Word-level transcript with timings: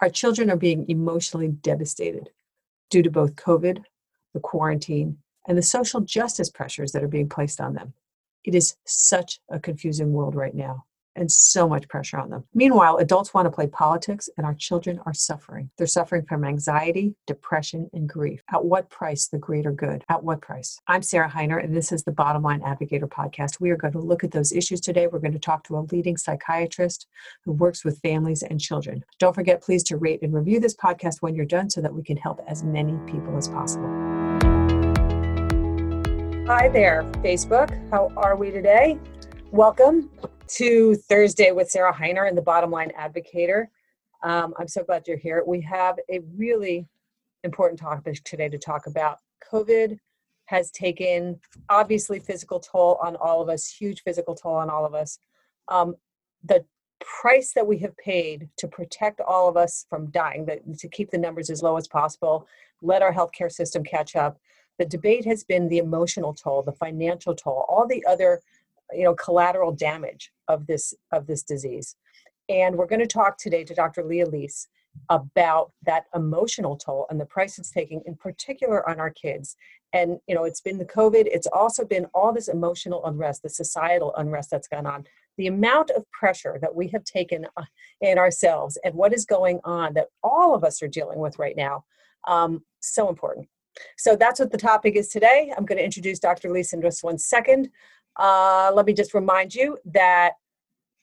Our 0.00 0.10
children 0.10 0.50
are 0.50 0.56
being 0.56 0.88
emotionally 0.88 1.48
devastated 1.48 2.30
due 2.90 3.02
to 3.02 3.10
both 3.10 3.36
COVID, 3.36 3.82
the 4.32 4.40
quarantine, 4.40 5.18
and 5.46 5.56
the 5.56 5.62
social 5.62 6.00
justice 6.00 6.50
pressures 6.50 6.92
that 6.92 7.02
are 7.02 7.08
being 7.08 7.28
placed 7.28 7.60
on 7.60 7.74
them. 7.74 7.94
It 8.44 8.54
is 8.54 8.76
such 8.84 9.40
a 9.48 9.58
confusing 9.58 10.12
world 10.12 10.34
right 10.34 10.54
now 10.54 10.84
and 11.18 11.30
so 11.30 11.68
much 11.68 11.88
pressure 11.88 12.18
on 12.18 12.30
them. 12.30 12.44
Meanwhile, 12.54 12.98
adults 12.98 13.34
want 13.34 13.46
to 13.46 13.50
play 13.50 13.66
politics 13.66 14.28
and 14.36 14.46
our 14.46 14.54
children 14.54 15.00
are 15.04 15.12
suffering. 15.12 15.70
They're 15.76 15.86
suffering 15.86 16.24
from 16.26 16.44
anxiety, 16.44 17.14
depression, 17.26 17.90
and 17.92 18.08
grief. 18.08 18.40
At 18.52 18.64
what 18.64 18.88
price 18.88 19.26
the 19.28 19.38
greater 19.38 19.72
good? 19.72 20.04
At 20.08 20.22
what 20.22 20.40
price? 20.40 20.78
I'm 20.86 21.02
Sarah 21.02 21.28
Hiner, 21.28 21.62
and 21.62 21.76
this 21.76 21.92
is 21.92 22.04
the 22.04 22.12
Bottom 22.12 22.42
Line 22.42 22.60
Advocator 22.60 23.08
podcast. 23.08 23.60
We 23.60 23.70
are 23.70 23.76
going 23.76 23.92
to 23.92 23.98
look 23.98 24.22
at 24.22 24.30
those 24.30 24.52
issues 24.52 24.80
today. 24.80 25.06
We're 25.06 25.18
going 25.18 25.32
to 25.32 25.38
talk 25.38 25.64
to 25.64 25.76
a 25.76 25.86
leading 25.90 26.16
psychiatrist 26.16 27.06
who 27.44 27.52
works 27.52 27.84
with 27.84 28.00
families 28.00 28.42
and 28.42 28.60
children. 28.60 29.04
Don't 29.18 29.34
forget, 29.34 29.62
please, 29.62 29.82
to 29.84 29.96
rate 29.96 30.22
and 30.22 30.32
review 30.32 30.60
this 30.60 30.76
podcast 30.76 31.16
when 31.20 31.34
you're 31.34 31.44
done 31.44 31.68
so 31.68 31.80
that 31.80 31.92
we 31.92 32.02
can 32.02 32.16
help 32.16 32.40
as 32.46 32.62
many 32.62 32.96
people 33.06 33.36
as 33.36 33.48
possible. 33.48 33.88
Hi 36.46 36.68
there, 36.68 37.02
Facebook. 37.18 37.90
How 37.90 38.10
are 38.16 38.36
we 38.36 38.50
today? 38.50 38.98
Welcome 39.50 40.10
to 40.48 40.94
Thursday 40.94 41.52
with 41.52 41.70
Sarah 41.70 41.92
Hiner 41.92 42.28
and 42.28 42.36
the 42.36 42.42
Bottom 42.42 42.70
Line 42.70 42.92
Advocator. 42.98 43.66
Um, 44.22 44.54
I'm 44.58 44.68
so 44.68 44.82
glad 44.82 45.06
you're 45.06 45.16
here. 45.16 45.42
We 45.46 45.60
have 45.62 45.98
a 46.10 46.20
really 46.36 46.86
important 47.44 47.80
topic 47.80 48.22
today 48.24 48.48
to 48.48 48.58
talk 48.58 48.86
about. 48.86 49.18
COVID 49.52 49.98
has 50.46 50.70
taken 50.70 51.38
obviously 51.68 52.18
physical 52.18 52.58
toll 52.58 52.98
on 53.02 53.16
all 53.16 53.42
of 53.42 53.48
us, 53.48 53.68
huge 53.68 54.02
physical 54.02 54.34
toll 54.34 54.54
on 54.54 54.70
all 54.70 54.86
of 54.86 54.94
us. 54.94 55.18
Um, 55.68 55.94
the 56.42 56.64
price 57.00 57.52
that 57.52 57.66
we 57.66 57.78
have 57.78 57.96
paid 57.96 58.48
to 58.56 58.66
protect 58.66 59.20
all 59.20 59.48
of 59.48 59.56
us 59.56 59.86
from 59.88 60.06
dying, 60.06 60.48
to 60.78 60.88
keep 60.88 61.10
the 61.10 61.18
numbers 61.18 61.50
as 61.50 61.62
low 61.62 61.76
as 61.76 61.86
possible, 61.86 62.46
let 62.80 63.02
our 63.02 63.12
healthcare 63.12 63.52
system 63.52 63.84
catch 63.84 64.16
up. 64.16 64.38
The 64.78 64.86
debate 64.86 65.24
has 65.26 65.44
been 65.44 65.68
the 65.68 65.78
emotional 65.78 66.32
toll, 66.32 66.62
the 66.62 66.72
financial 66.72 67.34
toll, 67.34 67.66
all 67.68 67.86
the 67.86 68.04
other 68.06 68.40
you 68.92 69.04
know 69.04 69.14
collateral 69.14 69.72
damage 69.72 70.32
of 70.48 70.66
this 70.66 70.94
of 71.12 71.26
this 71.26 71.42
disease. 71.42 71.96
And 72.48 72.76
we're 72.76 72.86
going 72.86 73.00
to 73.00 73.06
talk 73.06 73.38
today 73.38 73.64
to 73.64 73.74
dr 73.74 74.02
leah 74.02 74.28
lis 74.28 74.68
about 75.10 75.72
that 75.84 76.04
emotional 76.14 76.76
toll 76.76 77.06
and 77.10 77.20
the 77.20 77.26
price 77.26 77.58
it's 77.58 77.70
taking 77.70 78.02
in 78.06 78.16
particular 78.16 78.88
on 78.88 78.98
our 78.98 79.10
kids. 79.10 79.56
And 79.92 80.18
you 80.26 80.34
know 80.34 80.44
it's 80.44 80.60
been 80.60 80.78
the 80.78 80.84
covid 80.84 81.24
it's 81.26 81.46
also 81.46 81.84
been 81.84 82.06
all 82.14 82.32
this 82.32 82.48
emotional 82.48 83.04
unrest 83.06 83.42
the 83.42 83.48
societal 83.48 84.14
unrest 84.16 84.50
that's 84.50 84.68
gone 84.68 84.86
on. 84.86 85.04
The 85.36 85.46
amount 85.46 85.90
of 85.90 86.10
pressure 86.10 86.58
that 86.60 86.74
we 86.74 86.88
have 86.88 87.04
taken 87.04 87.46
uh, 87.56 87.62
in 88.00 88.18
ourselves 88.18 88.76
and 88.84 88.94
what 88.94 89.14
is 89.14 89.24
going 89.24 89.60
on 89.64 89.94
that 89.94 90.08
all 90.22 90.54
of 90.54 90.64
us 90.64 90.82
are 90.82 90.88
dealing 90.88 91.20
with 91.20 91.38
right 91.38 91.56
now 91.56 91.84
um, 92.26 92.64
so 92.80 93.08
important. 93.08 93.48
So 93.96 94.16
that's 94.16 94.40
what 94.40 94.50
the 94.50 94.58
topic 94.58 94.96
is 94.96 95.08
today. 95.08 95.52
I'm 95.56 95.64
going 95.64 95.78
to 95.78 95.84
introduce 95.84 96.18
dr 96.18 96.50
lis 96.50 96.72
in 96.72 96.82
just 96.82 97.04
one 97.04 97.18
second 97.18 97.70
uh, 98.18 98.70
let 98.74 98.86
me 98.86 98.92
just 98.92 99.14
remind 99.14 99.54
you 99.54 99.78
that 99.84 100.32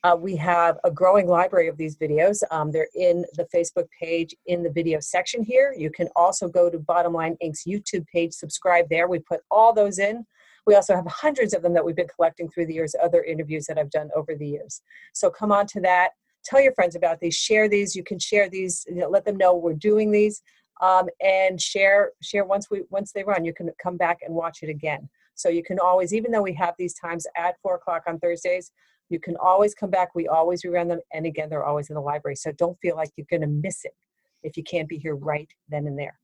uh, 0.04 0.14
we 0.14 0.36
have 0.36 0.78
a 0.84 0.90
growing 0.90 1.26
library 1.26 1.68
of 1.68 1.76
these 1.76 1.96
videos. 1.96 2.42
Um, 2.50 2.70
they're 2.70 2.88
in 2.94 3.24
the 3.34 3.46
Facebook 3.54 3.86
page 4.00 4.34
in 4.46 4.62
the 4.62 4.70
video 4.70 5.00
section 5.00 5.42
here. 5.42 5.74
You 5.76 5.90
can 5.90 6.08
also 6.14 6.48
go 6.48 6.70
to 6.70 6.78
Bottom 6.78 7.12
Line 7.12 7.36
Inc.'s 7.42 7.64
YouTube 7.66 8.06
page, 8.06 8.32
subscribe 8.32 8.88
there. 8.88 9.08
We 9.08 9.18
put 9.18 9.40
all 9.50 9.72
those 9.72 9.98
in. 9.98 10.24
We 10.66 10.74
also 10.74 10.94
have 10.94 11.06
hundreds 11.06 11.54
of 11.54 11.62
them 11.62 11.72
that 11.74 11.84
we've 11.84 11.96
been 11.96 12.08
collecting 12.14 12.50
through 12.50 12.66
the 12.66 12.74
years, 12.74 12.94
other 13.02 13.22
interviews 13.22 13.66
that 13.66 13.78
I've 13.78 13.90
done 13.90 14.10
over 14.14 14.34
the 14.34 14.46
years. 14.46 14.82
So 15.12 15.30
come 15.30 15.50
on 15.50 15.66
to 15.68 15.80
that. 15.80 16.10
Tell 16.44 16.60
your 16.60 16.74
friends 16.74 16.94
about 16.94 17.18
these. 17.20 17.34
Share 17.34 17.68
these. 17.68 17.96
You 17.96 18.04
can 18.04 18.18
share 18.18 18.48
these. 18.48 18.84
You 18.88 18.96
know, 18.96 19.08
let 19.08 19.24
them 19.24 19.36
know 19.36 19.56
we're 19.56 19.74
doing 19.74 20.10
these, 20.12 20.42
um, 20.80 21.08
and 21.20 21.60
share 21.60 22.12
share 22.22 22.44
once 22.44 22.70
we 22.70 22.82
once 22.90 23.10
they 23.12 23.24
run. 23.24 23.44
You 23.44 23.52
can 23.52 23.70
come 23.82 23.96
back 23.96 24.18
and 24.24 24.34
watch 24.34 24.58
it 24.62 24.68
again. 24.68 25.08
So 25.36 25.48
you 25.48 25.62
can 25.62 25.78
always, 25.78 26.12
even 26.12 26.32
though 26.32 26.42
we 26.42 26.54
have 26.54 26.74
these 26.78 26.94
times 26.94 27.26
at 27.36 27.54
four 27.62 27.76
o'clock 27.76 28.02
on 28.08 28.18
Thursdays, 28.18 28.72
you 29.08 29.20
can 29.20 29.36
always 29.36 29.74
come 29.74 29.90
back. 29.90 30.14
We 30.14 30.26
always 30.26 30.62
rerun 30.64 30.88
them. 30.88 31.00
And 31.12 31.26
again, 31.26 31.48
they're 31.48 31.64
always 31.64 31.88
in 31.90 31.94
the 31.94 32.00
library. 32.00 32.36
So 32.36 32.50
don't 32.52 32.76
feel 32.80 32.96
like 32.96 33.10
you're 33.16 33.26
going 33.30 33.42
to 33.42 33.46
miss 33.46 33.84
it 33.84 33.94
if 34.42 34.56
you 34.56 34.64
can't 34.64 34.88
be 34.88 34.98
here 34.98 35.14
right 35.14 35.48
then 35.68 35.86
and 35.86 35.98
there. 35.98 36.18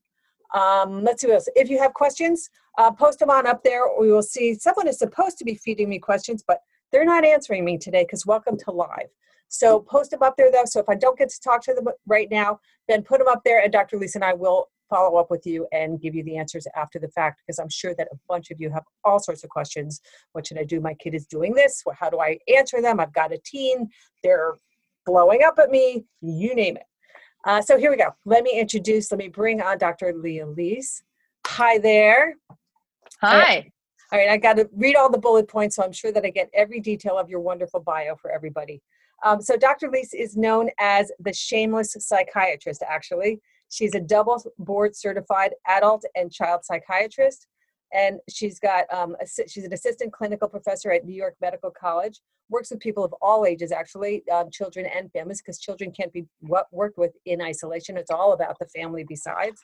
Um, 0.53 1.03
let's 1.03 1.21
see 1.21 1.27
what 1.27 1.35
else. 1.35 1.47
If 1.55 1.69
you 1.69 1.79
have 1.79 1.93
questions, 1.93 2.49
uh, 2.77 2.91
post 2.91 3.19
them 3.19 3.29
on 3.29 3.47
up 3.47 3.63
there. 3.63 3.81
We 3.99 4.11
will 4.11 4.21
see. 4.21 4.53
Someone 4.55 4.87
is 4.87 4.99
supposed 4.99 5.37
to 5.37 5.45
be 5.45 5.55
feeding 5.55 5.89
me 5.89 5.99
questions, 5.99 6.43
but 6.45 6.59
they're 6.91 7.05
not 7.05 7.25
answering 7.25 7.65
me 7.65 7.77
today 7.77 8.03
because 8.03 8.25
welcome 8.25 8.57
to 8.57 8.71
live. 8.71 9.09
So 9.47 9.79
post 9.79 10.11
them 10.11 10.23
up 10.23 10.35
there 10.37 10.51
though. 10.51 10.65
So 10.65 10.79
if 10.79 10.89
I 10.89 10.95
don't 10.95 11.17
get 11.17 11.29
to 11.29 11.39
talk 11.39 11.61
to 11.63 11.73
them 11.73 11.87
right 12.07 12.29
now, 12.29 12.59
then 12.87 13.03
put 13.03 13.19
them 13.19 13.27
up 13.27 13.41
there 13.45 13.61
and 13.61 13.71
Dr. 13.71 13.97
Lis 13.97 14.15
and 14.15 14.23
I 14.23 14.33
will 14.33 14.69
follow 14.93 15.17
up 15.17 15.31
with 15.31 15.45
you 15.47 15.67
and 15.71 15.99
give 15.99 16.13
you 16.13 16.23
the 16.23 16.37
answers 16.37 16.67
after 16.75 16.99
the 16.99 17.07
fact 17.07 17.41
because 17.41 17.57
I'm 17.57 17.69
sure 17.69 17.95
that 17.95 18.07
a 18.11 18.15
bunch 18.29 18.51
of 18.51 18.61
you 18.61 18.69
have 18.69 18.83
all 19.03 19.19
sorts 19.19 19.43
of 19.43 19.49
questions. 19.49 20.01
What 20.33 20.45
should 20.45 20.59
I 20.59 20.63
do? 20.63 20.79
My 20.79 20.93
kid 20.93 21.15
is 21.15 21.25
doing 21.25 21.53
this. 21.55 21.83
How 21.99 22.09
do 22.09 22.19
I 22.19 22.37
answer 22.55 22.79
them? 22.79 22.99
I've 22.99 23.13
got 23.13 23.33
a 23.33 23.39
teen. 23.43 23.89
They're 24.21 24.53
blowing 25.05 25.41
up 25.43 25.57
at 25.57 25.71
me. 25.71 26.05
You 26.21 26.53
name 26.53 26.77
it. 26.77 26.83
Uh, 27.45 27.61
so 27.61 27.77
here 27.77 27.89
we 27.89 27.97
go. 27.97 28.09
Let 28.25 28.43
me 28.43 28.57
introduce, 28.57 29.11
let 29.11 29.17
me 29.17 29.27
bring 29.27 29.61
on 29.61 29.77
Dr. 29.77 30.13
Leah 30.15 30.45
Lis. 30.45 31.01
Hi 31.47 31.77
there. 31.77 32.35
Hi. 33.21 33.71
All 34.11 34.19
right, 34.19 34.29
I 34.29 34.37
got 34.37 34.57
to 34.57 34.69
read 34.75 34.95
all 34.95 35.09
the 35.11 35.17
bullet 35.17 35.47
points, 35.47 35.75
so 35.75 35.83
I'm 35.83 35.91
sure 35.91 36.11
that 36.11 36.23
I 36.23 36.29
get 36.29 36.49
every 36.53 36.79
detail 36.79 37.17
of 37.17 37.29
your 37.29 37.39
wonderful 37.39 37.79
bio 37.79 38.15
for 38.15 38.31
everybody. 38.31 38.81
Um, 39.25 39.41
so 39.41 39.57
Dr. 39.57 39.89
Lis 39.89 40.13
is 40.13 40.37
known 40.37 40.69
as 40.79 41.11
the 41.19 41.33
shameless 41.33 41.95
psychiatrist, 41.99 42.83
actually. 42.87 43.41
She's 43.73 43.95
a 43.95 43.99
double 43.99 44.43
board 44.59 44.95
certified 44.95 45.53
adult 45.67 46.05
and 46.15 46.31
child 46.31 46.63
psychiatrist. 46.63 47.47
And 47.91 48.19
she's 48.29 48.59
got 48.59 48.85
um, 48.93 49.15
she's 49.47 49.63
an 49.63 49.73
assistant 49.73 50.13
clinical 50.13 50.47
professor 50.47 50.91
at 50.91 51.05
New 51.05 51.15
York 51.15 51.35
Medical 51.41 51.71
College. 51.71 52.19
Works 52.49 52.69
with 52.69 52.79
people 52.79 53.03
of 53.03 53.13
all 53.19 53.45
ages, 53.45 53.71
actually, 53.71 54.23
um, 54.29 54.51
children 54.51 54.85
and 54.95 55.11
families, 55.11 55.41
because 55.41 55.59
children 55.59 55.91
can't 55.91 56.13
be 56.13 56.25
what 56.39 56.67
worked 56.71 56.99
with 56.99 57.13
in 57.25 57.41
isolation. 57.41 57.97
It's 57.97 58.11
all 58.11 58.33
about 58.33 58.59
the 58.59 58.67
family. 58.67 59.05
Besides, 59.07 59.59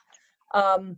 um, 0.55 0.97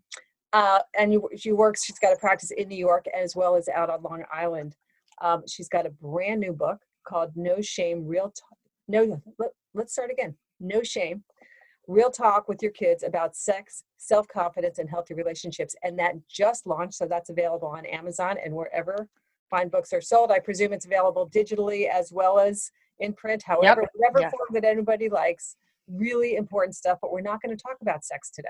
uh, 0.54 0.80
and 0.98 1.22
she 1.38 1.52
works. 1.52 1.84
She's 1.84 2.00
got 2.00 2.14
a 2.14 2.18
practice 2.18 2.52
in 2.52 2.70
New 2.70 2.78
York 2.78 3.06
as 3.14 3.36
well 3.36 3.56
as 3.56 3.68
out 3.68 3.90
on 3.90 4.04
Long 4.04 4.24
Island. 4.32 4.76
Um, 5.22 5.44
she's 5.48 5.70
got 5.70 5.86
a 5.86 5.90
brand 5.90 6.40
new 6.40 6.54
book 6.54 6.80
called 7.06 7.32
No 7.36 7.60
Shame, 7.62 8.08
Real. 8.08 8.30
T- 8.30 8.42
no, 8.88 9.22
let, 9.38 9.52
let's 9.74 9.92
start 9.94 10.12
again. 10.12 10.36
No 10.60 10.84
Shame, 10.84 11.24
real 11.92 12.10
talk 12.10 12.48
with 12.48 12.62
your 12.62 12.72
kids 12.72 13.04
about 13.04 13.36
sex, 13.36 13.84
self 13.98 14.28
confidence, 14.28 14.80
and 14.80 14.90
healthy 14.90 15.14
relationships. 15.14 15.76
And 15.84 15.98
that 16.00 16.16
just 16.28 16.66
launched, 16.66 16.96
so 16.96 17.06
that's 17.06 17.30
available 17.30 17.68
on 17.68 17.86
Amazon 17.86 18.38
and 18.44 18.54
wherever 18.54 19.08
fine 19.50 19.68
books 19.68 19.92
are 19.94 20.02
sold. 20.02 20.32
I 20.32 20.40
presume 20.40 20.74
it's 20.74 20.86
available 20.86 21.30
digitally 21.30 21.90
as 21.90 22.12
well 22.12 22.40
as 22.40 22.72
in 23.00 23.14
print, 23.14 23.44
however, 23.44 23.82
yep. 23.82 23.90
whatever 23.94 24.32
form 24.32 24.50
that 24.54 24.64
anybody 24.64 25.10
likes. 25.10 25.58
Really 25.88 26.36
important 26.36 26.76
stuff, 26.76 27.00
but 27.02 27.12
we're 27.12 27.22
not 27.22 27.42
going 27.42 27.56
to 27.56 27.62
talk 27.62 27.78
about 27.82 28.06
sex 28.06 28.32
today. 28.32 28.50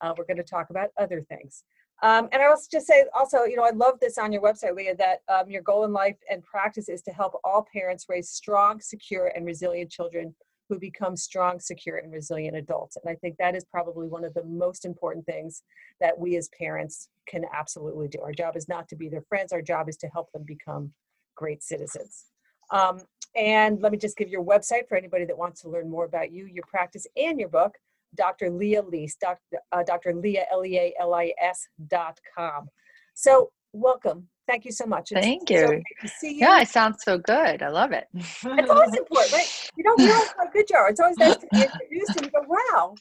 Uh, 0.00 0.12
we're 0.18 0.24
going 0.24 0.38
to 0.38 0.42
talk 0.42 0.70
about 0.70 0.90
other 0.98 1.22
things. 1.22 1.62
Um, 2.02 2.28
and 2.32 2.42
I 2.42 2.46
also 2.46 2.66
just 2.70 2.86
say, 2.86 3.04
also, 3.14 3.44
you 3.44 3.56
know, 3.56 3.62
I 3.62 3.70
love 3.70 4.00
this 4.00 4.18
on 4.18 4.32
your 4.32 4.42
website, 4.42 4.74
Leah, 4.74 4.96
that 4.96 5.20
um, 5.28 5.48
your 5.48 5.62
goal 5.62 5.84
in 5.84 5.92
life 5.92 6.16
and 6.28 6.42
practice 6.42 6.88
is 6.88 7.02
to 7.02 7.12
help 7.12 7.40
all 7.44 7.66
parents 7.72 8.06
raise 8.08 8.30
strong, 8.30 8.80
secure, 8.80 9.30
and 9.36 9.46
resilient 9.46 9.90
children 9.90 10.34
who 10.68 10.78
become 10.78 11.16
strong, 11.16 11.60
secure, 11.60 11.96
and 11.96 12.12
resilient 12.12 12.56
adults. 12.56 12.96
And 12.96 13.10
I 13.10 13.16
think 13.16 13.36
that 13.38 13.54
is 13.54 13.64
probably 13.64 14.08
one 14.08 14.24
of 14.24 14.34
the 14.34 14.44
most 14.44 14.84
important 14.84 15.26
things 15.26 15.62
that 16.00 16.18
we 16.18 16.36
as 16.36 16.48
parents 16.58 17.08
can 17.28 17.44
absolutely 17.52 18.08
do. 18.08 18.20
Our 18.20 18.32
job 18.32 18.56
is 18.56 18.68
not 18.68 18.88
to 18.88 18.96
be 18.96 19.08
their 19.08 19.24
friends, 19.28 19.52
our 19.52 19.62
job 19.62 19.88
is 19.88 19.96
to 19.98 20.08
help 20.08 20.32
them 20.32 20.44
become 20.46 20.92
great 21.34 21.62
citizens. 21.62 22.24
Um, 22.70 23.00
and 23.36 23.80
let 23.82 23.92
me 23.92 23.98
just 23.98 24.16
give 24.16 24.28
your 24.28 24.44
website 24.44 24.88
for 24.88 24.96
anybody 24.96 25.24
that 25.24 25.36
wants 25.36 25.60
to 25.62 25.68
learn 25.68 25.90
more 25.90 26.04
about 26.04 26.32
you, 26.32 26.46
your 26.46 26.64
practice, 26.66 27.06
and 27.16 27.38
your 27.38 27.48
book, 27.48 27.74
Dr. 28.14 28.48
Leah 28.48 28.82
Lis, 28.82 29.16
Dr. 29.16 29.40
Uh, 29.72 29.82
Dr. 29.82 30.14
Leah, 30.14 30.44
L-E-A-L-I-S 30.52 31.68
dot 31.88 32.18
com. 32.36 32.68
So 33.14 33.50
welcome 33.72 34.28
Thank 34.46 34.64
you 34.64 34.72
so 34.72 34.86
much. 34.86 35.10
It's 35.12 35.20
Thank 35.20 35.50
you. 35.50 35.82
So 36.06 36.26
you. 36.26 36.32
Yeah, 36.36 36.60
it 36.60 36.68
sounds 36.68 37.02
so 37.02 37.18
good. 37.18 37.62
I 37.62 37.68
love 37.68 37.92
it. 37.92 38.06
it's 38.14 38.44
always 38.44 38.94
important, 38.94 39.32
right? 39.32 39.46
You 39.76 39.84
don't 39.84 40.00
realize 40.00 40.34
how 40.36 40.48
good 40.52 40.66
you 40.70 40.76
are. 40.76 40.88
It's 40.88 41.00
always 41.00 41.16
nice 41.18 41.36
to 41.36 41.46
be 41.52 41.62
introduced 41.62 42.16
and 42.16 42.26
you 42.26 42.30
go, 42.30 42.44
wow, 42.46 42.94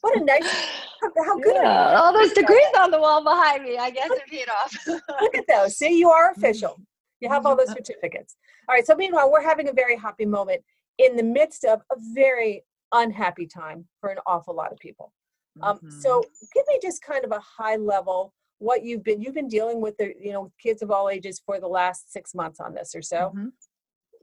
what 0.00 0.20
a 0.20 0.24
nice, 0.24 0.44
how, 1.00 1.38
good 1.38 1.56
yeah, 1.56 2.00
All 2.00 2.12
those 2.12 2.32
degrees 2.32 2.66
on 2.78 2.90
the 2.90 3.00
wall 3.00 3.22
behind 3.22 3.64
me. 3.64 3.78
I 3.78 3.90
guess 3.90 4.10
it 4.10 4.26
paid 4.28 4.48
off. 4.48 4.76
Look 5.20 5.36
at 5.36 5.44
those. 5.48 5.76
See, 5.76 5.98
you 5.98 6.10
are 6.10 6.30
official. 6.36 6.80
You 7.20 7.28
have 7.28 7.46
all 7.46 7.56
those 7.56 7.70
certificates. 7.70 8.36
All 8.68 8.74
right. 8.74 8.86
So 8.86 8.94
meanwhile, 8.94 9.30
we're 9.30 9.42
having 9.42 9.68
a 9.68 9.72
very 9.72 9.96
happy 9.96 10.24
moment 10.24 10.62
in 10.98 11.16
the 11.16 11.22
midst 11.22 11.64
of 11.64 11.80
a 11.90 11.96
very 12.14 12.64
unhappy 12.92 13.46
time 13.46 13.86
for 14.00 14.10
an 14.10 14.18
awful 14.26 14.54
lot 14.54 14.72
of 14.72 14.78
people. 14.78 15.12
Um, 15.62 15.78
mm-hmm. 15.78 16.00
So 16.00 16.22
give 16.54 16.64
me 16.68 16.78
just 16.82 17.02
kind 17.02 17.24
of 17.24 17.32
a 17.32 17.40
high 17.40 17.76
level 17.76 18.32
what 18.58 18.84
you've 18.84 19.04
been 19.04 19.20
you've 19.22 19.34
been 19.34 19.48
dealing 19.48 19.80
with 19.80 19.96
the 19.98 20.12
you 20.20 20.32
know 20.32 20.50
kids 20.60 20.82
of 20.82 20.90
all 20.90 21.08
ages 21.08 21.40
for 21.44 21.60
the 21.60 21.68
last 21.68 22.12
six 22.12 22.34
months 22.34 22.60
on 22.60 22.74
this 22.74 22.94
or 22.94 23.02
so 23.02 23.16
mm-hmm. 23.16 23.48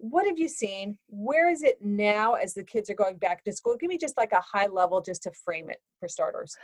What 0.10 0.28
have 0.28 0.38
you 0.38 0.48
seen? 0.48 0.98
Where 1.08 1.50
is 1.50 1.64
it 1.64 1.78
now 1.82 2.34
as 2.34 2.54
the 2.54 2.64
kids 2.64 2.90
are 2.90 2.96
going 2.96 3.18
back 3.18 3.44
to 3.44 3.54
school? 3.54 3.78
Give 3.80 3.90
me 3.90 3.98
just 3.98 4.18
like 4.18 4.32
a 4.32 4.42
high 4.42 4.68
level 4.68 5.02
just 5.02 5.24
to 5.24 5.32
frame 5.44 5.70
it 5.70 5.80
for 6.00 6.08
starters. 6.08 6.56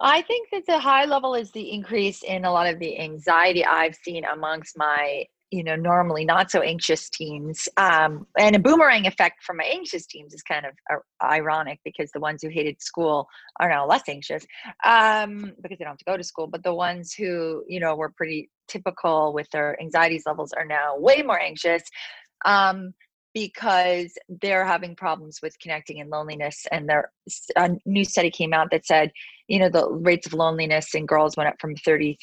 I 0.00 0.22
think 0.22 0.48
that 0.52 0.66
the 0.66 0.78
high 0.78 1.06
level 1.06 1.34
is 1.34 1.50
the 1.50 1.72
increase 1.72 2.22
in 2.22 2.44
a 2.44 2.52
lot 2.52 2.72
of 2.72 2.78
the 2.78 2.98
anxiety 3.00 3.64
I've 3.64 3.96
seen 3.96 4.24
amongst 4.24 4.78
my 4.78 5.24
you 5.50 5.64
know 5.64 5.76
normally 5.76 6.24
not 6.24 6.50
so 6.50 6.60
anxious 6.60 7.08
teens 7.08 7.68
um, 7.76 8.26
and 8.38 8.54
a 8.54 8.58
boomerang 8.58 9.06
effect 9.06 9.42
from 9.42 9.56
my 9.56 9.64
anxious 9.64 10.06
teens 10.06 10.34
is 10.34 10.42
kind 10.42 10.66
of 10.66 10.72
uh, 10.92 11.24
ironic 11.24 11.80
because 11.84 12.10
the 12.12 12.20
ones 12.20 12.42
who 12.42 12.48
hated 12.48 12.80
school 12.82 13.26
are 13.60 13.68
now 13.68 13.86
less 13.86 14.02
anxious 14.08 14.44
um, 14.84 15.52
because 15.62 15.78
they 15.78 15.84
don't 15.84 15.92
have 15.92 15.98
to 15.98 16.04
go 16.04 16.16
to 16.16 16.24
school 16.24 16.46
but 16.46 16.62
the 16.62 16.74
ones 16.74 17.12
who 17.12 17.62
you 17.68 17.80
know 17.80 17.96
were 17.96 18.10
pretty 18.10 18.50
typical 18.68 19.32
with 19.32 19.48
their 19.50 19.80
anxieties 19.80 20.24
levels 20.26 20.52
are 20.52 20.66
now 20.66 20.96
way 20.96 21.22
more 21.22 21.40
anxious 21.40 21.82
um, 22.44 22.92
because 23.34 24.12
they're 24.42 24.66
having 24.66 24.96
problems 24.96 25.38
with 25.42 25.58
connecting 25.60 26.00
and 26.00 26.10
loneliness 26.10 26.66
and 26.72 26.88
there 26.88 27.10
a 27.56 27.70
new 27.86 28.04
study 28.04 28.30
came 28.30 28.52
out 28.52 28.68
that 28.70 28.86
said 28.86 29.10
you 29.48 29.58
know 29.58 29.68
the 29.68 29.90
rates 29.90 30.26
of 30.26 30.34
loneliness 30.34 30.94
in 30.94 31.06
girls 31.06 31.36
went 31.36 31.48
up 31.48 31.56
from 31.60 31.74
33% 31.74 32.20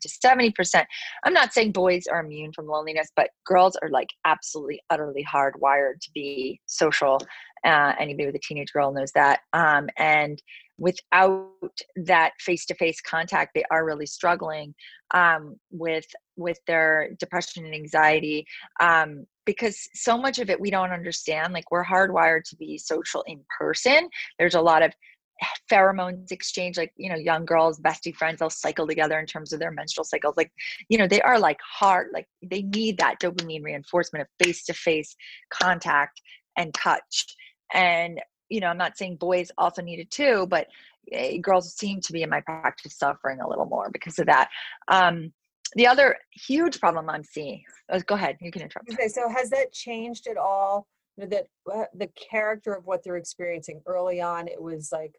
to 0.00 0.08
70% 0.08 0.84
i'm 1.24 1.32
not 1.32 1.52
saying 1.52 1.72
boys 1.72 2.04
are 2.10 2.20
immune 2.20 2.52
from 2.52 2.66
loneliness 2.66 3.08
but 3.14 3.30
girls 3.46 3.76
are 3.82 3.90
like 3.90 4.08
absolutely 4.24 4.80
utterly 4.90 5.24
hardwired 5.24 6.00
to 6.00 6.10
be 6.14 6.60
social 6.66 7.20
uh, 7.64 7.92
anybody 8.00 8.26
with 8.26 8.34
a 8.34 8.40
teenage 8.40 8.72
girl 8.72 8.92
knows 8.92 9.12
that 9.12 9.40
um, 9.52 9.88
and 9.96 10.42
without 10.78 11.48
that 11.94 12.32
face-to-face 12.40 13.00
contact 13.02 13.52
they 13.54 13.62
are 13.70 13.84
really 13.84 14.06
struggling 14.06 14.74
um, 15.12 15.56
with 15.70 16.06
with 16.36 16.58
their 16.66 17.10
depression 17.18 17.64
and 17.64 17.74
anxiety 17.74 18.44
um, 18.80 19.26
because 19.44 19.88
so 19.94 20.16
much 20.16 20.38
of 20.38 20.50
it 20.50 20.60
we 20.60 20.70
don't 20.70 20.92
understand 20.92 21.52
like 21.52 21.70
we're 21.70 21.84
hardwired 21.84 22.44
to 22.44 22.56
be 22.56 22.78
social 22.78 23.22
in 23.26 23.40
person. 23.58 24.08
There's 24.38 24.54
a 24.54 24.60
lot 24.60 24.82
of 24.82 24.92
pheromones 25.70 26.30
exchange 26.30 26.76
like 26.76 26.92
you 26.96 27.08
know 27.08 27.16
young 27.16 27.44
girls 27.44 27.80
bestie 27.80 28.14
friends 28.14 28.38
they'll 28.38 28.50
cycle 28.50 28.86
together 28.86 29.18
in 29.18 29.26
terms 29.26 29.52
of 29.52 29.60
their 29.60 29.70
menstrual 29.70 30.04
cycles 30.04 30.34
like 30.36 30.52
you 30.88 30.98
know 30.98 31.06
they 31.06 31.20
are 31.22 31.38
like 31.38 31.58
hard 31.60 32.08
like 32.12 32.26
they 32.42 32.62
need 32.62 32.98
that 32.98 33.20
dopamine 33.20 33.62
reinforcement 33.62 34.22
of 34.22 34.44
face-to-face 34.44 35.14
contact 35.52 36.20
and 36.56 36.72
touch. 36.74 37.36
And 37.72 38.20
you 38.48 38.60
know 38.60 38.68
i'm 38.68 38.78
not 38.78 38.98
saying 38.98 39.16
boys 39.16 39.50
also 39.56 39.80
need 39.82 39.98
it 39.98 40.10
too 40.10 40.46
but 40.50 40.66
uh, 41.16 41.38
girls 41.40 41.74
seem 41.74 42.00
to 42.00 42.12
be 42.12 42.22
in 42.22 42.30
my 42.30 42.40
practice 42.42 42.96
suffering 42.96 43.40
a 43.40 43.48
little 43.48 43.66
more 43.66 43.90
because 43.92 44.18
of 44.18 44.26
that. 44.26 44.48
Um 44.88 45.32
the 45.74 45.86
other 45.86 46.16
huge 46.32 46.78
problem 46.78 47.08
i'm 47.08 47.24
seeing 47.24 47.62
oh, 47.90 47.98
go 48.00 48.14
ahead 48.14 48.36
you 48.40 48.50
can 48.50 48.62
interrupt. 48.62 48.92
Okay 48.92 49.08
so 49.08 49.28
has 49.28 49.48
that 49.50 49.72
changed 49.72 50.26
at 50.26 50.36
all 50.36 50.86
that 51.18 51.46
uh, 51.72 51.84
the 51.94 52.08
character 52.30 52.72
of 52.72 52.86
what 52.86 53.02
they're 53.04 53.16
experiencing 53.16 53.80
early 53.86 54.20
on? 54.20 54.48
It 54.48 54.60
was 54.60 54.90
like 54.92 55.14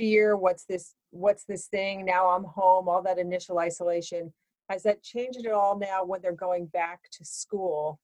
fear 0.00 0.36
what's 0.36 0.64
this 0.64 0.94
what's 1.10 1.44
this 1.44 1.66
thing 1.66 2.04
now 2.04 2.28
i'm 2.28 2.44
home 2.44 2.88
all 2.88 3.02
that 3.02 3.18
initial 3.18 3.58
isolation 3.58 4.32
has 4.70 4.84
that 4.84 5.02
changed 5.02 5.44
at 5.44 5.52
all 5.52 5.76
now 5.76 6.04
when 6.04 6.22
they're 6.22 6.32
going 6.32 6.66
back 6.66 7.00
to 7.10 7.24
school? 7.24 7.98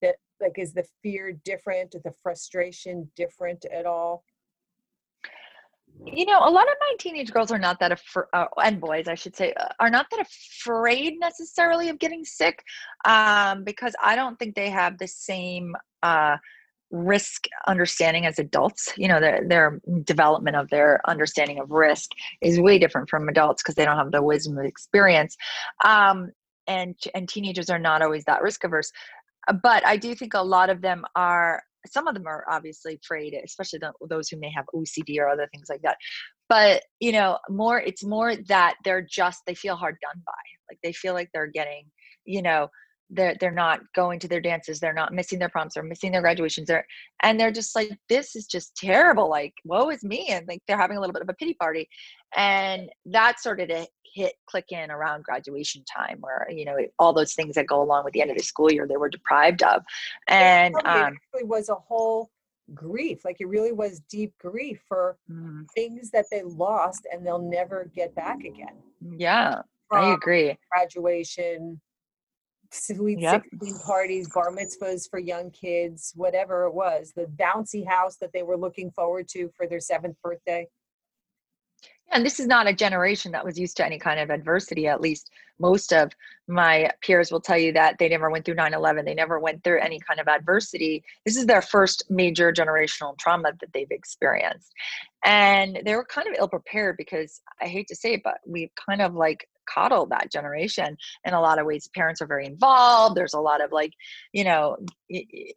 That 0.00 0.14
like 0.40 0.58
is 0.58 0.72
the 0.72 0.84
fear 1.02 1.32
different? 1.44 1.90
The 1.90 2.14
frustration 2.22 3.10
different 3.16 3.64
at 3.64 3.84
all? 3.84 4.24
You 6.06 6.24
know 6.26 6.38
a 6.38 6.50
lot 6.50 6.68
of 6.68 6.74
my 6.80 6.94
teenage 7.00 7.32
girls 7.32 7.50
are 7.50 7.58
not 7.58 7.80
that 7.80 7.92
afraid 7.92 8.26
uh, 8.32 8.46
and 8.64 8.80
boys 8.80 9.06
i 9.06 9.14
should 9.14 9.36
say 9.36 9.52
uh, 9.52 9.68
are 9.78 9.90
not 9.90 10.06
that 10.10 10.26
afraid 10.26 11.20
necessarily 11.20 11.88
of 11.88 12.00
getting 12.00 12.24
sick 12.24 12.64
um, 13.04 13.62
because 13.62 13.94
i 14.02 14.16
don't 14.16 14.36
think 14.36 14.56
they 14.56 14.70
have 14.70 14.98
the 14.98 15.06
same 15.06 15.72
uh, 16.02 16.36
risk 16.94 17.46
understanding 17.66 18.24
as 18.24 18.38
adults 18.38 18.92
you 18.96 19.08
know 19.08 19.18
their, 19.18 19.42
their 19.48 19.80
development 20.04 20.56
of 20.56 20.70
their 20.70 21.00
understanding 21.08 21.58
of 21.58 21.70
risk 21.70 22.10
is 22.40 22.60
way 22.60 22.78
different 22.78 23.10
from 23.10 23.28
adults 23.28 23.62
because 23.62 23.74
they 23.74 23.84
don't 23.84 23.96
have 23.96 24.12
the 24.12 24.22
wisdom 24.22 24.56
of 24.56 24.64
experience. 24.64 25.36
Um, 25.84 26.30
and 26.68 26.94
and 27.14 27.28
teenagers 27.28 27.68
are 27.68 27.80
not 27.80 28.00
always 28.00 28.24
that 28.24 28.42
risk 28.42 28.64
averse. 28.64 28.90
Uh, 29.48 29.54
but 29.62 29.84
i 29.86 29.96
do 29.96 30.14
think 30.14 30.34
a 30.34 30.42
lot 30.42 30.70
of 30.70 30.80
them 30.80 31.04
are 31.16 31.62
some 31.86 32.06
of 32.06 32.14
them 32.14 32.26
are 32.26 32.46
obviously 32.48 32.98
afraid 33.02 33.34
especially 33.44 33.78
the, 33.78 33.92
those 34.08 34.28
who 34.28 34.38
may 34.38 34.50
have 34.50 34.64
ocd 34.74 35.18
or 35.18 35.28
other 35.28 35.48
things 35.52 35.66
like 35.68 35.82
that. 35.82 35.96
But 36.48 36.82
you 37.00 37.12
know 37.12 37.38
more 37.50 37.80
it's 37.80 38.04
more 38.04 38.36
that 38.48 38.76
they're 38.84 39.06
just 39.10 39.42
they 39.46 39.54
feel 39.54 39.76
hard 39.76 39.96
done 40.00 40.22
by. 40.24 40.32
Like 40.70 40.78
they 40.82 40.92
feel 40.92 41.12
like 41.12 41.28
they're 41.34 41.48
getting 41.48 41.86
you 42.24 42.40
know 42.40 42.68
they're 43.10 43.36
they're 43.38 43.50
not 43.50 43.80
going 43.94 44.18
to 44.18 44.28
their 44.28 44.40
dances 44.40 44.80
they're 44.80 44.92
not 44.92 45.12
missing 45.12 45.38
their 45.38 45.48
proms 45.48 45.74
they're 45.74 45.82
missing 45.82 46.12
their 46.12 46.22
graduations 46.22 46.66
they're 46.66 46.86
and 47.22 47.38
they're 47.38 47.52
just 47.52 47.74
like 47.74 47.90
this 48.08 48.34
is 48.34 48.46
just 48.46 48.76
terrible 48.76 49.28
like 49.28 49.52
woe 49.64 49.90
is 49.90 50.02
me 50.02 50.28
and 50.28 50.46
like 50.48 50.60
they're 50.66 50.78
having 50.78 50.96
a 50.96 51.00
little 51.00 51.12
bit 51.12 51.22
of 51.22 51.28
a 51.28 51.34
pity 51.34 51.54
party 51.54 51.88
and 52.36 52.88
that 53.06 53.38
started 53.38 53.68
to 53.68 53.86
hit 54.14 54.34
click 54.46 54.66
in 54.70 54.90
around 54.90 55.24
graduation 55.24 55.84
time 55.84 56.18
where 56.20 56.46
you 56.50 56.64
know 56.64 56.76
all 56.98 57.12
those 57.12 57.34
things 57.34 57.54
that 57.54 57.66
go 57.66 57.82
along 57.82 58.04
with 58.04 58.14
the 58.14 58.22
end 58.22 58.30
of 58.30 58.36
the 58.36 58.42
school 58.42 58.70
year 58.70 58.86
they 58.86 58.96
were 58.96 59.08
deprived 59.08 59.62
of 59.62 59.82
and 60.28 60.74
um 60.84 61.16
it 61.34 61.46
was 61.46 61.68
a 61.68 61.74
whole 61.74 62.30
grief 62.74 63.24
like 63.24 63.36
it 63.40 63.48
really 63.48 63.72
was 63.72 64.00
deep 64.08 64.32
grief 64.38 64.80
for 64.88 65.18
mm. 65.30 65.66
things 65.74 66.10
that 66.10 66.24
they 66.30 66.42
lost 66.42 67.06
and 67.12 67.26
they'll 67.26 67.38
never 67.38 67.90
get 67.94 68.14
back 68.14 68.38
again 68.44 68.76
yeah 69.18 69.60
i 69.90 70.12
agree 70.12 70.56
graduation 70.72 71.78
sweet 72.74 73.20
yep. 73.20 73.42
16 73.52 73.78
parties, 73.80 74.28
bar 74.32 74.50
mitzvahs 74.50 75.08
for 75.08 75.18
young 75.18 75.50
kids, 75.50 76.12
whatever 76.16 76.64
it 76.64 76.74
was, 76.74 77.12
the 77.14 77.26
bouncy 77.38 77.86
house 77.86 78.16
that 78.16 78.32
they 78.32 78.42
were 78.42 78.56
looking 78.56 78.90
forward 78.90 79.28
to 79.28 79.50
for 79.56 79.66
their 79.66 79.80
seventh 79.80 80.16
birthday. 80.22 80.66
And 82.12 82.24
this 82.24 82.38
is 82.38 82.46
not 82.46 82.68
a 82.68 82.72
generation 82.72 83.32
that 83.32 83.44
was 83.44 83.58
used 83.58 83.76
to 83.78 83.84
any 83.84 83.98
kind 83.98 84.20
of 84.20 84.30
adversity. 84.30 84.86
At 84.86 85.00
least 85.00 85.30
most 85.58 85.92
of 85.92 86.12
my 86.46 86.90
peers 87.00 87.32
will 87.32 87.40
tell 87.40 87.58
you 87.58 87.72
that 87.72 87.96
they 87.98 88.08
never 88.08 88.30
went 88.30 88.44
through 88.44 88.54
9 88.54 88.74
11. 88.74 89.04
They 89.04 89.14
never 89.14 89.40
went 89.40 89.64
through 89.64 89.80
any 89.80 89.98
kind 90.00 90.20
of 90.20 90.28
adversity. 90.28 91.02
This 91.24 91.36
is 91.36 91.46
their 91.46 91.62
first 91.62 92.04
major 92.10 92.52
generational 92.52 93.18
trauma 93.18 93.52
that 93.60 93.72
they've 93.72 93.90
experienced. 93.90 94.72
And 95.24 95.80
they 95.84 95.96
were 95.96 96.04
kind 96.04 96.28
of 96.28 96.34
ill 96.38 96.48
prepared 96.48 96.96
because 96.96 97.40
I 97.60 97.66
hate 97.66 97.88
to 97.88 97.96
say 97.96 98.14
it, 98.14 98.22
but 98.22 98.38
we've 98.46 98.70
kind 98.74 99.00
of 99.00 99.14
like 99.14 99.48
coddle 99.72 100.06
that 100.06 100.30
generation. 100.30 100.96
In 101.24 101.34
a 101.34 101.40
lot 101.40 101.58
of 101.58 101.66
ways 101.66 101.88
parents 101.94 102.20
are 102.20 102.26
very 102.26 102.46
involved. 102.46 103.16
There's 103.16 103.34
a 103.34 103.40
lot 103.40 103.62
of 103.62 103.72
like 103.72 103.92
you 104.32 104.44
know 104.44 104.76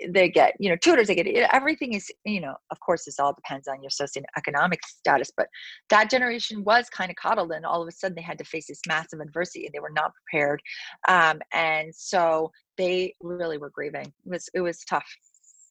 they 0.10 0.30
get 0.30 0.54
you 0.60 0.70
know 0.70 0.76
tutors 0.76 1.08
they 1.08 1.16
get 1.16 1.28
everything 1.54 1.94
is 1.94 2.12
you 2.26 2.42
know 2.42 2.56
of 2.72 2.80
course 2.80 3.06
this 3.06 3.20
all 3.20 3.34
depends 3.34 3.68
on 3.68 3.82
your 3.82 3.90
socioeconomic 3.90 4.78
status 4.84 5.32
but 5.36 5.48
that 5.90 6.10
generation 6.10 6.64
was 6.64 6.90
kind 6.90 7.10
of 7.10 7.16
coddled 7.16 7.52
and 7.52 7.66
all 7.66 7.82
of 7.82 7.88
a 7.88 7.92
sudden 7.92 8.16
they 8.16 8.22
had 8.22 8.38
to 8.38 8.44
face 8.44 8.68
this 8.68 8.82
massive 8.88 9.20
adversity 9.20 9.66
and 9.66 9.74
they 9.74 9.80
were 9.80 9.90
not 9.90 10.12
prepared. 10.14 10.62
Um, 11.08 11.40
and 11.54 11.94
so 11.96 12.52
they 12.78 13.16
really 13.22 13.58
were 13.58 13.72
grieving. 13.72 14.06
It 14.06 14.30
was 14.30 14.50
it 14.54 14.62
was 14.62 14.84
tough. 14.86 15.08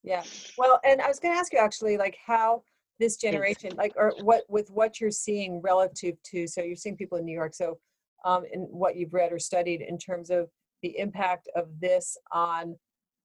Yeah. 0.03 0.23
Well 0.57 0.81
and 0.85 1.01
i 1.01 1.09
was 1.09 1.19
going 1.19 1.35
to 1.35 1.39
ask 1.39 1.53
you 1.53 1.59
actually 1.59 1.97
like 1.97 2.17
how 2.25 2.63
this 2.99 3.17
generation 3.17 3.73
like 3.77 3.93
or 3.97 4.13
what 4.23 4.45
with 4.49 4.71
what 4.71 5.01
you're 5.01 5.11
seeing 5.11 5.61
relative 5.61 6.15
to 6.23 6.47
so 6.47 6.63
you're 6.63 6.77
seeing 6.77 6.97
people 6.97 7.19
in 7.19 7.25
new 7.25 7.35
york 7.35 7.55
so 7.55 7.79
um, 8.27 8.45
in 8.53 8.63
what 8.63 8.97
you've 8.97 9.15
read 9.15 9.33
or 9.33 9.39
studied 9.39 9.81
in 9.81 9.97
terms 9.97 10.31
of 10.31 10.51
the 10.83 10.99
impact 10.99 11.49
of 11.57 11.69
this 11.81 12.19
on 12.33 12.77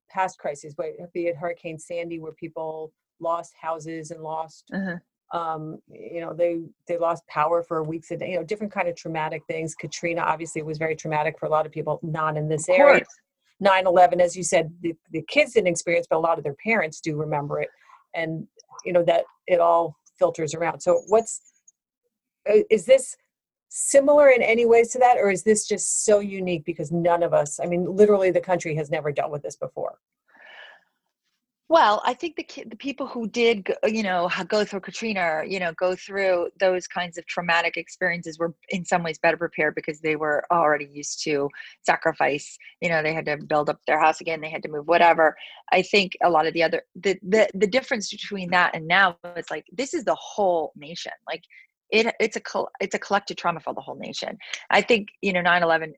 past 0.10 0.38
crises, 0.38 0.76
be 1.14 1.28
it 1.28 1.36
Hurricane 1.36 1.80
Sandy, 1.80 2.20
where 2.20 2.34
people 2.34 2.94
lost 3.20 3.54
houses 3.60 4.12
and 4.12 4.22
lost, 4.22 4.70
uh-huh. 4.74 5.38
um, 5.38 5.80
you 5.90 6.22
know, 6.22 6.34
they 6.34 6.60
they 6.88 6.98
lost 6.98 7.26
power 7.28 7.64
for 7.64 7.84
weeks 7.84 8.12
a 8.12 8.18
day. 8.18 8.32
You 8.32 8.38
know, 8.38 8.44
different 8.44 8.72
kind 8.72 8.88
of 8.88 8.96
traumatic 8.96 9.42
things. 9.48 9.74
Katrina 9.76 10.22
obviously 10.22 10.62
was 10.62 10.78
very 10.78 10.96
traumatic 10.96 11.40
for 11.40 11.48
a 11.48 11.50
lot 11.50 11.66
of 11.66 11.72
people, 11.72 12.00
not 12.04 12.38
in 12.38 12.48
this 12.48 12.70
area. 12.70 13.04
9-11 13.64 14.20
as 14.20 14.36
you 14.36 14.44
said 14.44 14.74
the, 14.82 14.96
the 15.12 15.22
kids 15.28 15.54
didn't 15.54 15.68
experience 15.68 16.08
but 16.10 16.16
a 16.16 16.20
lot 16.20 16.40
of 16.40 16.44
their 16.44 16.56
parents 16.66 17.00
do 17.00 17.16
remember 17.16 17.62
it 17.62 17.70
and 18.16 18.48
you 18.84 18.92
know 18.92 19.04
that 19.04 19.24
it 19.46 19.60
all 19.60 19.96
filters 20.18 20.56
around 20.56 20.80
so 20.80 21.04
what's 21.10 21.42
is 22.72 22.86
this 22.86 23.16
similar 23.74 24.30
in 24.30 24.42
any 24.42 24.66
ways 24.66 24.90
to 24.90 25.00
that 25.00 25.16
or 25.16 25.32
is 25.32 25.44
this 25.44 25.66
just 25.66 26.04
so 26.04 26.20
unique 26.20 26.66
because 26.66 26.92
none 26.92 27.24
of 27.24 27.34
us 27.34 27.58
i 27.64 27.66
mean 27.66 27.86
literally 27.86 28.30
the 28.30 28.42
country 28.42 28.76
has 28.76 28.92
never 28.92 29.12
dealt 29.14 29.32
with 29.32 29.42
this 29.42 29.56
before? 29.56 29.98
Well 31.70 32.02
i 32.04 32.14
think 32.14 32.36
the 32.36 32.46
the 32.66 32.76
people 32.76 33.08
who 33.08 33.30
did 33.30 33.74
you 33.86 34.04
know 34.04 34.30
go 34.50 34.66
through 34.66 34.82
katrina 34.82 35.44
you 35.48 35.58
know 35.58 35.72
go 35.72 35.96
through 35.96 36.50
those 36.60 36.86
kinds 36.86 37.18
of 37.18 37.26
traumatic 37.28 37.78
experiences 37.78 38.38
were 38.38 38.54
in 38.72 38.84
some 38.84 39.04
ways 39.04 39.18
better 39.18 39.38
prepared 39.38 39.74
because 39.74 40.02
they 40.02 40.18
were 40.18 40.44
already 40.52 40.90
used 40.92 41.24
to 41.24 41.50
sacrifice. 41.84 42.58
You 42.82 42.90
know 42.90 43.02
they 43.02 43.14
had 43.14 43.26
to 43.28 43.38
build 43.38 43.70
up 43.70 43.80
their 43.88 44.02
house 44.02 44.20
again 44.20 44.42
they 44.42 44.50
had 44.50 44.64
to 44.64 44.70
move 44.70 44.90
whatever. 44.90 45.38
I 45.72 45.82
think 45.82 46.18
a 46.22 46.30
lot 46.30 46.46
of 46.46 46.54
the 46.54 46.64
other 46.64 46.84
the 46.94 47.18
the, 47.24 47.48
the 47.54 47.68
difference 47.68 48.12
between 48.12 48.52
that 48.52 48.76
and 48.76 48.86
now 48.86 49.18
is 49.38 49.50
like 49.50 49.66
this 49.72 49.94
is 49.94 50.04
the 50.04 50.16
whole 50.16 50.74
nation. 50.76 51.14
Like 51.26 51.46
it 51.92 52.14
it's 52.20 52.38
a 52.38 52.42
it's 52.80 52.96
a 52.96 53.00
collective 53.00 53.38
trauma 53.38 53.60
for 53.60 53.74
the 53.74 53.82
whole 53.82 53.96
nation. 53.96 54.38
I 54.70 54.82
think 54.82 55.10
you 55.22 55.34
know 55.34 55.42
9/11 55.42 55.94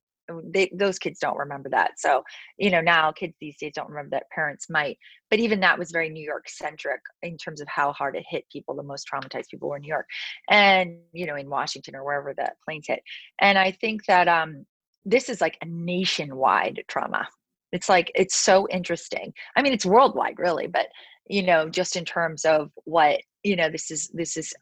they, 0.52 0.72
those 0.74 1.00
kids 1.00 1.20
don't 1.20 1.38
remember 1.38 1.70
that. 1.70 2.00
So, 2.00 2.24
you 2.58 2.70
know, 2.70 2.82
now 2.82 3.12
kids 3.12 3.34
these 3.40 3.58
days 3.58 3.74
don't 3.76 3.90
remember 3.90 4.12
that 4.12 4.30
parents 4.34 4.70
might. 4.70 4.98
But 5.30 5.40
even 5.40 5.60
that 5.62 5.78
was 5.78 5.92
very 5.92 6.10
New 6.10 6.24
York 6.24 6.48
centric 6.48 7.02
in 7.22 7.38
terms 7.38 7.62
of 7.62 7.68
how 7.68 7.94
hard 7.94 8.16
it 8.16 8.24
hit 8.28 8.46
people. 8.52 8.76
The 8.76 8.84
most 8.84 9.08
traumatized 9.12 9.50
people 9.50 9.70
were 9.70 9.78
in 9.78 9.82
New 9.82 9.90
York 9.90 10.08
and, 10.50 10.98
you 11.12 11.26
know, 11.26 11.36
in 11.36 11.50
Washington 11.50 11.96
or 11.96 12.04
wherever 12.04 12.34
the 12.34 12.52
planes 12.66 12.88
hit. 12.88 13.02
And 13.40 13.58
I 13.58 13.72
think 13.72 14.06
that 14.06 14.28
um, 14.28 14.66
this 15.06 15.30
is 15.30 15.42
like 15.42 15.58
a 15.62 15.66
nationwide 15.66 16.84
trauma. 16.88 17.28
It's 17.72 17.90
like, 17.90 18.12
it's 18.16 18.36
so 18.36 18.68
interesting. 18.70 19.34
I 19.56 19.62
mean, 19.62 19.74
it's 19.74 19.86
worldwide, 19.86 20.38
really, 20.38 20.68
but, 20.68 20.88
you 21.28 21.42
know, 21.42 21.70
just 21.70 21.96
in 21.96 22.06
terms 22.06 22.46
of 22.46 22.70
what, 22.84 23.20
you 23.44 23.56
know, 23.56 23.70
this 23.70 23.90
is, 23.90 24.10
this 24.14 24.38
is 24.38 24.54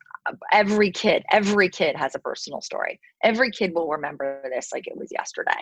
every 0.51 0.91
kid 0.91 1.23
every 1.31 1.69
kid 1.69 1.95
has 1.95 2.15
a 2.15 2.19
personal 2.19 2.61
story. 2.61 2.99
Every 3.23 3.51
kid 3.51 3.73
will 3.73 3.89
remember 3.89 4.41
this 4.53 4.69
like 4.73 4.87
it 4.87 4.97
was 4.97 5.09
yesterday 5.11 5.59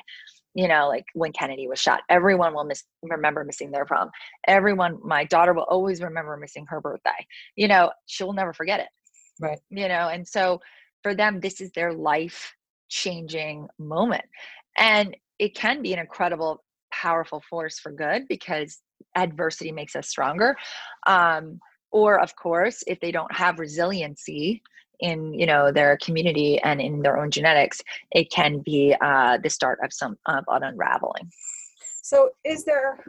you 0.55 0.67
know 0.67 0.87
like 0.87 1.05
when 1.13 1.31
kennedy 1.31 1.67
was 1.67 1.79
shot. 1.79 2.01
Everyone 2.09 2.53
will 2.53 2.63
miss 2.63 2.83
remember 3.03 3.43
missing 3.43 3.71
their 3.71 3.85
prom. 3.85 4.09
Everyone 4.47 4.97
my 5.03 5.23
daughter 5.25 5.53
will 5.53 5.63
always 5.63 6.01
remember 6.01 6.37
missing 6.37 6.65
her 6.69 6.81
birthday. 6.81 7.25
You 7.55 7.67
know 7.67 7.91
she'll 8.07 8.33
never 8.33 8.53
forget 8.53 8.79
it. 8.79 8.87
Right. 9.39 9.59
You 9.69 9.87
know 9.87 10.09
and 10.09 10.27
so 10.27 10.59
for 11.03 11.15
them 11.15 11.39
this 11.39 11.61
is 11.61 11.71
their 11.71 11.93
life 11.93 12.53
changing 12.89 13.67
moment. 13.77 14.25
And 14.77 15.15
it 15.37 15.55
can 15.55 15.81
be 15.81 15.93
an 15.93 15.99
incredible 15.99 16.63
powerful 16.91 17.41
force 17.49 17.79
for 17.79 17.91
good 17.91 18.27
because 18.27 18.79
adversity 19.15 19.71
makes 19.71 19.95
us 19.95 20.09
stronger. 20.09 20.55
Um, 21.07 21.59
or 21.91 22.19
of 22.19 22.35
course 22.35 22.83
if 22.87 22.99
they 22.99 23.11
don't 23.11 23.33
have 23.33 23.59
resiliency 23.59 24.61
in 24.99 25.33
you 25.33 25.45
know 25.45 25.71
their 25.71 25.97
community 25.97 26.59
and 26.59 26.81
in 26.81 27.01
their 27.01 27.17
own 27.17 27.31
genetics 27.31 27.81
it 28.11 28.29
can 28.31 28.59
be 28.59 28.95
uh, 29.01 29.37
the 29.41 29.49
start 29.49 29.79
of 29.83 29.93
some 29.93 30.17
of 30.27 30.43
an 30.47 30.63
unraveling. 30.63 31.31
So 32.01 32.31
is 32.43 32.65
there 32.65 33.03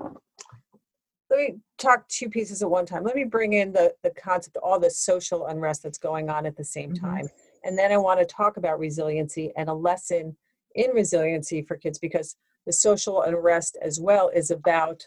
let 1.31 1.39
me 1.39 1.55
talk 1.79 2.09
two 2.09 2.29
pieces 2.29 2.61
at 2.61 2.69
one 2.69 2.87
time. 2.87 3.05
Let 3.05 3.15
me 3.15 3.25
bring 3.25 3.53
in 3.53 3.73
the 3.73 3.95
the 4.03 4.11
concept 4.11 4.57
all 4.63 4.79
the 4.79 4.91
social 4.91 5.47
unrest 5.47 5.83
that's 5.83 5.99
going 5.99 6.29
on 6.29 6.47
at 6.47 6.57
the 6.57 6.65
same 6.65 6.93
mm-hmm. 6.93 7.07
time. 7.07 7.29
And 7.65 7.79
then 7.79 7.93
i 7.93 7.97
want 7.97 8.21
to 8.21 8.27
talk 8.27 8.57
about 8.57 8.79
resiliency 8.79 9.53
and 9.57 9.69
a 9.69 9.75
lesson 9.75 10.37
in 10.75 10.91
resiliency 10.93 11.63
for 11.63 11.77
kids 11.77 11.99
because 11.99 12.37
the 12.67 12.73
social 12.73 13.23
unrest 13.23 13.77
as 13.83 14.01
well 14.01 14.31
is 14.35 14.51
about 14.51 15.07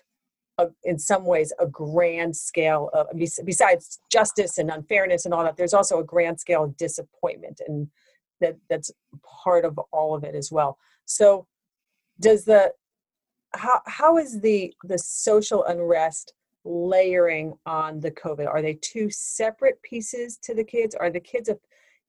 a, 0.57 0.67
in 0.83 1.00
some 1.00 1.25
ways 1.25 1.51
a 1.60 1.65
grand 1.65 2.36
scale 2.36 2.89
of 2.93 3.07
besides 3.45 4.00
justice 4.12 4.57
and 4.57 4.69
unfairness 4.69 5.25
and 5.25 5.33
all 5.33 5.43
that 5.43 5.57
there's 5.57 5.74
also 5.74 6.00
a 6.00 6.03
grand 6.03 6.39
scale 6.39 6.63
of 6.63 6.77
disappointment 6.77 7.60
and 7.67 7.88
that 8.39 8.57
that's 8.69 8.91
part 9.43 9.65
of 9.65 9.79
all 9.91 10.13
of 10.13 10.24
it 10.24 10.36
as 10.36 10.51
well. 10.51 10.77
So 11.05 11.48
does 12.19 12.45
the 12.45 12.72
how 13.55 13.81
how 13.88 14.17
is 14.17 14.41
the 14.41 14.74
the 14.83 14.98
social 14.98 15.63
unrest 15.65 16.33
layering 16.65 17.53
on 17.65 18.00
the 18.00 18.12
covid? 18.12 18.48
Are 18.48 18.62
they 18.62 18.75
two 18.75 19.10
separate 19.10 19.81
pieces 19.81 20.38
to 20.43 20.53
the 20.53 20.63
kids? 20.63 20.95
Are 20.95 21.10
the 21.10 21.19
kids 21.19 21.50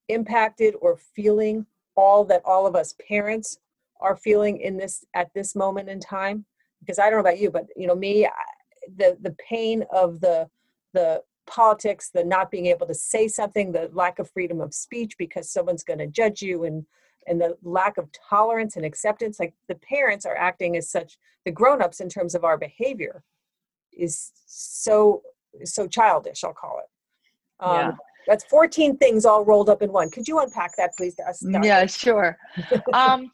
impacted 0.09 0.75
or 0.81 0.97
feeling 0.97 1.67
all 1.97 2.25
that 2.25 2.43
all 2.45 2.67
of 2.67 2.77
us 2.77 2.95
parents 3.09 3.59
are 4.01 4.17
feeling 4.17 4.61
in 4.61 4.77
this 4.77 5.05
at 5.15 5.33
this 5.35 5.55
moment 5.55 5.89
in 5.89 6.01
time 6.01 6.45
because 6.85 6.99
I 6.99 7.05
don't 7.05 7.15
know 7.15 7.29
about 7.29 7.39
you, 7.39 7.51
but 7.51 7.67
you 7.77 7.87
know 7.87 7.95
me, 7.95 8.29
the 8.97 9.17
the 9.21 9.35
pain 9.49 9.85
of 9.91 10.21
the 10.21 10.49
the 10.93 11.23
politics, 11.47 12.11
the 12.11 12.25
not 12.25 12.51
being 12.51 12.67
able 12.67 12.87
to 12.87 12.95
say 12.95 13.29
something, 13.29 13.73
the 13.73 13.91
lack 13.93 14.19
of 14.19 14.31
freedom 14.31 14.61
of 14.61 14.73
speech 14.73 15.17
because 15.19 15.51
someone's 15.51 15.85
going 15.85 15.99
to 15.99 16.07
judge 16.07 16.43
you, 16.43 16.65
and 16.65 16.87
and 17.27 17.41
the 17.41 17.57
lack 17.63 17.97
of 17.97 18.09
tolerance 18.13 18.77
and 18.77 18.85
acceptance. 18.85 19.41
Like 19.41 19.55
the 19.69 19.77
parents 19.77 20.27
are 20.27 20.37
acting 20.37 20.77
as 20.77 20.91
such, 20.91 21.17
the 21.45 21.51
grown-ups 21.51 22.01
in 22.01 22.09
terms 22.09 22.35
of 22.35 22.45
our 22.45 22.59
behavior 22.59 23.23
is 23.93 24.33
so 24.47 25.23
so 25.65 25.87
childish. 25.87 26.45
I'll 26.45 26.53
call 26.53 26.81
it. 26.81 27.65
Um, 27.65 27.77
yeah. 27.77 27.93
That's 28.27 28.45
14 28.45 28.97
things 28.97 29.25
all 29.27 29.45
rolled 29.45 29.69
up 29.69 29.83
in 29.83 29.93
one. 29.93 30.11
Could 30.11 30.27
you 30.27 30.41
unpack 30.41 30.77
that, 30.77 30.93
please, 30.97 31.15
to 31.17 31.29
us? 31.29 31.45
Yeah, 31.47 31.85
sure. 31.85 32.39
um, 32.95 33.31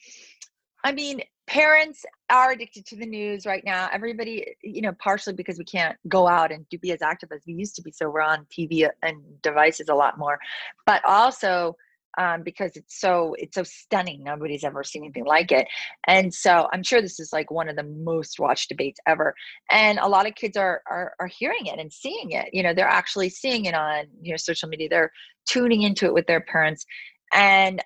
I 0.82 0.92
mean, 0.92 1.22
parents 1.46 2.04
are 2.30 2.52
addicted 2.52 2.86
to 2.86 2.96
the 2.96 3.06
news 3.06 3.46
right 3.46 3.62
now. 3.64 3.88
Everybody, 3.92 4.54
you 4.62 4.82
know, 4.82 4.92
partially 4.98 5.34
because 5.34 5.58
we 5.58 5.64
can't 5.64 5.96
go 6.08 6.28
out 6.28 6.52
and 6.52 6.68
do 6.68 6.78
be 6.78 6.92
as 6.92 7.02
active 7.02 7.30
as 7.32 7.42
we 7.46 7.54
used 7.54 7.76
to 7.76 7.82
be. 7.82 7.90
So 7.90 8.08
we're 8.08 8.20
on 8.20 8.46
TV 8.46 8.88
and 9.02 9.22
devices 9.42 9.88
a 9.88 9.94
lot 9.94 10.18
more, 10.18 10.38
but 10.86 11.02
also 11.04 11.76
um, 12.18 12.42
because 12.42 12.76
it's 12.76 13.00
so 13.00 13.34
it's 13.38 13.54
so 13.54 13.62
stunning. 13.62 14.24
Nobody's 14.24 14.64
ever 14.64 14.82
seen 14.82 15.04
anything 15.04 15.24
like 15.24 15.52
it, 15.52 15.66
and 16.06 16.32
so 16.32 16.68
I'm 16.72 16.82
sure 16.82 17.00
this 17.00 17.20
is 17.20 17.32
like 17.32 17.50
one 17.50 17.68
of 17.68 17.76
the 17.76 17.84
most 17.84 18.40
watched 18.40 18.68
debates 18.68 19.00
ever. 19.06 19.34
And 19.70 19.98
a 19.98 20.08
lot 20.08 20.26
of 20.26 20.34
kids 20.34 20.56
are 20.56 20.82
are, 20.90 21.14
are 21.20 21.28
hearing 21.28 21.66
it 21.66 21.78
and 21.78 21.92
seeing 21.92 22.32
it. 22.32 22.50
You 22.52 22.62
know, 22.62 22.74
they're 22.74 22.88
actually 22.88 23.28
seeing 23.28 23.66
it 23.66 23.74
on 23.74 24.06
you 24.22 24.32
know 24.32 24.36
social 24.36 24.68
media. 24.68 24.88
They're 24.88 25.12
tuning 25.48 25.82
into 25.82 26.06
it 26.06 26.14
with 26.14 26.26
their 26.26 26.40
parents, 26.40 26.84
and 27.32 27.82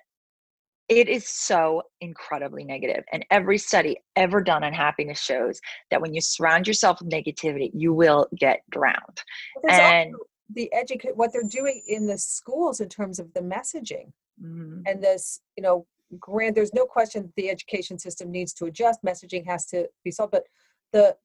it 0.87 1.09
is 1.09 1.27
so 1.27 1.81
incredibly 2.01 2.63
negative 2.63 3.03
and 3.11 3.25
every 3.31 3.57
study 3.57 3.97
ever 4.15 4.41
done 4.41 4.63
on 4.63 4.73
happiness 4.73 5.19
shows 5.19 5.59
that 5.89 6.01
when 6.01 6.13
you 6.13 6.21
surround 6.21 6.67
yourself 6.67 6.99
with 6.99 7.09
negativity 7.09 7.71
you 7.73 7.93
will 7.93 8.27
get 8.37 8.61
drowned 8.69 9.21
and 9.69 10.13
the 10.53 10.71
educate 10.73 11.15
what 11.17 11.33
they're 11.33 11.43
doing 11.43 11.81
in 11.87 12.05
the 12.05 12.17
schools 12.17 12.79
in 12.79 12.89
terms 12.89 13.19
of 13.19 13.33
the 13.33 13.39
messaging 13.39 14.11
mm-hmm. 14.41 14.81
and 14.85 15.03
this 15.03 15.41
you 15.57 15.63
know 15.63 15.85
grant 16.19 16.55
there's 16.55 16.73
no 16.73 16.85
question 16.85 17.31
the 17.35 17.49
education 17.49 17.97
system 17.97 18.31
needs 18.31 18.53
to 18.53 18.65
adjust 18.65 19.03
messaging 19.03 19.45
has 19.45 19.65
to 19.65 19.87
be 20.03 20.11
solved 20.11 20.31
but 20.31 20.43
the 20.93 21.15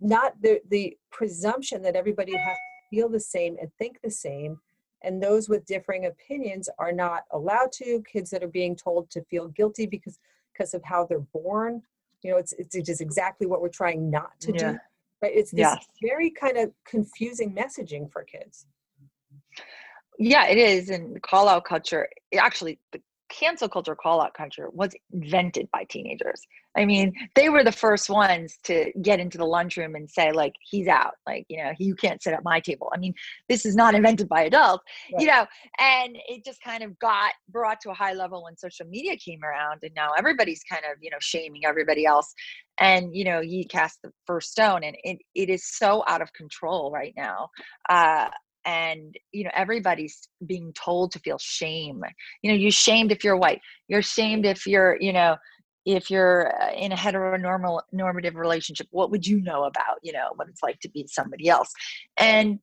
not 0.00 0.34
the 0.42 0.60
the 0.68 0.96
presumption 1.10 1.80
that 1.80 1.96
everybody 1.96 2.36
has 2.36 2.56
to 2.56 2.96
feel 2.96 3.08
the 3.08 3.20
same 3.20 3.56
and 3.60 3.70
think 3.78 3.98
the 4.02 4.10
same 4.10 4.58
and 5.02 5.22
those 5.22 5.48
with 5.48 5.64
differing 5.66 6.06
opinions 6.06 6.68
are 6.78 6.92
not 6.92 7.24
allowed 7.32 7.72
to 7.72 8.02
kids 8.10 8.30
that 8.30 8.42
are 8.42 8.48
being 8.48 8.76
told 8.76 9.10
to 9.10 9.22
feel 9.24 9.48
guilty 9.48 9.86
because 9.86 10.18
because 10.52 10.74
of 10.74 10.82
how 10.84 11.04
they're 11.04 11.20
born 11.20 11.82
you 12.22 12.30
know 12.30 12.36
it's 12.36 12.52
it's 12.54 12.76
just 12.86 13.00
exactly 13.00 13.46
what 13.46 13.60
we're 13.60 13.68
trying 13.68 14.10
not 14.10 14.38
to 14.40 14.52
yeah. 14.52 14.72
do 14.72 14.78
right 15.22 15.32
it's 15.34 15.50
this 15.50 15.60
yes. 15.60 15.86
very 16.02 16.30
kind 16.30 16.56
of 16.56 16.70
confusing 16.84 17.54
messaging 17.54 18.10
for 18.10 18.22
kids 18.24 18.66
yeah 20.18 20.46
it 20.46 20.58
is 20.58 20.90
and 20.90 21.22
call 21.22 21.48
out 21.48 21.64
culture 21.64 22.08
actually 22.38 22.78
the 22.92 23.00
cancel 23.30 23.68
culture 23.68 23.94
call 23.94 24.20
out 24.20 24.34
culture 24.34 24.68
was 24.72 24.90
invented 25.12 25.68
by 25.72 25.84
teenagers. 25.84 26.46
I 26.76 26.84
mean, 26.84 27.14
they 27.34 27.48
were 27.48 27.64
the 27.64 27.72
first 27.72 28.08
ones 28.08 28.58
to 28.64 28.92
get 29.02 29.18
into 29.18 29.38
the 29.38 29.44
lunchroom 29.44 29.94
and 29.96 30.08
say, 30.08 30.30
like, 30.32 30.54
he's 30.60 30.86
out. 30.86 31.14
Like, 31.26 31.46
you 31.48 31.62
know, 31.62 31.72
you 31.78 31.94
can't 31.94 32.22
sit 32.22 32.32
at 32.32 32.44
my 32.44 32.60
table. 32.60 32.90
I 32.94 32.98
mean, 32.98 33.14
this 33.48 33.66
is 33.66 33.74
not 33.74 33.94
invented 33.94 34.28
by 34.28 34.42
adults, 34.42 34.84
right. 35.12 35.20
you 35.20 35.26
know, 35.26 35.46
and 35.78 36.16
it 36.28 36.44
just 36.44 36.62
kind 36.62 36.82
of 36.82 36.96
got 36.98 37.32
brought 37.48 37.80
to 37.80 37.90
a 37.90 37.94
high 37.94 38.12
level 38.12 38.44
when 38.44 38.56
social 38.56 38.86
media 38.86 39.16
came 39.16 39.42
around. 39.42 39.80
And 39.82 39.94
now 39.94 40.10
everybody's 40.16 40.62
kind 40.62 40.82
of, 40.84 40.98
you 41.00 41.10
know, 41.10 41.18
shaming 41.20 41.64
everybody 41.64 42.06
else. 42.06 42.32
And, 42.78 43.14
you 43.14 43.24
know, 43.24 43.40
he 43.40 43.64
cast 43.64 44.00
the 44.02 44.12
first 44.26 44.52
stone. 44.52 44.84
And 44.84 44.96
it, 45.02 45.18
it 45.34 45.50
is 45.50 45.64
so 45.66 46.04
out 46.06 46.22
of 46.22 46.32
control 46.32 46.90
right 46.92 47.14
now. 47.16 47.50
Uh, 47.88 48.28
and 48.64 49.14
you 49.32 49.44
know 49.44 49.50
everybody's 49.54 50.28
being 50.46 50.72
told 50.72 51.12
to 51.12 51.18
feel 51.20 51.38
shame. 51.38 52.02
You 52.42 52.52
know 52.52 52.56
you're 52.56 52.70
shamed 52.70 53.12
if 53.12 53.24
you're 53.24 53.36
white. 53.36 53.60
You're 53.88 54.02
shamed 54.02 54.46
if 54.46 54.66
you're 54.66 54.96
you 55.00 55.12
know 55.12 55.36
if 55.86 56.10
you're 56.10 56.52
uh, 56.62 56.72
in 56.72 56.92
a 56.92 56.96
heteronormal 56.96 57.80
normative 57.90 58.34
relationship 58.34 58.86
what 58.90 59.10
would 59.10 59.26
you 59.26 59.40
know 59.40 59.64
about 59.64 59.98
you 60.02 60.12
know 60.12 60.28
what 60.36 60.48
it's 60.48 60.62
like 60.62 60.78
to 60.80 60.90
be 60.90 61.06
somebody 61.08 61.48
else? 61.48 61.72
And 62.16 62.58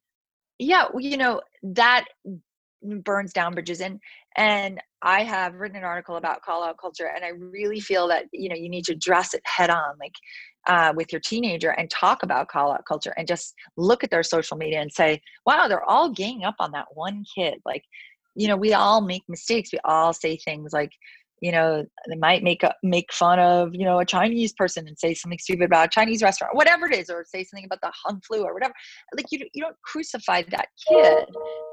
yeah 0.59 0.87
you 0.97 1.17
know 1.17 1.41
that 1.61 2.05
burns 3.03 3.33
down 3.33 3.53
bridges 3.53 3.81
and 3.81 3.99
and 4.35 4.79
i 5.01 5.23
have 5.23 5.55
written 5.55 5.77
an 5.77 5.83
article 5.83 6.15
about 6.15 6.41
call 6.41 6.63
out 6.63 6.77
culture 6.79 7.09
and 7.15 7.25
i 7.25 7.29
really 7.29 7.79
feel 7.79 8.07
that 8.07 8.25
you 8.31 8.47
know 8.47 8.55
you 8.55 8.69
need 8.69 8.85
to 8.85 8.93
address 8.93 9.33
it 9.33 9.41
head 9.45 9.69
on 9.69 9.95
like 9.99 10.13
uh, 10.67 10.93
with 10.95 11.11
your 11.11 11.21
teenager 11.21 11.71
and 11.71 11.89
talk 11.89 12.23
about 12.23 12.49
call 12.49 12.71
out 12.71 12.83
culture 12.85 13.13
and 13.17 13.27
just 13.27 13.55
look 13.77 14.03
at 14.03 14.11
their 14.11 14.23
social 14.23 14.57
media 14.57 14.81
and 14.81 14.91
say, 14.91 15.21
wow, 15.45 15.67
they're 15.67 15.89
all 15.89 16.09
ganging 16.09 16.43
up 16.43 16.55
on 16.59 16.71
that 16.71 16.87
one 16.93 17.23
kid. 17.33 17.55
Like, 17.65 17.83
you 18.35 18.47
know, 18.47 18.57
we 18.57 18.73
all 18.73 19.01
make 19.01 19.23
mistakes. 19.29 19.71
We 19.71 19.79
all 19.85 20.13
say 20.13 20.37
things 20.37 20.73
like, 20.73 20.91
you 21.41 21.51
know, 21.51 21.85
they 22.09 22.15
might 22.15 22.43
make 22.43 22.63
a, 22.63 22.73
make 22.83 23.13
fun 23.13 23.39
of, 23.39 23.69
you 23.73 23.85
know, 23.85 23.99
a 23.99 24.05
Chinese 24.05 24.53
person 24.53 24.87
and 24.87 24.99
say 24.99 25.13
something 25.13 25.39
stupid 25.39 25.65
about 25.65 25.85
a 25.85 25.89
Chinese 25.89 26.21
restaurant, 26.21 26.55
whatever 26.55 26.87
it 26.87 26.95
is, 26.95 27.09
or 27.09 27.23
say 27.23 27.43
something 27.43 27.65
about 27.65 27.79
the 27.81 27.91
Kung 28.05 28.19
flu 28.27 28.43
or 28.43 28.53
whatever. 28.53 28.73
Like 29.15 29.27
you, 29.31 29.39
you 29.53 29.63
don't 29.63 29.75
crucify 29.83 30.43
that 30.49 30.67
kid 30.89 31.29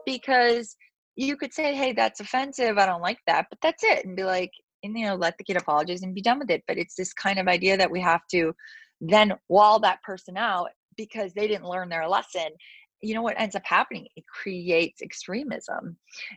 because 0.06 0.76
you 1.16 1.36
could 1.36 1.52
say, 1.52 1.74
hey, 1.74 1.92
that's 1.92 2.20
offensive. 2.20 2.78
I 2.78 2.86
don't 2.86 3.02
like 3.02 3.20
that, 3.26 3.46
but 3.50 3.58
that's 3.62 3.84
it. 3.84 4.04
And 4.04 4.16
be 4.16 4.24
like, 4.24 4.52
and, 4.82 4.98
you 4.98 5.06
know, 5.06 5.14
let 5.14 5.38
the 5.38 5.44
kid 5.44 5.56
apologize 5.56 6.02
and 6.02 6.14
be 6.14 6.20
done 6.22 6.38
with 6.38 6.50
it. 6.50 6.64
But 6.66 6.78
it's 6.78 6.94
this 6.94 7.12
kind 7.12 7.38
of 7.38 7.48
idea 7.48 7.76
that 7.76 7.90
we 7.90 8.00
have 8.00 8.26
to 8.32 8.54
then 9.00 9.32
wall 9.48 9.80
that 9.80 10.02
person 10.02 10.36
out 10.36 10.70
because 10.96 11.32
they 11.32 11.48
didn't 11.48 11.68
learn 11.68 11.88
their 11.88 12.08
lesson 12.08 12.48
you 13.04 13.14
know 13.14 13.22
what 13.22 13.38
ends 13.38 13.54
up 13.54 13.64
happening 13.64 14.06
it 14.16 14.24
creates 14.26 15.02
extremism 15.02 15.96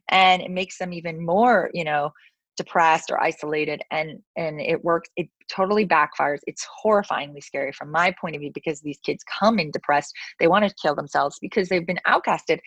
and 0.09 0.41
it 0.41 0.51
makes 0.51 0.77
them 0.77 0.91
even 0.91 1.25
more 1.25 1.69
you 1.73 1.83
know 1.83 2.11
depressed 2.57 3.09
or 3.09 3.21
isolated 3.21 3.81
and 3.91 4.19
and 4.35 4.59
it 4.59 4.83
works 4.83 5.09
it 5.15 5.29
totally 5.47 5.85
backfires. 5.85 6.39
It's 6.47 6.67
horrifyingly 6.83 7.43
scary 7.43 7.71
from 7.71 7.91
my 7.91 8.13
point 8.19 8.35
of 8.35 8.41
view 8.41 8.51
because 8.53 8.81
these 8.81 8.99
kids 9.05 9.23
come 9.39 9.59
in 9.59 9.71
depressed. 9.71 10.13
They 10.39 10.47
want 10.47 10.67
to 10.67 10.75
kill 10.81 10.95
themselves 10.95 11.37
because 11.39 11.69
they've 11.69 11.85
been 11.85 11.99
outcasted. 12.07 12.59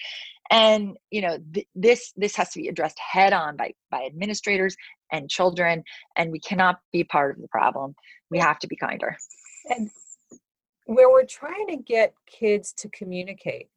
And 0.50 0.96
you 1.10 1.20
know 1.20 1.38
th- 1.52 1.66
this 1.74 2.12
this 2.16 2.36
has 2.36 2.50
to 2.50 2.60
be 2.60 2.68
addressed 2.68 2.98
head 2.98 3.32
on 3.32 3.56
by 3.56 3.74
by 3.90 4.04
administrators 4.04 4.76
and 5.12 5.28
children 5.28 5.82
and 6.16 6.30
we 6.30 6.40
cannot 6.40 6.78
be 6.92 7.04
part 7.04 7.36
of 7.36 7.42
the 7.42 7.48
problem. 7.48 7.94
We 8.30 8.38
have 8.38 8.58
to 8.60 8.68
be 8.68 8.76
kinder. 8.76 9.16
And 9.68 9.90
where 10.86 11.10
we're 11.10 11.26
trying 11.26 11.66
to 11.68 11.76
get 11.76 12.14
kids 12.26 12.72
to 12.78 12.88
communicate 12.88 13.68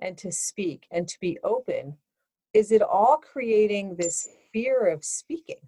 and 0.00 0.18
to 0.18 0.30
speak 0.30 0.86
and 0.90 1.08
to 1.08 1.16
be 1.20 1.38
open 1.42 1.96
is 2.56 2.72
it 2.72 2.80
all 2.80 3.18
creating 3.18 3.96
this 3.96 4.28
fear 4.50 4.88
of 4.88 5.04
speaking 5.04 5.60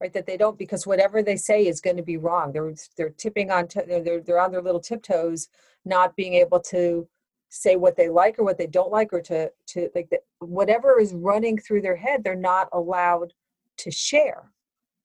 right 0.00 0.12
that 0.12 0.26
they 0.26 0.36
don't 0.36 0.58
because 0.58 0.86
whatever 0.86 1.22
they 1.22 1.36
say 1.36 1.66
is 1.66 1.80
going 1.80 1.96
to 1.96 2.02
be 2.02 2.16
wrong. 2.16 2.52
They're 2.52 2.74
they're 2.96 3.10
tipping 3.10 3.50
on 3.50 3.68
t- 3.68 3.80
they're 3.86 4.20
they're 4.20 4.40
on 4.40 4.50
their 4.50 4.62
little 4.62 4.80
tiptoes 4.80 5.48
not 5.84 6.16
being 6.16 6.34
able 6.34 6.60
to 6.60 7.08
say 7.48 7.76
what 7.76 7.96
they 7.96 8.08
like 8.08 8.38
or 8.38 8.44
what 8.44 8.58
they 8.58 8.66
don't 8.66 8.90
like 8.90 9.12
or 9.12 9.20
to 9.22 9.50
to 9.68 9.88
like 9.94 10.10
the, 10.10 10.18
whatever 10.40 11.00
is 11.00 11.14
running 11.14 11.56
through 11.58 11.80
their 11.80 11.96
head 11.96 12.24
they're 12.24 12.34
not 12.34 12.68
allowed 12.72 13.32
to 13.78 13.90
share 13.90 14.50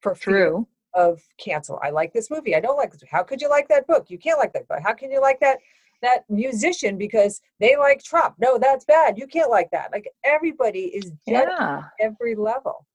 for 0.02 0.16
true. 0.16 0.68
of 0.96 1.22
cancel. 1.38 1.80
I 1.84 1.92
like 1.92 2.14
this 2.14 2.32
movie. 2.32 2.56
I 2.56 2.60
don't 2.60 2.78
like 2.78 2.92
this 2.92 3.04
how 3.10 3.22
could 3.22 3.42
you 3.42 3.50
like 3.50 3.68
that 3.70 3.86
book? 3.86 4.10
You 4.10 4.18
can't 4.18 4.40
like 4.40 4.54
that 4.54 4.68
book 4.68 4.80
how 4.84 4.94
can 4.94 5.12
you 5.12 5.22
like 5.22 5.40
that 5.42 5.60
that 6.02 6.24
musician 6.30 6.98
because 6.98 7.42
they 7.60 7.76
like 7.78 8.04
Trump. 8.04 8.36
No, 8.40 8.58
that's 8.58 8.86
bad. 8.86 9.18
You 9.18 9.28
can't 9.28 9.50
like 9.50 9.70
that. 9.72 9.92
Like 9.92 10.08
everybody 10.24 10.86
is 10.86 11.12
yeah. 11.26 11.84
every 12.00 12.36
level. 12.36 12.86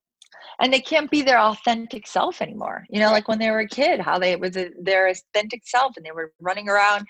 And 0.61 0.73
they 0.73 0.81
can't 0.81 1.11
be 1.11 1.23
their 1.23 1.39
authentic 1.39 2.07
self 2.07 2.41
anymore. 2.41 2.85
You 2.89 3.01
know, 3.01 3.11
like 3.11 3.29
when 3.29 3.39
they 3.39 3.51
were 3.51 3.61
a 3.61 3.69
kid, 3.69 4.01
how 4.01 4.19
they 4.19 4.37
was 4.37 4.57
a, 4.57 4.71
their 4.81 5.09
authentic 5.09 5.63
self 5.65 5.97
and 5.97 6.05
they 6.05 6.13
were 6.13 6.33
running 6.41 6.69
around 6.69 7.07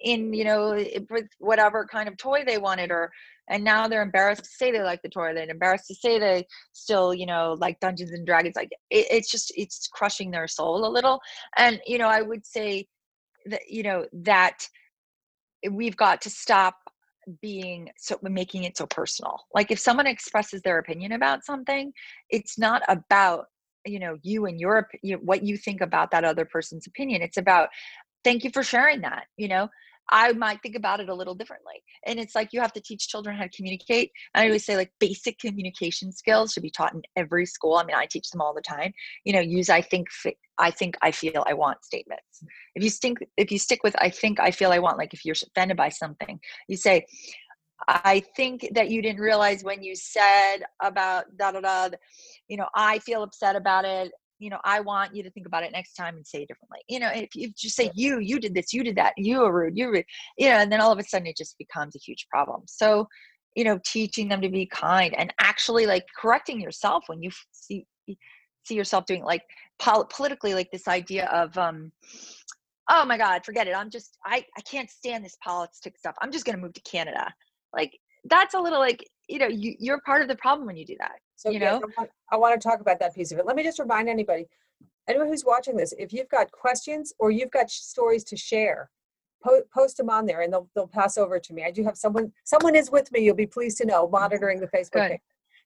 in, 0.00 0.32
you 0.32 0.44
know, 0.44 0.82
with 1.10 1.26
whatever 1.38 1.86
kind 1.86 2.08
of 2.08 2.16
toy 2.16 2.44
they 2.44 2.58
wanted 2.58 2.90
or 2.90 3.10
and 3.50 3.64
now 3.64 3.88
they're 3.88 4.02
embarrassed 4.02 4.44
to 4.44 4.50
say 4.50 4.70
they 4.70 4.82
like 4.82 5.02
the 5.02 5.08
toy. 5.08 5.34
They're 5.34 5.50
embarrassed 5.50 5.88
to 5.88 5.94
say 5.94 6.20
they 6.20 6.46
still, 6.72 7.12
you 7.12 7.26
know, 7.26 7.56
like 7.58 7.80
Dungeons 7.80 8.12
and 8.12 8.24
Dragons. 8.24 8.54
Like 8.54 8.70
it, 8.90 9.06
it's 9.10 9.30
just 9.30 9.52
it's 9.56 9.88
crushing 9.88 10.30
their 10.30 10.46
soul 10.46 10.86
a 10.86 10.88
little. 10.88 11.20
And 11.56 11.80
you 11.84 11.98
know, 11.98 12.06
I 12.06 12.22
would 12.22 12.46
say 12.46 12.86
that 13.46 13.62
you 13.68 13.82
know 13.82 14.06
that 14.12 14.66
we've 15.70 15.96
got 15.96 16.20
to 16.22 16.30
stop 16.30 16.76
being 17.42 17.90
so 17.98 18.18
making 18.22 18.64
it 18.64 18.76
so 18.76 18.86
personal. 18.86 19.44
Like 19.54 19.70
if 19.70 19.78
someone 19.78 20.06
expresses 20.06 20.62
their 20.62 20.78
opinion 20.78 21.12
about 21.12 21.44
something 21.44 21.92
it's 22.28 22.58
not 22.58 22.82
about 22.88 23.46
you 23.86 23.98
know 23.98 24.18
you 24.22 24.46
and 24.46 24.60
your 24.60 24.88
you 25.02 25.16
what 25.16 25.42
you 25.42 25.56
think 25.56 25.80
about 25.80 26.10
that 26.10 26.24
other 26.24 26.44
person's 26.44 26.86
opinion. 26.86 27.22
It's 27.22 27.36
about 27.36 27.68
thank 28.24 28.44
you 28.44 28.50
for 28.50 28.62
sharing 28.62 29.00
that 29.02 29.24
you 29.36 29.48
know 29.48 29.68
I 30.10 30.32
might 30.32 30.60
think 30.62 30.76
about 30.76 31.00
it 31.00 31.08
a 31.08 31.14
little 31.14 31.34
differently. 31.34 31.82
And 32.06 32.18
it's 32.18 32.34
like 32.34 32.52
you 32.52 32.60
have 32.60 32.72
to 32.72 32.80
teach 32.80 33.08
children 33.08 33.36
how 33.36 33.44
to 33.44 33.50
communicate. 33.50 34.10
And 34.34 34.42
I 34.42 34.46
always 34.46 34.64
say 34.64 34.76
like 34.76 34.92
basic 34.98 35.38
communication 35.38 36.12
skills 36.12 36.52
should 36.52 36.62
be 36.62 36.70
taught 36.70 36.94
in 36.94 37.02
every 37.16 37.46
school. 37.46 37.76
I 37.76 37.84
mean, 37.84 37.96
I 37.96 38.06
teach 38.06 38.30
them 38.30 38.40
all 38.40 38.54
the 38.54 38.60
time. 38.60 38.92
You 39.24 39.32
know, 39.32 39.40
use 39.40 39.70
I 39.70 39.80
think 39.80 40.08
I 40.58 40.70
think 40.70 40.96
I 41.02 41.10
feel 41.10 41.44
I 41.46 41.54
want 41.54 41.84
statements. 41.84 42.44
If 42.74 42.82
you 42.82 42.90
stink 42.90 43.18
if 43.36 43.50
you 43.52 43.58
stick 43.58 43.82
with 43.82 43.94
I 43.98 44.10
think 44.10 44.40
I 44.40 44.50
feel 44.50 44.72
I 44.72 44.78
want 44.78 44.98
like 44.98 45.14
if 45.14 45.24
you're 45.24 45.36
offended 45.46 45.76
by 45.76 45.88
something, 45.88 46.40
you 46.68 46.76
say 46.76 47.06
I 47.88 48.22
think 48.36 48.68
that 48.74 48.90
you 48.90 49.00
didn't 49.00 49.20
realize 49.20 49.64
when 49.64 49.82
you 49.82 49.94
said 49.96 50.58
about 50.82 51.24
da 51.36 51.52
da 51.52 51.60
da, 51.60 51.88
you 52.48 52.56
know, 52.56 52.68
I 52.74 52.98
feel 52.98 53.22
upset 53.22 53.56
about 53.56 53.84
it 53.84 54.12
you 54.40 54.50
know, 54.50 54.58
I 54.64 54.80
want 54.80 55.14
you 55.14 55.22
to 55.22 55.30
think 55.30 55.46
about 55.46 55.62
it 55.62 55.70
next 55.70 55.94
time 55.94 56.16
and 56.16 56.26
say 56.26 56.42
it 56.42 56.48
differently. 56.48 56.80
You 56.88 56.98
know, 56.98 57.10
if 57.14 57.34
you 57.34 57.52
just 57.56 57.76
say 57.76 57.90
you, 57.94 58.18
you 58.18 58.40
did 58.40 58.54
this, 58.54 58.72
you 58.72 58.82
did 58.82 58.96
that, 58.96 59.12
you 59.16 59.40
were 59.40 59.52
rude, 59.52 59.76
you 59.76 59.88
were, 59.88 60.02
you 60.38 60.48
know, 60.48 60.56
and 60.56 60.72
then 60.72 60.80
all 60.80 60.90
of 60.90 60.98
a 60.98 61.04
sudden 61.04 61.26
it 61.26 61.36
just 61.36 61.56
becomes 61.58 61.94
a 61.94 61.98
huge 61.98 62.26
problem. 62.30 62.62
So, 62.66 63.06
you 63.54 63.64
know, 63.64 63.78
teaching 63.84 64.28
them 64.28 64.40
to 64.40 64.48
be 64.48 64.66
kind 64.66 65.14
and 65.16 65.32
actually 65.40 65.86
like 65.86 66.04
correcting 66.18 66.60
yourself 66.60 67.04
when 67.06 67.22
you 67.22 67.30
see 67.52 67.86
see 68.64 68.74
yourself 68.74 69.06
doing 69.06 69.24
like 69.24 69.42
pol- 69.78 70.08
politically 70.14 70.54
like 70.54 70.70
this 70.70 70.88
idea 70.88 71.26
of 71.26 71.56
um 71.56 71.90
oh 72.90 73.04
my 73.04 73.16
god 73.16 73.44
forget 73.44 73.66
it 73.66 73.74
i'm 73.74 73.90
just 73.90 74.18
i 74.24 74.44
i 74.56 74.60
can't 74.62 74.90
stand 74.90 75.24
this 75.24 75.36
politics 75.42 75.98
stuff 75.98 76.14
i'm 76.20 76.30
just 76.30 76.44
going 76.44 76.56
to 76.56 76.62
move 76.62 76.72
to 76.72 76.82
canada 76.82 77.32
like 77.74 77.96
that's 78.24 78.54
a 78.54 78.60
little 78.60 78.78
like 78.78 79.04
you 79.28 79.38
know 79.38 79.48
you, 79.48 79.74
you're 79.78 80.00
part 80.04 80.22
of 80.22 80.28
the 80.28 80.36
problem 80.36 80.66
when 80.66 80.76
you 80.76 80.84
do 80.84 80.96
that 80.98 81.12
so 81.40 81.48
you 81.48 81.58
know, 81.58 81.76
I, 81.76 82.00
want, 82.00 82.10
I 82.32 82.36
want 82.36 82.60
to 82.60 82.68
talk 82.68 82.80
about 82.80 82.98
that 83.00 83.14
piece 83.14 83.32
of 83.32 83.38
it. 83.38 83.46
Let 83.46 83.56
me 83.56 83.62
just 83.62 83.78
remind 83.78 84.10
anybody, 84.10 84.46
anyone 85.08 85.28
who's 85.28 85.42
watching 85.42 85.74
this, 85.74 85.94
if 85.98 86.12
you've 86.12 86.28
got 86.28 86.52
questions 86.52 87.14
or 87.18 87.30
you've 87.30 87.50
got 87.50 87.70
stories 87.70 88.24
to 88.24 88.36
share, 88.36 88.90
po- 89.42 89.62
post 89.72 89.96
them 89.96 90.10
on 90.10 90.26
there, 90.26 90.42
and 90.42 90.52
they'll 90.52 90.68
they'll 90.74 90.86
pass 90.86 91.16
over 91.16 91.40
to 91.40 91.54
me. 91.54 91.64
I 91.64 91.70
do 91.70 91.82
have 91.84 91.96
someone. 91.96 92.30
Someone 92.44 92.76
is 92.76 92.90
with 92.90 93.10
me. 93.10 93.20
You'll 93.20 93.36
be 93.36 93.46
pleased 93.46 93.78
to 93.78 93.86
know, 93.86 94.06
monitoring 94.06 94.60
the 94.60 94.66
Facebook 94.66 95.08
page 95.08 95.20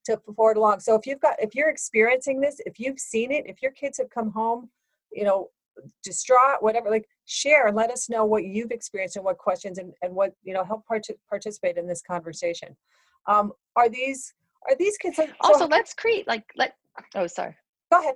to 0.04 0.20
forward 0.37 0.58
along. 0.58 0.78
So 0.78 0.94
if 0.94 1.06
you've 1.06 1.20
got, 1.20 1.34
if 1.40 1.56
you're 1.56 1.70
experiencing 1.70 2.40
this, 2.40 2.60
if 2.66 2.78
you've 2.78 3.00
seen 3.00 3.32
it, 3.32 3.44
if 3.46 3.60
your 3.60 3.72
kids 3.72 3.98
have 3.98 4.10
come 4.10 4.30
home, 4.30 4.70
you 5.10 5.24
know, 5.24 5.48
distraught, 6.04 6.62
whatever, 6.62 6.88
like 6.88 7.08
share 7.24 7.66
and 7.66 7.76
let 7.76 7.90
us 7.90 8.08
know 8.08 8.24
what 8.24 8.44
you've 8.44 8.70
experienced 8.70 9.16
and 9.16 9.24
what 9.24 9.38
questions 9.38 9.78
and, 9.78 9.92
and 10.02 10.14
what, 10.14 10.34
you 10.44 10.54
know, 10.54 10.62
help 10.62 10.87
part- 10.87 11.06
participate 11.28 11.76
in 11.76 11.88
this 11.88 12.02
conversation. 12.02 12.76
Um, 13.26 13.52
are 13.74 13.88
these 13.88 14.34
are 14.68 14.77
these 14.77 14.96
kids 14.96 15.18
like, 15.18 15.33
also 15.40 15.66
let's 15.66 15.94
create 15.94 16.27
like 16.27 16.44
let 16.57 16.74
oh 17.14 17.27
sorry. 17.27 17.55
Go 17.92 18.00
ahead. 18.00 18.14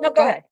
No 0.00 0.08
go, 0.08 0.14
go 0.14 0.22
ahead. 0.22 0.30
ahead. 0.30 0.44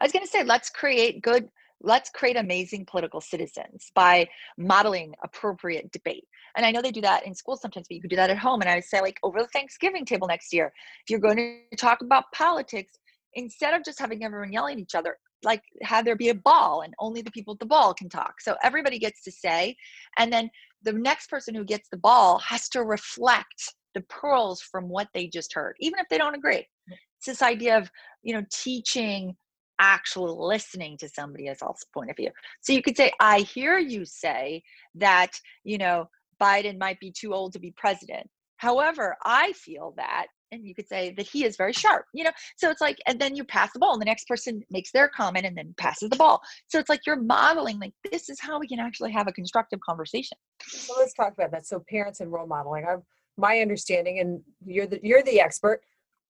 I 0.00 0.04
was 0.04 0.12
going 0.12 0.24
to 0.24 0.30
say 0.30 0.44
let's 0.44 0.70
create 0.70 1.22
good 1.22 1.48
let's 1.82 2.10
create 2.10 2.36
amazing 2.36 2.84
political 2.84 3.20
citizens 3.20 3.90
by 3.94 4.28
modeling 4.58 5.14
appropriate 5.24 5.90
debate. 5.92 6.26
And 6.56 6.66
i 6.66 6.70
know 6.70 6.82
they 6.82 6.90
do 6.90 7.00
that 7.02 7.26
in 7.26 7.34
school 7.34 7.56
sometimes 7.56 7.86
but 7.88 7.94
you 7.94 8.00
could 8.00 8.10
do 8.10 8.16
that 8.16 8.30
at 8.30 8.38
home. 8.38 8.60
And 8.60 8.70
i 8.70 8.74
would 8.76 8.84
say 8.84 9.00
like 9.00 9.18
over 9.22 9.40
the 9.40 9.48
thanksgiving 9.48 10.04
table 10.04 10.28
next 10.28 10.52
year 10.52 10.72
if 11.04 11.10
you're 11.10 11.20
going 11.20 11.62
to 11.70 11.76
talk 11.76 12.02
about 12.02 12.24
politics 12.32 12.98
instead 13.34 13.74
of 13.74 13.84
just 13.84 13.98
having 13.98 14.24
everyone 14.24 14.52
yelling 14.52 14.74
at 14.74 14.80
each 14.80 14.94
other 14.94 15.16
like 15.42 15.62
have 15.82 16.04
there 16.04 16.16
be 16.16 16.28
a 16.28 16.34
ball 16.34 16.82
and 16.82 16.94
only 16.98 17.22
the 17.22 17.30
people 17.30 17.54
at 17.54 17.60
the 17.60 17.66
ball 17.66 17.94
can 17.94 18.08
talk. 18.08 18.40
So 18.40 18.56
everybody 18.62 18.98
gets 18.98 19.22
to 19.24 19.32
say 19.32 19.76
and 20.18 20.32
then 20.32 20.50
the 20.82 20.92
next 20.92 21.28
person 21.28 21.54
who 21.54 21.64
gets 21.64 21.88
the 21.90 21.96
ball 21.96 22.38
has 22.38 22.68
to 22.70 22.84
reflect 22.84 23.74
the 23.94 24.00
pearls 24.02 24.60
from 24.60 24.88
what 24.88 25.08
they 25.14 25.26
just 25.26 25.52
heard 25.52 25.74
even 25.80 25.98
if 25.98 26.06
they 26.08 26.18
don't 26.18 26.34
agree. 26.34 26.66
Mm. 26.90 26.96
It's 27.18 27.26
this 27.26 27.42
idea 27.42 27.78
of 27.78 27.90
you 28.22 28.34
know 28.34 28.44
teaching 28.52 29.36
actual 29.78 30.46
listening 30.46 30.98
to 30.98 31.08
somebody 31.08 31.48
else's 31.48 31.86
point 31.94 32.10
of 32.10 32.16
view. 32.16 32.30
So 32.60 32.72
you 32.72 32.82
could 32.82 32.96
say 32.96 33.12
i 33.20 33.40
hear 33.40 33.78
you 33.78 34.04
say 34.04 34.62
that 34.94 35.32
you 35.64 35.78
know 35.78 36.08
biden 36.40 36.78
might 36.78 37.00
be 37.00 37.12
too 37.12 37.34
old 37.34 37.52
to 37.54 37.58
be 37.58 37.72
president. 37.76 38.28
However 38.56 39.16
i 39.24 39.52
feel 39.52 39.94
that 39.96 40.26
and 40.52 40.66
you 40.66 40.74
could 40.74 40.88
say 40.88 41.12
that 41.16 41.26
he 41.26 41.44
is 41.44 41.56
very 41.56 41.72
sharp 41.72 42.04
you 42.12 42.24
know? 42.24 42.30
So 42.56 42.70
it's 42.70 42.80
like 42.80 42.98
and 43.06 43.20
then 43.20 43.36
you 43.36 43.44
pass 43.44 43.72
the 43.72 43.78
ball 43.78 43.92
and 43.92 44.00
the 44.00 44.06
next 44.06 44.26
person 44.26 44.62
makes 44.70 44.90
their 44.92 45.08
comment 45.08 45.46
and 45.46 45.56
then 45.56 45.74
passes 45.76 46.10
the 46.10 46.16
ball. 46.16 46.42
So 46.68 46.78
it's 46.78 46.88
like 46.88 47.06
you're 47.06 47.16
modeling 47.16 47.78
like 47.78 47.92
this 48.10 48.28
is 48.28 48.40
how 48.40 48.58
we 48.58 48.68
can 48.68 48.78
actually 48.78 49.12
have 49.12 49.28
a 49.28 49.32
constructive 49.32 49.80
conversation. 49.80 50.36
So 50.62 50.94
let's 50.98 51.14
talk 51.14 51.32
about 51.32 51.50
that. 51.52 51.66
So 51.66 51.82
parents 51.88 52.20
and 52.20 52.32
role 52.32 52.46
modeling. 52.46 52.84
I'm 52.88 53.02
my 53.36 53.58
understanding 53.58 54.18
and 54.20 54.40
you're 54.64 54.86
the 54.86 55.00
you're 55.02 55.22
the 55.22 55.40
expert 55.40 55.80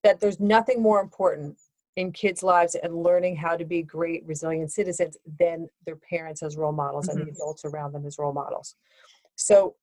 that 0.05 0.21
there's 0.21 0.41
nothing 0.41 0.81
more 0.81 1.01
important 1.01 1.57
in 1.97 2.13
kids 2.13 2.43
lives 2.43 2.77
and 2.77 3.03
learning 3.03 3.37
how 3.37 3.57
to 3.57 3.65
be 3.65 3.83
great 3.83 4.25
resilient 4.27 4.71
citizens 4.73 5.17
than 5.39 5.69
their 5.85 5.97
parents 5.97 6.43
as 6.43 6.57
role 6.57 6.73
models 6.73 7.09
mm-hmm. 7.09 7.19
and 7.19 7.27
the 7.27 7.33
mm-hmm. 7.33 7.43
adults 7.43 7.65
around 7.65 7.93
them 7.93 8.07
as 8.07 8.17
role 8.19 8.33
models. 8.33 8.77
So 9.37 9.75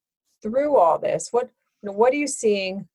through 0.42 0.78
all 0.78 0.98
this 0.98 1.30
what 1.32 1.50
you 1.82 1.88
know, 1.88 1.94
what 1.94 2.14
are 2.14 2.18
you 2.18 2.28
seeing 2.28 2.88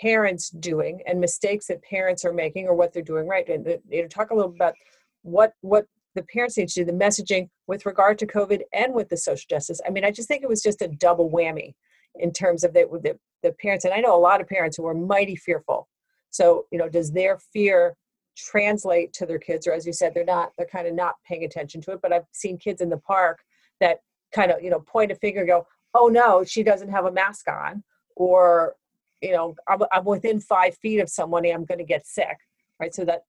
parents 0.00 0.50
doing 0.50 1.00
and 1.06 1.20
mistakes 1.20 1.66
that 1.66 1.82
parents 1.82 2.24
are 2.24 2.32
making 2.32 2.66
or 2.66 2.74
what 2.74 2.92
they're 2.92 3.02
doing 3.02 3.26
right. 3.26 3.48
And 3.48 3.66
you 3.88 4.02
know 4.02 4.08
talk 4.08 4.30
a 4.30 4.34
little 4.34 4.52
about 4.52 4.74
what 5.22 5.52
what 5.60 5.86
the 6.14 6.22
parents 6.22 6.56
need 6.56 6.68
to 6.68 6.74
do 6.74 6.84
the 6.84 6.92
messaging 6.92 7.48
with 7.68 7.86
regard 7.86 8.18
to 8.18 8.26
covid 8.26 8.62
and 8.72 8.94
with 8.94 9.08
the 9.08 9.16
social 9.16 9.46
justice. 9.48 9.80
I 9.86 9.90
mean 9.90 10.04
i 10.04 10.10
just 10.10 10.28
think 10.28 10.42
it 10.42 10.48
was 10.48 10.62
just 10.62 10.82
a 10.82 10.88
double 10.88 11.30
whammy 11.30 11.74
in 12.16 12.32
terms 12.32 12.64
of 12.64 12.72
the, 12.72 12.86
the, 13.02 13.18
the 13.42 13.52
parents. 13.60 13.84
And 13.84 13.94
i 13.94 14.00
know 14.00 14.16
a 14.16 14.18
lot 14.18 14.40
of 14.40 14.48
parents 14.48 14.76
who 14.76 14.86
are 14.86 14.94
mighty 14.94 15.36
fearful. 15.36 15.88
So 16.30 16.66
you 16.70 16.78
know 16.78 16.88
does 16.88 17.12
their 17.12 17.38
fear 17.52 17.96
translate 18.36 19.12
to 19.14 19.26
their 19.26 19.38
kids? 19.38 19.66
Or 19.66 19.72
as 19.72 19.86
you 19.86 19.92
said 19.92 20.14
they're 20.14 20.24
not 20.24 20.52
they're 20.56 20.66
kind 20.66 20.86
of 20.86 20.94
not 20.94 21.14
paying 21.26 21.44
attention 21.44 21.80
to 21.82 21.92
it. 21.92 22.00
But 22.02 22.12
i've 22.12 22.26
seen 22.32 22.58
kids 22.58 22.80
in 22.80 22.90
the 22.90 22.98
park 22.98 23.40
that 23.80 23.98
kind 24.34 24.50
of 24.50 24.62
you 24.62 24.70
know 24.70 24.80
point 24.80 25.12
a 25.12 25.14
finger 25.16 25.44
go 25.44 25.66
oh 25.94 26.06
no 26.06 26.44
she 26.44 26.62
doesn't 26.62 26.90
have 26.90 27.06
a 27.06 27.12
mask 27.12 27.48
on. 27.48 27.82
Or 28.16 28.74
you 29.20 29.32
know 29.32 29.54
I'm, 29.68 29.80
I'm 29.92 30.04
within 30.04 30.40
five 30.40 30.76
feet 30.78 31.00
of 31.00 31.08
somebody 31.08 31.50
i'm 31.50 31.64
going 31.64 31.78
to 31.78 31.84
get 31.84 32.06
sick 32.06 32.36
right? 32.80 32.94
So 32.94 33.04
that 33.04 33.24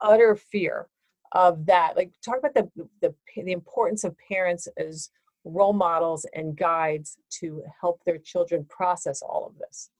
utter 0.00 0.34
fear 0.34 0.88
of 1.32 1.66
that 1.66 1.96
like 1.96 2.12
talk 2.24 2.38
about 2.38 2.54
the, 2.54 2.88
the 3.02 3.14
the 3.36 3.52
importance 3.52 4.04
of 4.04 4.16
parents 4.28 4.66
as 4.78 5.10
role 5.44 5.72
models 5.72 6.26
and 6.34 6.56
guides 6.56 7.18
to 7.30 7.62
help 7.80 8.00
their 8.04 8.18
children 8.18 8.64
process 8.68 9.22
all 9.22 9.46
of 9.46 9.58
this. 9.58 9.90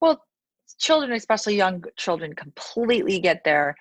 Well 0.00 0.24
children, 0.78 1.12
especially 1.12 1.56
young 1.56 1.84
children, 1.96 2.32
completely 2.34 3.18
get 3.18 3.42
their 3.44 3.74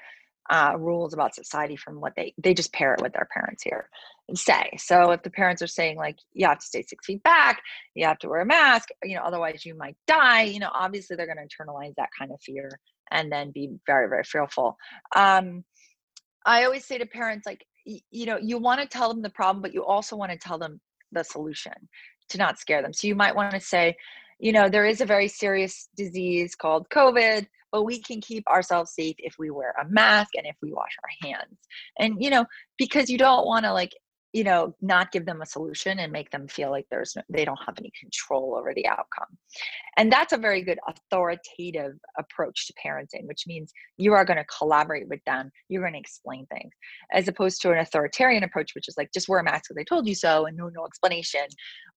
uh, 0.49 0.73
rules 0.77 1.13
about 1.13 1.35
society 1.35 1.75
from 1.75 2.01
what 2.01 2.15
they 2.15 2.33
they 2.37 2.53
just 2.53 2.73
pair 2.73 2.93
it 2.93 3.01
with 3.01 3.13
their 3.13 3.27
parents 3.31 3.61
here 3.63 3.89
say. 4.37 4.71
So 4.77 5.11
if 5.11 5.23
the 5.23 5.29
parents 5.29 5.61
are 5.61 5.67
saying 5.67 5.97
like 5.97 6.17
you 6.33 6.47
have 6.47 6.59
to 6.59 6.65
stay 6.65 6.83
six 6.83 7.05
feet 7.05 7.23
back, 7.23 7.61
you 7.95 8.05
have 8.05 8.19
to 8.19 8.29
wear 8.29 8.41
a 8.41 8.45
mask, 8.45 8.89
you 9.03 9.15
know, 9.15 9.21
otherwise 9.23 9.65
you 9.65 9.75
might 9.75 9.95
die. 10.07 10.43
You 10.43 10.59
know, 10.59 10.71
obviously 10.73 11.15
they're 11.15 11.25
going 11.25 11.37
to 11.37 11.63
internalize 11.63 11.93
that 11.97 12.09
kind 12.17 12.31
of 12.31 12.41
fear 12.41 12.69
and 13.11 13.31
then 13.31 13.51
be 13.51 13.71
very 13.85 14.07
very 14.07 14.23
fearful. 14.23 14.77
Um, 15.15 15.63
I 16.45 16.63
always 16.63 16.85
say 16.85 16.97
to 16.97 17.05
parents 17.05 17.45
like 17.45 17.65
you 17.85 18.25
know 18.25 18.37
you 18.41 18.57
want 18.57 18.81
to 18.81 18.87
tell 18.87 19.09
them 19.09 19.21
the 19.21 19.29
problem, 19.29 19.61
but 19.61 19.73
you 19.73 19.85
also 19.85 20.15
want 20.15 20.31
to 20.31 20.37
tell 20.37 20.57
them 20.57 20.79
the 21.11 21.23
solution 21.23 21.73
to 22.29 22.37
not 22.37 22.59
scare 22.59 22.81
them. 22.81 22.93
So 22.93 23.07
you 23.07 23.15
might 23.15 23.35
want 23.35 23.51
to 23.53 23.59
say, 23.59 23.95
you 24.39 24.51
know, 24.51 24.69
there 24.69 24.85
is 24.85 25.01
a 25.01 25.05
very 25.05 25.27
serious 25.27 25.89
disease 25.95 26.55
called 26.55 26.87
COVID 26.89 27.47
but 27.71 27.83
we 27.83 28.01
can 28.01 28.21
keep 28.21 28.47
ourselves 28.47 28.93
safe 28.93 29.15
if 29.19 29.35
we 29.37 29.49
wear 29.49 29.73
a 29.81 29.87
mask 29.89 30.31
and 30.35 30.45
if 30.45 30.55
we 30.61 30.71
wash 30.71 30.95
our 31.03 31.29
hands 31.29 31.57
and 31.99 32.21
you 32.21 32.29
know 32.29 32.45
because 32.77 33.09
you 33.09 33.17
don't 33.17 33.45
want 33.45 33.65
to 33.65 33.73
like 33.73 33.91
you 34.33 34.43
know 34.43 34.75
not 34.81 35.11
give 35.11 35.25
them 35.25 35.41
a 35.41 35.45
solution 35.45 35.99
and 35.99 36.11
make 36.11 36.29
them 36.31 36.47
feel 36.47 36.69
like 36.69 36.85
there's 36.91 37.15
no, 37.15 37.21
they 37.29 37.45
don't 37.45 37.59
have 37.65 37.75
any 37.77 37.91
control 37.99 38.55
over 38.57 38.73
the 38.75 38.87
outcome. 38.87 39.37
And 39.97 40.11
that's 40.11 40.33
a 40.33 40.37
very 40.37 40.61
good 40.61 40.79
authoritative 40.87 41.93
approach 42.17 42.67
to 42.67 42.73
parenting 42.83 43.25
which 43.25 43.45
means 43.47 43.73
you 43.97 44.13
are 44.13 44.25
going 44.25 44.37
to 44.37 44.45
collaborate 44.45 45.07
with 45.07 45.23
them 45.25 45.51
you're 45.67 45.81
going 45.81 45.93
to 45.93 45.99
explain 45.99 46.45
things 46.47 46.71
as 47.11 47.27
opposed 47.27 47.61
to 47.61 47.71
an 47.71 47.79
authoritarian 47.79 48.43
approach 48.43 48.75
which 48.75 48.87
is 48.87 48.95
like 48.97 49.11
just 49.13 49.27
wear 49.27 49.39
a 49.39 49.43
mask 49.43 49.65
because 49.67 49.79
i 49.79 49.83
told 49.83 50.07
you 50.07 50.15
so 50.15 50.45
and 50.45 50.55
no 50.55 50.69
no 50.69 50.85
explanation 50.85 51.41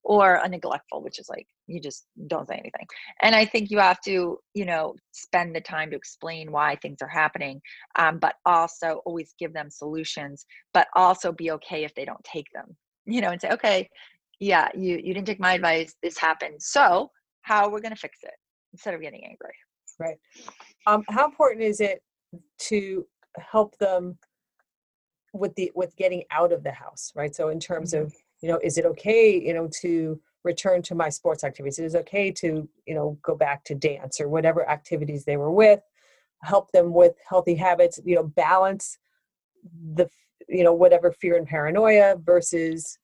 or 0.03 0.35
a 0.35 0.49
neglectful 0.49 1.01
which 1.01 1.19
is 1.19 1.29
like 1.29 1.47
you 1.67 1.79
just 1.79 2.05
don't 2.27 2.47
say 2.47 2.55
anything. 2.55 2.85
And 3.21 3.35
i 3.35 3.45
think 3.45 3.71
you 3.71 3.79
have 3.79 4.01
to 4.01 4.37
you 4.53 4.65
know 4.65 4.95
spend 5.11 5.55
the 5.55 5.61
time 5.61 5.89
to 5.91 5.95
explain 5.95 6.51
why 6.51 6.75
things 6.75 7.01
are 7.01 7.07
happening 7.07 7.61
um, 7.97 8.19
but 8.19 8.35
also 8.45 9.01
always 9.05 9.33
give 9.39 9.53
them 9.53 9.69
solutions 9.69 10.45
but 10.73 10.87
also 10.95 11.31
be 11.31 11.51
okay 11.51 11.83
if 11.83 11.93
they 11.95 12.05
don't 12.05 12.23
take 12.23 12.47
them 12.53 12.75
you 13.05 13.21
know 13.21 13.29
and 13.29 13.41
say 13.41 13.49
okay 13.49 13.89
yeah 14.39 14.69
you 14.75 14.99
you 15.03 15.13
didn't 15.13 15.27
take 15.27 15.39
my 15.39 15.53
advice 15.53 15.95
this 16.03 16.17
happened 16.17 16.61
so 16.61 17.09
how 17.43 17.69
we're 17.69 17.81
going 17.81 17.93
to 17.93 17.99
fix 17.99 18.19
it? 18.23 18.33
instead 18.73 18.93
of 18.93 19.01
getting 19.01 19.23
angry. 19.23 19.53
Right. 19.99 20.17
Um, 20.87 21.03
how 21.09 21.25
important 21.25 21.61
is 21.61 21.79
it 21.79 22.01
to 22.59 23.05
help 23.39 23.77
them 23.77 24.17
with 25.33 25.55
the 25.55 25.71
with 25.73 25.95
getting 25.95 26.23
out 26.31 26.51
of 26.51 26.63
the 26.63 26.71
house 26.71 27.11
right? 27.15 27.33
So 27.33 27.49
in 27.49 27.59
terms 27.59 27.93
mm-hmm. 27.93 28.05
of 28.05 28.13
you 28.43 28.49
know 28.49 28.59
is 28.61 28.77
it 28.77 28.85
okay 28.85 29.41
you 29.41 29.53
know 29.53 29.69
to 29.81 30.19
return 30.43 30.81
to 30.81 30.93
my 30.93 31.07
sports 31.07 31.45
activities? 31.45 31.79
It 31.79 31.85
is 31.85 31.95
okay 31.95 32.29
to 32.31 32.67
you 32.85 32.93
know 32.93 33.17
go 33.23 33.35
back 33.35 33.63
to 33.65 33.73
dance 33.73 34.19
or 34.19 34.27
whatever 34.27 34.69
activities 34.69 35.23
they 35.23 35.37
were 35.37 35.51
with 35.51 35.79
help 36.43 36.71
them 36.73 36.93
with 36.93 37.13
healthy 37.27 37.55
habits 37.55 38.01
you 38.03 38.15
know 38.15 38.23
balance 38.23 38.97
the 39.95 40.09
you 40.49 40.63
know 40.63 40.73
whatever 40.73 41.09
fear 41.11 41.37
and 41.37 41.47
paranoia 41.47 42.17
versus 42.17 42.99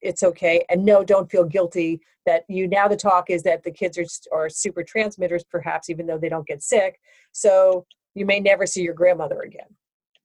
it's 0.00 0.22
okay? 0.22 0.64
And 0.70 0.82
no 0.82 1.04
don't 1.04 1.30
feel 1.30 1.44
guilty 1.44 2.00
that 2.24 2.44
you 2.48 2.66
now 2.66 2.88
the 2.88 2.96
talk 2.96 3.28
is 3.28 3.42
that 3.42 3.62
the 3.62 3.70
kids 3.70 3.98
are, 3.98 4.06
are 4.32 4.48
super 4.48 4.82
transmitters 4.82 5.44
perhaps 5.44 5.90
even 5.90 6.06
though 6.06 6.16
they 6.16 6.30
don't 6.30 6.46
get 6.46 6.62
sick. 6.62 6.98
So 7.32 7.84
you 8.14 8.24
may 8.24 8.40
never 8.40 8.64
see 8.64 8.80
your 8.80 8.94
grandmother 8.94 9.40
again. 9.42 9.68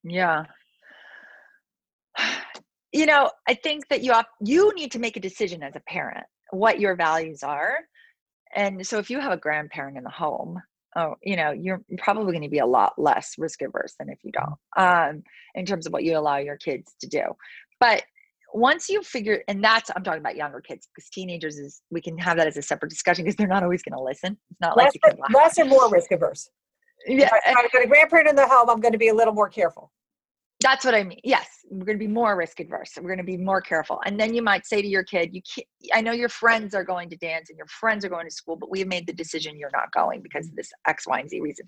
Yeah 0.02 0.46
you 2.96 3.06
know 3.06 3.30
i 3.48 3.54
think 3.54 3.86
that 3.88 4.02
you 4.02 4.12
have 4.12 4.26
you 4.40 4.72
need 4.74 4.90
to 4.90 4.98
make 4.98 5.16
a 5.16 5.20
decision 5.20 5.62
as 5.62 5.74
a 5.76 5.80
parent 5.80 6.24
what 6.50 6.80
your 6.80 6.94
values 6.94 7.42
are. 7.42 7.78
And 8.54 8.86
so 8.86 8.98
if 8.98 9.10
you 9.10 9.20
have 9.20 9.32
a 9.32 9.36
grandparent 9.36 9.96
in 9.96 10.04
the 10.04 10.10
home 10.10 10.62
oh 10.96 11.14
you 11.22 11.36
know 11.36 11.50
you're 11.50 11.82
probably 11.98 12.32
going 12.32 12.42
to 12.42 12.48
be 12.48 12.60
a 12.60 12.66
lot 12.66 12.94
less 12.96 13.34
risk 13.36 13.60
averse 13.60 13.94
than 13.98 14.08
if 14.08 14.18
you 14.22 14.32
don't 14.32 14.54
um, 14.76 15.22
in 15.54 15.66
terms 15.66 15.86
of 15.86 15.92
what 15.92 16.04
you 16.04 16.16
allow 16.16 16.38
your 16.38 16.56
kids 16.56 16.94
to 17.00 17.06
do. 17.08 17.22
But 17.80 18.04
once 18.54 18.88
you 18.88 19.02
figure 19.02 19.42
and 19.48 19.62
that's 19.62 19.90
i'm 19.94 20.04
talking 20.04 20.20
about 20.20 20.36
younger 20.36 20.60
kids 20.60 20.88
because 20.94 21.10
teenagers 21.10 21.58
is 21.58 21.82
we 21.90 22.00
can 22.00 22.16
have 22.16 22.36
that 22.38 22.46
as 22.46 22.56
a 22.56 22.62
separate 22.62 22.88
discussion 22.88 23.24
because 23.24 23.36
they're 23.36 23.48
not 23.48 23.62
always 23.62 23.82
going 23.82 23.96
to 23.96 24.02
listen. 24.02 24.38
It's 24.50 24.60
not 24.60 24.76
less, 24.76 24.92
like 25.04 25.18
less 25.34 25.58
or 25.58 25.66
more 25.66 25.90
risk 25.90 26.12
averse. 26.12 26.48
yeah 27.06 27.28
if 27.46 27.56
i've 27.56 27.72
got 27.72 27.84
a 27.84 27.86
grandparent 27.86 28.28
in 28.28 28.36
the 28.36 28.46
home 28.46 28.70
i'm 28.70 28.80
going 28.80 28.92
to 28.92 28.98
be 28.98 29.08
a 29.08 29.14
little 29.14 29.34
more 29.34 29.48
careful 29.48 29.92
that's 30.60 30.84
what 30.84 30.94
I 30.94 31.04
mean. 31.04 31.20
Yes, 31.22 31.46
we're 31.68 31.84
going 31.84 31.98
to 31.98 32.04
be 32.04 32.10
more 32.10 32.34
risk 32.34 32.60
adverse. 32.60 32.92
We're 32.96 33.08
going 33.08 33.18
to 33.18 33.24
be 33.24 33.36
more 33.36 33.60
careful. 33.60 34.00
And 34.06 34.18
then 34.18 34.34
you 34.34 34.40
might 34.40 34.66
say 34.66 34.80
to 34.80 34.88
your 34.88 35.04
kid, 35.04 35.34
"You 35.34 35.42
can't, 35.42 35.66
I 35.92 36.00
know 36.00 36.12
your 36.12 36.30
friends 36.30 36.74
are 36.74 36.84
going 36.84 37.10
to 37.10 37.16
dance 37.16 37.50
and 37.50 37.58
your 37.58 37.66
friends 37.66 38.04
are 38.04 38.08
going 38.08 38.26
to 38.26 38.34
school, 38.34 38.56
but 38.56 38.70
we've 38.70 38.86
made 38.86 39.06
the 39.06 39.12
decision 39.12 39.58
you're 39.58 39.70
not 39.72 39.92
going 39.92 40.22
because 40.22 40.48
of 40.48 40.56
this 40.56 40.70
X, 40.86 41.06
Y, 41.06 41.20
and 41.20 41.28
Z 41.28 41.40
reason." 41.40 41.66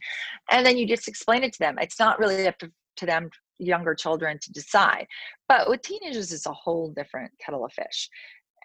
And 0.50 0.64
then 0.64 0.78
you 0.78 0.86
just 0.86 1.06
explain 1.06 1.44
it 1.44 1.52
to 1.54 1.58
them. 1.58 1.78
It's 1.78 1.98
not 1.98 2.18
really 2.18 2.46
up 2.48 2.58
to, 2.58 2.70
to 2.96 3.06
them, 3.06 3.30
younger 3.58 3.94
children, 3.94 4.38
to 4.40 4.52
decide. 4.52 5.06
But 5.48 5.68
with 5.68 5.82
teenagers, 5.82 6.32
it's 6.32 6.46
a 6.46 6.52
whole 6.52 6.88
different 6.88 7.30
kettle 7.44 7.64
of 7.66 7.72
fish. 7.72 8.08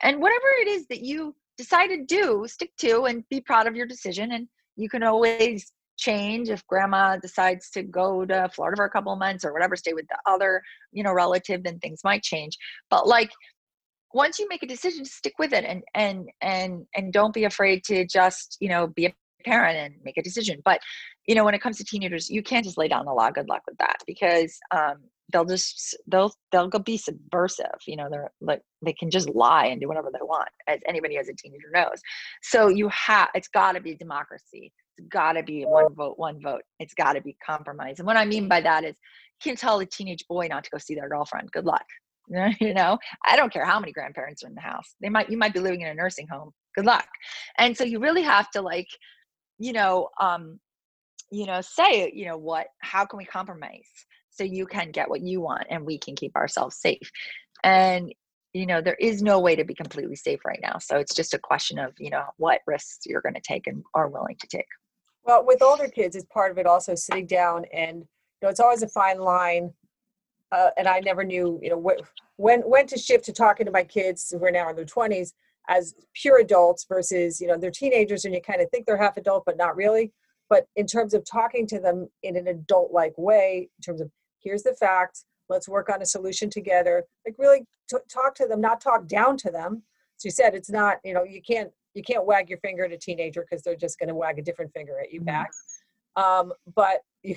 And 0.01 0.21
whatever 0.21 0.47
it 0.61 0.69
is 0.69 0.87
that 0.87 1.01
you 1.01 1.35
decide 1.57 1.87
to 1.87 2.05
do, 2.05 2.45
stick 2.47 2.71
to, 2.77 3.03
and 3.03 3.27
be 3.29 3.41
proud 3.41 3.67
of 3.67 3.75
your 3.75 3.85
decision. 3.85 4.31
And 4.31 4.47
you 4.77 4.89
can 4.89 5.03
always 5.03 5.71
change 5.97 6.49
if 6.49 6.65
grandma 6.67 7.17
decides 7.17 7.69
to 7.71 7.83
go 7.83 8.25
to 8.25 8.49
Florida 8.53 8.75
for 8.75 8.85
a 8.85 8.89
couple 8.89 9.13
of 9.13 9.19
months 9.19 9.45
or 9.45 9.53
whatever, 9.53 9.75
stay 9.75 9.93
with 9.93 10.07
the 10.07 10.17
other, 10.25 10.61
you 10.91 11.03
know, 11.03 11.13
relative, 11.13 11.63
then 11.63 11.79
things 11.79 12.01
might 12.03 12.23
change. 12.23 12.57
But 12.89 13.07
like 13.07 13.31
once 14.13 14.39
you 14.39 14.47
make 14.47 14.63
a 14.63 14.67
decision, 14.67 15.05
stick 15.05 15.33
with 15.39 15.53
it 15.53 15.65
and 15.65 15.83
and 15.93 16.29
and 16.41 16.85
and 16.95 17.11
don't 17.13 17.33
be 17.33 17.45
afraid 17.45 17.83
to 17.85 18.05
just, 18.05 18.57
you 18.59 18.69
know, 18.69 18.87
be 18.87 19.07
a 19.07 19.13
parent 19.43 19.77
and 19.77 19.95
make 20.03 20.17
a 20.17 20.23
decision. 20.23 20.61
But 20.63 20.79
you 21.27 21.35
know, 21.35 21.45
when 21.45 21.53
it 21.53 21.61
comes 21.61 21.77
to 21.77 21.83
teenagers, 21.83 22.29
you 22.29 22.43
can't 22.43 22.65
just 22.65 22.77
lay 22.77 22.87
down 22.87 23.05
the 23.05 23.13
law. 23.13 23.31
Good 23.31 23.49
luck 23.49 23.61
with 23.67 23.77
that 23.77 23.97
because 24.05 24.57
um, 24.71 24.95
they'll 25.31 25.45
just 25.45 25.97
they'll 26.07 26.33
they'll 26.51 26.67
go 26.67 26.79
be 26.79 26.97
subversive. 26.97 27.79
You 27.87 27.97
know, 27.97 28.07
they're 28.09 28.31
like 28.41 28.61
they 28.85 28.93
can 28.93 29.09
just 29.09 29.29
lie 29.29 29.65
and 29.65 29.81
do 29.81 29.87
whatever 29.87 30.09
they 30.11 30.23
want, 30.23 30.49
as 30.67 30.79
anybody 30.87 31.17
as 31.17 31.29
a 31.29 31.33
teenager 31.33 31.69
knows. 31.73 32.01
So 32.41 32.67
you 32.67 32.89
have 32.89 33.29
it's 33.33 33.47
got 33.47 33.73
to 33.73 33.81
be 33.81 33.95
democracy 33.95 34.71
got 35.09 35.33
to 35.33 35.43
be 35.43 35.63
one 35.63 35.93
vote, 35.93 36.17
one 36.17 36.41
vote. 36.41 36.61
It's 36.79 36.93
got 36.93 37.13
to 37.13 37.21
be 37.21 37.35
compromise. 37.45 37.99
And 37.99 38.07
what 38.07 38.17
I 38.17 38.25
mean 38.25 38.47
by 38.47 38.61
that 38.61 38.83
is, 38.83 38.95
you 39.43 39.51
can 39.51 39.55
tell 39.55 39.79
a 39.79 39.85
teenage 39.85 40.25
boy 40.27 40.47
not 40.47 40.63
to 40.63 40.69
go 40.69 40.77
see 40.77 40.95
their 40.95 41.09
girlfriend. 41.09 41.51
Good 41.51 41.65
luck. 41.65 41.85
you 42.59 42.73
know, 42.73 42.97
I 43.25 43.35
don't 43.35 43.51
care 43.51 43.65
how 43.65 43.79
many 43.79 43.91
grandparents 43.91 44.43
are 44.43 44.47
in 44.47 44.55
the 44.55 44.61
house. 44.61 44.95
They 45.01 45.09
might, 45.09 45.29
you 45.29 45.37
might 45.37 45.53
be 45.53 45.59
living 45.59 45.81
in 45.81 45.89
a 45.89 45.93
nursing 45.93 46.27
home. 46.27 46.51
Good 46.75 46.85
luck. 46.85 47.07
And 47.57 47.75
so 47.75 47.83
you 47.83 47.99
really 47.99 48.23
have 48.23 48.49
to 48.51 48.61
like, 48.61 48.87
you 49.59 49.73
know, 49.73 50.09
um, 50.19 50.59
you 51.31 51.45
know, 51.45 51.61
say, 51.61 52.11
you 52.13 52.25
know, 52.25 52.37
what, 52.37 52.67
how 52.79 53.05
can 53.05 53.17
we 53.17 53.25
compromise 53.25 53.89
so 54.29 54.43
you 54.43 54.65
can 54.65 54.91
get 54.91 55.09
what 55.09 55.21
you 55.21 55.41
want 55.41 55.67
and 55.69 55.85
we 55.85 55.97
can 55.97 56.15
keep 56.15 56.35
ourselves 56.35 56.77
safe. 56.77 57.11
And 57.63 58.13
you 58.53 58.67
know 58.67 58.81
there 58.81 58.97
is 58.99 59.21
no 59.21 59.39
way 59.39 59.55
to 59.55 59.63
be 59.63 59.73
completely 59.73 60.15
safe 60.15 60.39
right 60.45 60.59
now 60.61 60.77
so 60.77 60.97
it's 60.97 61.15
just 61.15 61.33
a 61.33 61.39
question 61.39 61.79
of 61.79 61.91
you 61.97 62.09
know 62.09 62.23
what 62.37 62.61
risks 62.67 62.99
you're 63.05 63.21
going 63.21 63.33
to 63.33 63.41
take 63.41 63.67
and 63.67 63.83
are 63.95 64.07
willing 64.07 64.37
to 64.39 64.47
take 64.47 64.67
well, 65.23 65.45
with 65.45 65.61
older 65.61 65.87
kids, 65.87 66.15
it's 66.15 66.25
part 66.25 66.51
of 66.51 66.57
it 66.57 66.65
also 66.65 66.95
sitting 66.95 67.25
down 67.25 67.65
and 67.73 67.99
you 67.99 68.07
know 68.41 68.49
it's 68.49 68.59
always 68.59 68.83
a 68.83 68.87
fine 68.87 69.19
line. 69.19 69.73
Uh, 70.51 70.69
and 70.77 70.87
I 70.87 70.99
never 70.99 71.23
knew 71.23 71.59
you 71.63 71.69
know 71.69 71.81
wh- 71.81 72.01
when 72.39 72.61
when 72.61 72.87
to 72.87 72.97
shift 72.97 73.25
to 73.25 73.33
talking 73.33 73.65
to 73.65 73.71
my 73.71 73.83
kids 73.83 74.31
who 74.31 74.43
are 74.43 74.51
now 74.51 74.69
in 74.69 74.75
their 74.75 74.85
twenties 74.85 75.33
as 75.69 75.95
pure 76.13 76.39
adults 76.39 76.85
versus 76.87 77.39
you 77.39 77.47
know 77.47 77.57
they're 77.57 77.71
teenagers 77.71 78.25
and 78.25 78.33
you 78.33 78.41
kind 78.41 78.61
of 78.61 78.69
think 78.69 78.85
they're 78.85 78.97
half 78.97 79.17
adult 79.17 79.43
but 79.45 79.57
not 79.57 79.75
really. 79.75 80.11
But 80.49 80.67
in 80.75 80.85
terms 80.85 81.13
of 81.13 81.23
talking 81.25 81.65
to 81.67 81.79
them 81.79 82.09
in 82.21 82.35
an 82.35 82.47
adult 82.47 82.91
like 82.91 83.13
way, 83.17 83.69
in 83.77 83.81
terms 83.81 84.01
of 84.01 84.11
here's 84.39 84.63
the 84.63 84.75
fact, 84.75 85.23
let's 85.49 85.69
work 85.69 85.89
on 85.89 86.01
a 86.01 86.05
solution 86.05 86.49
together. 86.49 87.05
Like 87.25 87.35
really 87.39 87.65
t- 87.89 87.97
talk 88.11 88.35
to 88.35 88.45
them, 88.45 88.61
not 88.61 88.81
talk 88.81 89.07
down 89.07 89.37
to 89.37 89.51
them. 89.51 89.83
As 90.17 90.25
you 90.25 90.31
said, 90.31 90.53
it's 90.53 90.69
not 90.69 90.97
you 91.03 91.13
know 91.13 91.23
you 91.23 91.41
can't 91.41 91.71
you 91.93 92.03
can't 92.03 92.25
wag 92.25 92.49
your 92.49 92.59
finger 92.59 92.85
at 92.85 92.91
a 92.91 92.97
teenager 92.97 93.45
because 93.47 93.63
they're 93.63 93.75
just 93.75 93.99
going 93.99 94.09
to 94.09 94.15
wag 94.15 94.39
a 94.39 94.41
different 94.41 94.71
finger 94.73 94.99
at 94.99 95.11
you 95.11 95.19
mm-hmm. 95.19 95.27
back 95.27 95.51
um, 96.15 96.53
but 96.75 96.99
you, 97.23 97.35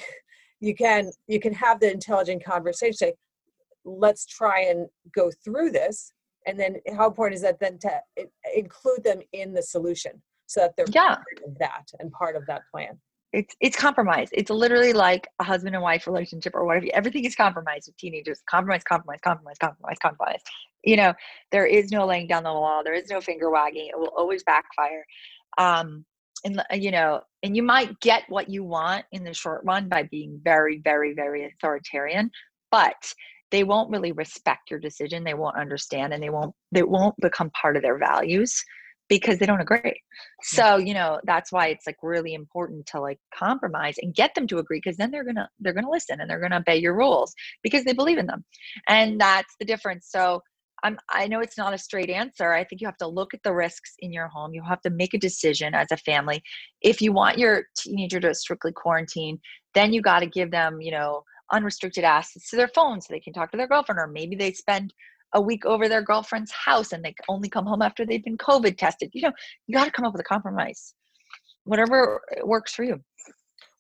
you 0.60 0.74
can 0.74 1.10
you 1.26 1.40
can 1.40 1.52
have 1.52 1.80
the 1.80 1.90
intelligent 1.90 2.44
conversation 2.44 2.94
say 2.94 3.14
let's 3.84 4.26
try 4.26 4.62
and 4.62 4.86
go 5.14 5.30
through 5.44 5.70
this 5.70 6.12
and 6.46 6.58
then 6.58 6.76
how 6.96 7.06
important 7.06 7.36
is 7.36 7.42
that 7.42 7.58
then 7.60 7.78
to 7.78 7.90
include 8.54 9.02
them 9.04 9.20
in 9.32 9.52
the 9.52 9.62
solution 9.62 10.12
so 10.46 10.60
that 10.60 10.74
they're 10.76 10.86
yeah. 10.92 11.16
part 11.16 11.40
of 11.44 11.58
that 11.58 11.84
and 11.98 12.10
part 12.12 12.36
of 12.36 12.44
that 12.46 12.62
plan 12.72 12.98
it's 13.32 13.54
it's 13.60 13.76
compromise. 13.76 14.28
It's 14.32 14.50
literally 14.50 14.92
like 14.92 15.28
a 15.40 15.44
husband 15.44 15.74
and 15.74 15.82
wife 15.82 16.06
relationship 16.06 16.54
or 16.54 16.64
whatever. 16.64 16.86
Everything 16.92 17.24
is 17.24 17.34
compromised 17.34 17.88
with 17.88 17.96
teenagers. 17.96 18.40
Compromise, 18.48 18.82
compromise, 18.84 19.18
compromise, 19.22 19.58
compromise, 19.58 19.96
compromise. 20.00 20.40
You 20.84 20.96
know, 20.96 21.14
there 21.50 21.66
is 21.66 21.90
no 21.90 22.06
laying 22.06 22.28
down 22.28 22.44
the 22.44 22.52
law. 22.52 22.82
There 22.82 22.94
is 22.94 23.10
no 23.10 23.20
finger 23.20 23.50
wagging. 23.50 23.88
It 23.88 23.98
will 23.98 24.12
always 24.16 24.42
backfire. 24.44 25.04
Um, 25.58 26.04
and 26.44 26.62
you 26.82 26.90
know, 26.90 27.20
and 27.42 27.56
you 27.56 27.62
might 27.62 27.98
get 28.00 28.22
what 28.28 28.48
you 28.48 28.62
want 28.62 29.04
in 29.12 29.24
the 29.24 29.34
short 29.34 29.62
run 29.64 29.88
by 29.88 30.04
being 30.04 30.40
very, 30.44 30.78
very, 30.78 31.12
very 31.12 31.44
authoritarian, 31.44 32.30
but 32.70 33.12
they 33.50 33.64
won't 33.64 33.90
really 33.90 34.12
respect 34.12 34.70
your 34.70 34.80
decision. 34.80 35.24
They 35.24 35.34
won't 35.34 35.56
understand, 35.56 36.12
and 36.12 36.22
they 36.22 36.30
won't 36.30 36.54
they 36.72 36.82
won't 36.82 37.16
become 37.20 37.50
part 37.50 37.76
of 37.76 37.82
their 37.82 37.98
values 37.98 38.62
because 39.08 39.38
they 39.38 39.46
don't 39.46 39.60
agree. 39.60 40.00
So, 40.42 40.76
you 40.76 40.94
know, 40.94 41.20
that's 41.24 41.52
why 41.52 41.68
it's 41.68 41.86
like 41.86 41.96
really 42.02 42.34
important 42.34 42.86
to 42.86 43.00
like 43.00 43.18
compromise 43.34 43.96
and 44.00 44.14
get 44.14 44.34
them 44.34 44.46
to 44.48 44.58
agree 44.58 44.80
because 44.82 44.96
then 44.96 45.10
they're 45.10 45.24
going 45.24 45.36
to 45.36 45.48
they're 45.60 45.72
going 45.72 45.84
to 45.84 45.90
listen 45.90 46.20
and 46.20 46.28
they're 46.28 46.40
going 46.40 46.50
to 46.50 46.58
obey 46.58 46.76
your 46.76 46.96
rules 46.96 47.34
because 47.62 47.84
they 47.84 47.92
believe 47.92 48.18
in 48.18 48.26
them. 48.26 48.44
And 48.88 49.20
that's 49.20 49.54
the 49.58 49.66
difference. 49.66 50.08
So, 50.10 50.42
I'm 50.82 50.98
I 51.10 51.26
know 51.26 51.40
it's 51.40 51.58
not 51.58 51.74
a 51.74 51.78
straight 51.78 52.10
answer. 52.10 52.52
I 52.52 52.64
think 52.64 52.80
you 52.80 52.86
have 52.86 52.98
to 52.98 53.06
look 53.06 53.34
at 53.34 53.42
the 53.42 53.54
risks 53.54 53.94
in 54.00 54.12
your 54.12 54.28
home. 54.28 54.52
You 54.52 54.62
have 54.62 54.82
to 54.82 54.90
make 54.90 55.14
a 55.14 55.18
decision 55.18 55.74
as 55.74 55.88
a 55.90 55.96
family. 55.96 56.42
If 56.82 57.00
you 57.00 57.12
want 57.12 57.38
your 57.38 57.64
teenager 57.76 58.20
to 58.20 58.34
strictly 58.34 58.72
quarantine, 58.72 59.40
then 59.74 59.92
you 59.92 60.02
got 60.02 60.20
to 60.20 60.26
give 60.26 60.50
them, 60.50 60.80
you 60.80 60.90
know, 60.90 61.22
unrestricted 61.52 62.04
access 62.04 62.48
to 62.50 62.56
their 62.56 62.68
phone 62.68 63.00
so 63.00 63.08
they 63.10 63.20
can 63.20 63.32
talk 63.32 63.50
to 63.52 63.56
their 63.56 63.68
girlfriend 63.68 63.98
or 63.98 64.06
maybe 64.06 64.36
they 64.36 64.52
spend 64.52 64.92
a 65.32 65.40
week 65.40 65.64
over 65.66 65.88
their 65.88 66.02
girlfriend's 66.02 66.52
house 66.52 66.92
and 66.92 67.04
they 67.04 67.14
only 67.28 67.48
come 67.48 67.66
home 67.66 67.82
after 67.82 68.06
they've 68.06 68.24
been 68.24 68.38
COVID 68.38 68.76
tested. 68.76 69.10
You 69.12 69.22
know, 69.22 69.32
you 69.66 69.74
got 69.74 69.84
to 69.84 69.90
come 69.90 70.04
up 70.04 70.12
with 70.12 70.20
a 70.20 70.24
compromise, 70.24 70.94
whatever 71.64 72.20
uh, 72.32 72.46
works 72.46 72.74
for 72.74 72.84
you. 72.84 73.00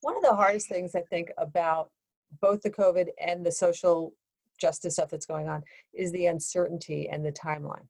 One 0.02 0.16
of 0.16 0.22
the 0.22 0.34
hardest 0.34 0.68
things 0.68 0.94
I 0.94 1.02
think 1.02 1.30
about 1.38 1.90
both 2.40 2.62
the 2.62 2.70
COVID 2.70 3.08
and 3.24 3.44
the 3.44 3.52
social 3.52 4.12
justice 4.60 4.94
stuff 4.94 5.10
that's 5.10 5.26
going 5.26 5.48
on 5.48 5.62
is 5.92 6.12
the 6.12 6.26
uncertainty 6.26 7.08
and 7.08 7.24
the 7.24 7.32
timeline. 7.32 7.86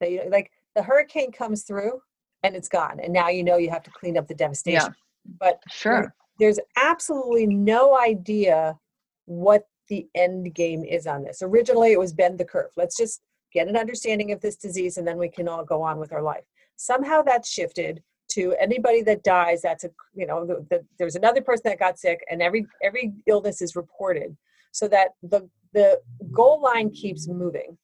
That 0.00 0.10
you 0.12 0.22
like 0.30 0.50
the 0.76 0.82
hurricane 0.82 1.32
comes 1.32 1.64
through 1.64 2.00
and 2.44 2.54
it's 2.54 2.68
gone, 2.68 3.00
and 3.00 3.12
now 3.12 3.28
you 3.28 3.42
know 3.42 3.56
you 3.56 3.70
have 3.70 3.82
to 3.82 3.90
clean 3.90 4.16
up 4.16 4.28
the 4.28 4.34
devastation. 4.34 4.80
Yeah, 4.80 5.34
but 5.40 5.60
sure, 5.68 6.14
there's 6.38 6.60
absolutely 6.76 7.46
no 7.46 7.98
idea 7.98 8.78
what 9.24 9.66
the 9.88 10.06
end 10.14 10.54
game 10.54 10.84
is 10.84 11.06
on 11.06 11.22
this. 11.22 11.42
Originally, 11.42 11.92
it 11.92 11.98
was 11.98 12.12
bend 12.12 12.38
the 12.38 12.44
curve. 12.44 12.70
Let's 12.76 12.96
just 12.96 13.20
get 13.52 13.68
an 13.68 13.76
understanding 13.76 14.32
of 14.32 14.40
this 14.40 14.56
disease 14.56 14.98
and 14.98 15.06
then 15.06 15.18
we 15.18 15.28
can 15.28 15.48
all 15.48 15.64
go 15.64 15.82
on 15.82 15.98
with 15.98 16.12
our 16.12 16.22
life. 16.22 16.44
Somehow 16.76 17.22
that's 17.22 17.50
shifted 17.50 18.02
to 18.32 18.54
anybody 18.60 19.02
that 19.02 19.24
dies. 19.24 19.62
That's 19.62 19.84
a, 19.84 19.90
you 20.14 20.26
know, 20.26 20.44
the, 20.44 20.66
the, 20.68 20.84
there's 20.98 21.16
another 21.16 21.40
person 21.40 21.62
that 21.64 21.78
got 21.78 21.98
sick 21.98 22.20
and 22.30 22.42
every, 22.42 22.66
every 22.82 23.14
illness 23.26 23.62
is 23.62 23.74
reported 23.74 24.36
so 24.72 24.86
that 24.88 25.10
the, 25.22 25.48
the 25.72 26.00
goal 26.30 26.60
line 26.60 26.90
keeps 26.90 27.26
moving. 27.26 27.78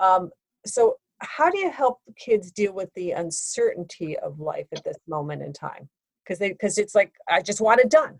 Um, 0.00 0.30
so 0.64 0.96
how 1.18 1.50
do 1.50 1.58
you 1.58 1.70
help 1.70 2.00
kids 2.18 2.50
deal 2.50 2.72
with 2.72 2.92
the 2.94 3.12
uncertainty 3.12 4.18
of 4.18 4.40
life 4.40 4.66
at 4.72 4.82
this 4.82 4.96
moment 5.06 5.42
in 5.42 5.52
time? 5.52 5.88
Because 6.24 6.38
they, 6.38 6.50
because 6.50 6.78
it's 6.78 6.94
like, 6.94 7.12
I 7.28 7.42
just 7.42 7.60
want 7.60 7.80
it 7.80 7.90
done 7.90 8.18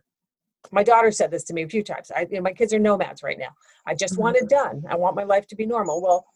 my 0.73 0.83
daughter 0.83 1.11
said 1.11 1.31
this 1.31 1.45
to 1.45 1.55
me 1.55 1.63
a 1.63 1.69
few 1.69 1.83
times. 1.83 2.11
I, 2.15 2.27
you 2.31 2.37
know, 2.37 2.43
my 2.43 2.53
kids 2.53 2.73
are 2.73 2.79
nomads 2.79 3.23
right 3.23 3.39
now. 3.39 3.51
I 3.87 3.95
just 3.95 4.15
mm-hmm. 4.15 4.23
want 4.23 4.37
it 4.37 4.49
done. 4.49 4.85
I 4.89 4.97
want 4.97 5.17
my 5.17 5.25
life 5.25 5.47
to 5.49 5.57
be 5.57 5.67
normal. 5.67 6.03
Well, 6.03 6.27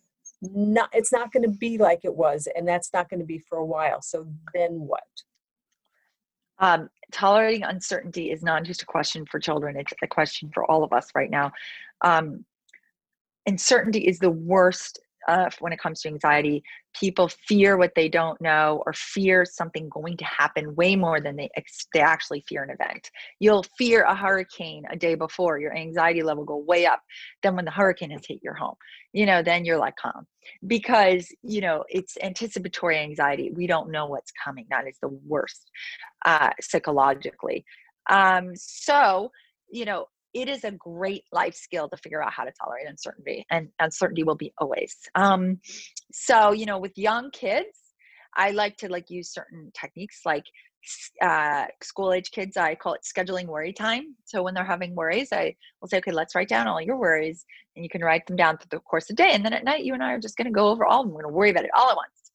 not, 0.41 0.91
it's 0.93 1.13
not 1.13 1.33
going 1.33 1.43
to 1.43 1.49
be 1.49 1.79
like 1.79 2.01
it 2.05 2.15
was, 2.15 2.47
and 2.55 2.67
that's 2.67 2.93
not 2.93 3.09
going 3.09 3.21
to 3.21 3.27
be 3.27 3.39
for 3.39 3.59
a 3.59 3.65
while. 3.65 4.01
So 4.03 4.27
then 4.55 4.73
what? 4.73 5.03
Um, 6.61 6.91
tolerating 7.13 7.63
uncertainty 7.65 8.31
is 8.31 8.43
not 8.43 8.65
just 8.65 8.83
a 8.83 8.87
question 8.87 9.27
for 9.27 9.39
children; 9.39 9.77
it's 9.77 9.93
a 10.03 10.07
question 10.07 10.51
for 10.53 10.69
all 10.71 10.85
of 10.85 10.93
us 10.93 11.11
right 11.15 11.31
now. 11.31 11.53
Um, 12.03 12.45
uncertainty 13.47 14.07
is 14.07 14.19
the 14.19 14.31
worst 14.31 15.01
uh, 15.29 15.51
when 15.61 15.73
it 15.73 15.79
comes 15.79 16.01
to 16.01 16.09
anxiety. 16.09 16.63
People 16.99 17.29
fear 17.47 17.77
what 17.77 17.93
they 17.95 18.09
don't 18.09 18.41
know 18.41 18.83
or 18.87 18.93
fear 18.95 19.45
something 19.45 19.89
going 19.91 20.17
to 20.17 20.25
happen 20.25 20.75
way 20.75 20.97
more 20.97 21.21
than 21.21 21.37
they, 21.37 21.51
they 21.93 22.01
actually 22.01 22.43
fear 22.49 22.65
an 22.65 22.71
event. 22.71 23.11
You'll 23.39 23.65
fear 23.77 24.03
a 24.03 24.17
hurricane 24.17 24.85
a 24.91 24.97
day 24.97 25.15
before, 25.15 25.61
your 25.61 25.77
anxiety 25.77 26.23
level 26.23 26.45
go 26.45 26.57
way 26.57 26.87
up. 26.87 27.03
Then 27.43 27.55
when 27.55 27.67
the 27.67 27.71
hurricane 27.71 28.11
has 28.11 28.27
hit 28.27 28.41
your 28.43 28.55
home, 28.55 28.75
you 29.13 29.27
know, 29.27 29.43
then 29.43 29.65
you're 29.65 29.79
like 29.79 29.97
calm 29.97 30.27
because, 30.67 31.29
you 31.43 31.61
know, 31.61 31.85
it's 31.89 32.17
anticipatory 32.23 32.99
anxiety. 32.99 33.53
We 33.55 33.67
don't 33.67 33.91
know 33.91 34.07
what's 34.07 34.33
coming. 34.43 34.67
That 34.71 34.89
is 34.89 34.97
the 35.03 35.09
worst 35.27 35.71
uh, 36.25 36.51
psychologically. 36.61 37.65
Um, 38.11 38.53
so, 38.57 39.31
you 39.71 39.85
know, 39.85 40.07
it 40.35 40.49
is 40.49 40.65
a 40.65 40.73
great 40.73 41.25
life 41.33 41.55
skill 41.55 41.89
to 41.89 41.97
figure 41.97 42.23
out 42.23 42.33
how 42.33 42.45
to 42.45 42.53
tolerate 42.53 42.87
uncertainty 42.87 43.45
and 43.51 43.69
uncertainty 43.81 44.23
will 44.23 44.35
be 44.35 44.53
always 44.59 44.97
um, 45.15 45.59
so 46.13 46.53
you 46.53 46.67
know 46.67 46.79
with 46.79 46.97
young 46.97 47.31
kids 47.31 47.79
i 48.37 48.51
like 48.51 48.77
to 48.77 48.89
like 48.89 49.11
use 49.11 49.33
certain 49.33 49.71
techniques 49.79 50.21
like 50.25 50.45
uh, 51.21 51.67
school 51.83 52.13
age 52.13 52.31
kids 52.31 52.57
i 52.57 52.75
call 52.75 52.95
it 52.95 53.01
scheduling 53.03 53.47
worry 53.47 53.73
time. 53.73 54.15
So 54.25 54.43
when 54.43 54.55
they're 54.55 54.65
having 54.65 54.95
worries 54.95 55.33
i 55.33 55.55
will 55.81 55.89
say 55.89 55.99
okay 55.99 56.13
let's 56.13 56.35
write 56.35 56.49
down 56.49 56.69
all 56.69 56.81
your 56.81 56.97
worries 56.97 57.45
and 57.75 57.85
you 57.85 57.91
can 57.91 58.03
write 58.03 58.27
them 58.27 58.37
down 58.37 58.57
through 58.57 58.69
the 58.71 58.81
course 58.81 59.11
of 59.11 59.17
the 59.17 59.23
day 59.23 59.33
and 59.33 59.45
then 59.45 59.53
at 59.53 59.65
night 59.65 59.85
you 59.85 59.95
and 59.95 60.03
i 60.03 60.13
are 60.13 60.21
just 60.21 60.37
going 60.37 60.47
to 60.47 60.53
go 60.53 60.69
over 60.69 60.85
all 60.85 61.01
of 61.01 61.07
them. 61.07 61.15
We're 61.15 61.23
going 61.23 61.33
to 61.33 61.37
worry 61.37 61.51
about 61.51 61.65
it 61.65 61.71
all 61.77 61.91
at 61.91 61.97
once. 61.97 62.31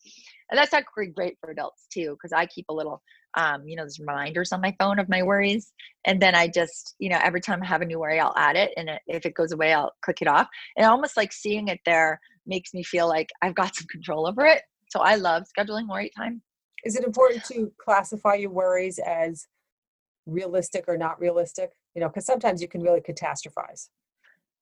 And 0.51 0.57
that's 0.57 0.73
actually 0.73 1.07
great 1.07 1.37
for 1.39 1.51
adults 1.51 1.87
too 1.91 2.11
because 2.11 2.33
i 2.33 2.45
keep 2.45 2.65
a 2.69 2.73
little 2.73 3.01
um, 3.35 3.67
you 3.67 3.75
know, 3.75 3.83
there's 3.83 3.99
reminders 3.99 4.51
on 4.51 4.61
my 4.61 4.75
phone 4.79 4.99
of 4.99 5.09
my 5.09 5.23
worries. 5.23 5.73
And 6.05 6.21
then 6.21 6.35
I 6.35 6.47
just, 6.47 6.95
you 6.99 7.09
know, 7.09 7.19
every 7.23 7.41
time 7.41 7.61
I 7.63 7.65
have 7.65 7.81
a 7.81 7.85
new 7.85 7.99
worry, 7.99 8.19
I'll 8.19 8.35
add 8.37 8.55
it. 8.55 8.71
And 8.77 8.89
if 9.07 9.25
it 9.25 9.33
goes 9.33 9.51
away, 9.51 9.73
I'll 9.73 9.91
click 10.03 10.21
it 10.21 10.27
off. 10.27 10.47
And 10.77 10.85
almost 10.85 11.17
like 11.17 11.33
seeing 11.33 11.67
it 11.67 11.79
there 11.85 12.19
makes 12.45 12.73
me 12.73 12.83
feel 12.83 13.07
like 13.07 13.29
I've 13.41 13.55
got 13.55 13.75
some 13.75 13.87
control 13.87 14.27
over 14.27 14.45
it. 14.45 14.61
So 14.89 14.99
I 14.99 15.15
love 15.15 15.43
scheduling 15.57 15.89
worry 15.89 16.11
time. 16.15 16.41
Is 16.85 16.95
it 16.95 17.03
important 17.03 17.43
to 17.45 17.71
classify 17.83 18.35
your 18.35 18.51
worries 18.51 18.99
as 18.99 19.47
realistic 20.25 20.85
or 20.87 20.97
not 20.97 21.19
realistic? 21.19 21.71
You 21.95 22.01
know, 22.01 22.09
because 22.09 22.25
sometimes 22.25 22.61
you 22.61 22.67
can 22.67 22.81
really 22.81 23.01
catastrophize. 23.01 23.89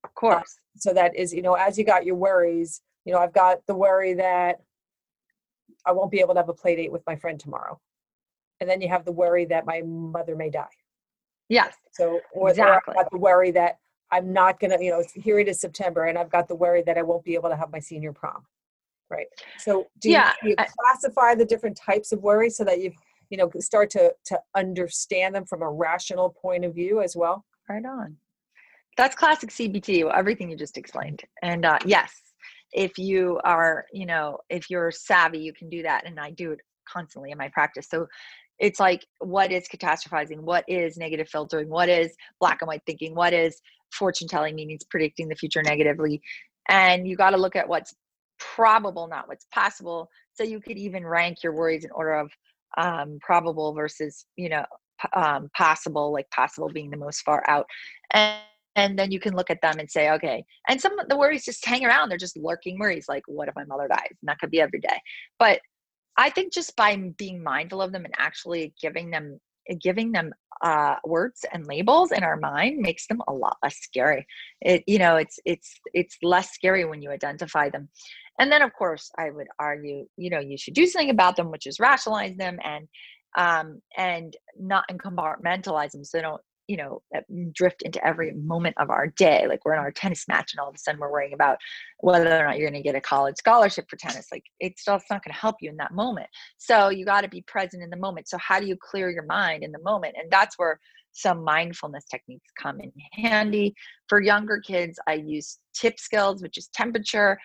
Of 0.03 0.13
course. 0.15 0.37
Uh, 0.37 0.77
so 0.77 0.93
that 0.93 1.15
is, 1.15 1.33
you 1.33 1.41
know, 1.41 1.53
as 1.53 1.77
you 1.77 1.83
got 1.83 2.05
your 2.05 2.15
worries, 2.15 2.81
you 3.05 3.13
know, 3.13 3.19
I've 3.19 3.33
got 3.33 3.65
the 3.67 3.75
worry 3.75 4.13
that 4.13 4.61
I 5.85 5.91
won't 5.91 6.11
be 6.11 6.19
able 6.19 6.35
to 6.35 6.39
have 6.39 6.49
a 6.49 6.53
play 6.53 6.75
date 6.75 6.91
with 6.91 7.03
my 7.07 7.15
friend 7.15 7.39
tomorrow 7.39 7.79
and 8.61 8.69
then 8.69 8.79
you 8.79 8.87
have 8.87 9.03
the 9.03 9.11
worry 9.11 9.43
that 9.45 9.65
my 9.65 9.81
mother 9.81 10.35
may 10.35 10.49
die. 10.49 10.69
Yes. 11.49 11.75
So, 11.91 12.21
or, 12.31 12.51
exactly. 12.51 12.93
or 12.95 13.05
the 13.11 13.17
worry 13.17 13.51
that 13.51 13.79
I'm 14.11 14.31
not 14.31 14.59
gonna, 14.59 14.77
you 14.79 14.91
know, 14.91 15.03
here 15.15 15.39
it 15.39 15.49
is 15.49 15.59
September, 15.59 16.05
and 16.05 16.17
I've 16.17 16.29
got 16.29 16.47
the 16.47 16.55
worry 16.55 16.83
that 16.83 16.97
I 16.97 17.01
won't 17.01 17.25
be 17.25 17.33
able 17.33 17.49
to 17.49 17.57
have 17.57 17.71
my 17.71 17.79
senior 17.79 18.13
prom. 18.13 18.45
Right. 19.09 19.27
So, 19.57 19.87
do 19.99 20.09
you, 20.09 20.13
yeah, 20.13 20.31
do 20.41 20.49
you 20.49 20.55
classify 20.55 21.35
the 21.35 21.43
different 21.43 21.75
types 21.75 22.13
of 22.13 22.21
worry 22.21 22.49
so 22.49 22.63
that 22.63 22.79
you, 22.79 22.93
you 23.29 23.37
know, 23.37 23.51
start 23.59 23.89
to 23.91 24.13
to 24.25 24.39
understand 24.55 25.35
them 25.35 25.45
from 25.45 25.61
a 25.61 25.69
rational 25.69 26.29
point 26.29 26.63
of 26.63 26.73
view 26.75 27.01
as 27.01 27.15
well? 27.15 27.43
Right 27.67 27.83
on. 27.85 28.15
That's 28.95 29.15
classic 29.15 29.49
CBT. 29.49 30.09
Everything 30.13 30.49
you 30.49 30.55
just 30.55 30.77
explained, 30.77 31.23
and 31.41 31.65
uh, 31.65 31.79
yes, 31.85 32.13
if 32.71 32.97
you 32.97 33.41
are, 33.43 33.85
you 33.91 34.05
know, 34.05 34.37
if 34.49 34.69
you're 34.69 34.91
savvy, 34.91 35.39
you 35.39 35.51
can 35.51 35.69
do 35.69 35.83
that, 35.83 36.05
and 36.05 36.17
I 36.19 36.31
do 36.31 36.51
it 36.51 36.61
constantly 36.87 37.31
in 37.31 37.37
my 37.37 37.49
practice. 37.49 37.87
So 37.89 38.07
it's 38.61 38.79
like 38.79 39.05
what 39.19 39.51
is 39.51 39.67
catastrophizing? 39.67 40.39
What 40.39 40.63
is 40.67 40.95
negative 40.95 41.27
filtering? 41.27 41.67
What 41.67 41.89
is 41.89 42.15
black 42.39 42.59
and 42.61 42.67
white 42.67 42.83
thinking? 42.85 43.15
What 43.15 43.33
is 43.33 43.59
fortune 43.91 44.27
telling 44.27 44.55
meanings 44.55 44.83
predicting 44.89 45.27
the 45.27 45.35
future 45.35 45.63
negatively? 45.63 46.21
And 46.69 47.07
you 47.07 47.17
got 47.17 47.31
to 47.31 47.37
look 47.37 47.55
at 47.55 47.67
what's 47.67 47.93
probable 48.39 49.07
not 49.07 49.27
what's 49.27 49.45
possible. 49.53 50.09
So 50.33 50.43
you 50.43 50.61
could 50.61 50.77
even 50.77 51.05
rank 51.05 51.39
your 51.43 51.53
worries 51.53 51.83
in 51.83 51.91
order 51.91 52.13
of 52.13 52.31
um, 52.77 53.17
probable 53.21 53.73
versus 53.73 54.25
you 54.37 54.47
know 54.47 54.65
um, 55.13 55.49
possible 55.57 56.13
like 56.13 56.29
possible 56.29 56.69
being 56.69 56.91
the 56.91 56.97
most 56.97 57.21
far 57.21 57.43
out. 57.49 57.65
And 58.11 58.39
and 58.77 58.97
then 58.97 59.11
you 59.11 59.19
can 59.19 59.35
look 59.35 59.49
at 59.49 59.61
them 59.61 59.79
and 59.79 59.89
say 59.89 60.11
okay. 60.11 60.45
And 60.69 60.79
some 60.79 60.97
of 60.99 61.09
the 61.09 61.17
worries 61.17 61.43
just 61.43 61.65
hang 61.65 61.83
around. 61.83 62.09
They're 62.09 62.17
just 62.17 62.37
lurking 62.37 62.79
worries 62.79 63.05
like 63.09 63.23
what 63.25 63.47
if 63.49 63.55
my 63.55 63.65
mother 63.65 63.87
dies? 63.87 64.15
And 64.21 64.29
that 64.29 64.39
could 64.39 64.51
be 64.51 64.61
every 64.61 64.79
day. 64.79 64.99
But 65.39 65.61
I 66.17 66.29
think 66.29 66.53
just 66.53 66.75
by 66.75 66.95
being 67.17 67.43
mindful 67.43 67.81
of 67.81 67.91
them 67.91 68.05
and 68.05 68.13
actually 68.17 68.73
giving 68.81 69.11
them 69.11 69.39
giving 69.79 70.11
them 70.11 70.33
uh, 70.61 70.95
words 71.05 71.45
and 71.51 71.65
labels 71.65 72.11
in 72.11 72.23
our 72.23 72.37
mind 72.37 72.77
makes 72.79 73.07
them 73.07 73.21
a 73.27 73.33
lot 73.33 73.57
less 73.63 73.77
scary. 73.77 74.25
It 74.61 74.83
you 74.87 74.99
know 74.99 75.15
it's 75.15 75.39
it's 75.45 75.79
it's 75.93 76.17
less 76.21 76.51
scary 76.51 76.85
when 76.85 77.01
you 77.01 77.11
identify 77.11 77.69
them. 77.69 77.89
And 78.39 78.51
then 78.51 78.61
of 78.61 78.73
course 78.73 79.11
I 79.17 79.29
would 79.29 79.47
argue 79.59 80.05
you 80.17 80.29
know 80.29 80.39
you 80.39 80.57
should 80.57 80.73
do 80.73 80.85
something 80.85 81.09
about 81.09 81.35
them, 81.35 81.51
which 81.51 81.67
is 81.67 81.79
rationalize 81.79 82.35
them 82.37 82.57
and 82.63 82.87
um, 83.37 83.81
and 83.97 84.35
not 84.59 84.83
and 84.89 85.01
compartmentalize 85.01 85.91
them 85.91 86.03
so 86.03 86.17
they 86.17 86.21
don't 86.21 86.41
you 86.71 86.77
know 86.77 87.01
uh, 87.13 87.19
drift 87.51 87.81
into 87.81 88.03
every 88.07 88.31
moment 88.31 88.73
of 88.79 88.89
our 88.89 89.07
day 89.07 89.45
like 89.45 89.65
we're 89.65 89.73
in 89.73 89.79
our 89.79 89.91
tennis 89.91 90.25
match 90.29 90.53
and 90.53 90.59
all 90.61 90.69
of 90.69 90.75
a 90.75 90.77
sudden 90.77 91.01
we're 91.01 91.11
worrying 91.11 91.33
about 91.33 91.57
whether 91.99 92.33
or 92.33 92.45
not 92.45 92.57
you're 92.57 92.69
going 92.69 92.81
to 92.81 92.87
get 92.87 92.95
a 92.95 93.01
college 93.01 93.35
scholarship 93.35 93.89
for 93.89 93.97
tennis 93.97 94.27
like 94.31 94.45
it's 94.61 94.85
just 94.85 95.03
not 95.09 95.21
going 95.21 95.33
to 95.33 95.39
help 95.39 95.57
you 95.59 95.69
in 95.69 95.75
that 95.75 95.93
moment. 95.93 96.27
So 96.57 96.87
you 96.87 97.03
got 97.03 97.21
to 97.21 97.27
be 97.27 97.41
present 97.41 97.83
in 97.83 97.89
the 97.89 97.97
moment. 97.97 98.29
So 98.29 98.37
how 98.37 98.61
do 98.61 98.67
you 98.67 98.77
clear 98.77 99.09
your 99.09 99.25
mind 99.25 99.63
in 99.63 99.73
the 99.73 99.81
moment? 99.83 100.15
And 100.17 100.31
that's 100.31 100.57
where 100.57 100.79
some 101.11 101.43
mindfulness 101.43 102.05
techniques 102.05 102.47
come 102.57 102.79
in 102.79 102.93
handy. 103.11 103.75
For 104.07 104.21
younger 104.21 104.61
kids 104.65 104.97
i 105.07 105.13
use 105.13 105.59
tip 105.73 105.99
skills 105.99 106.41
which 106.41 106.57
is 106.57 106.69
temperature 106.73 107.37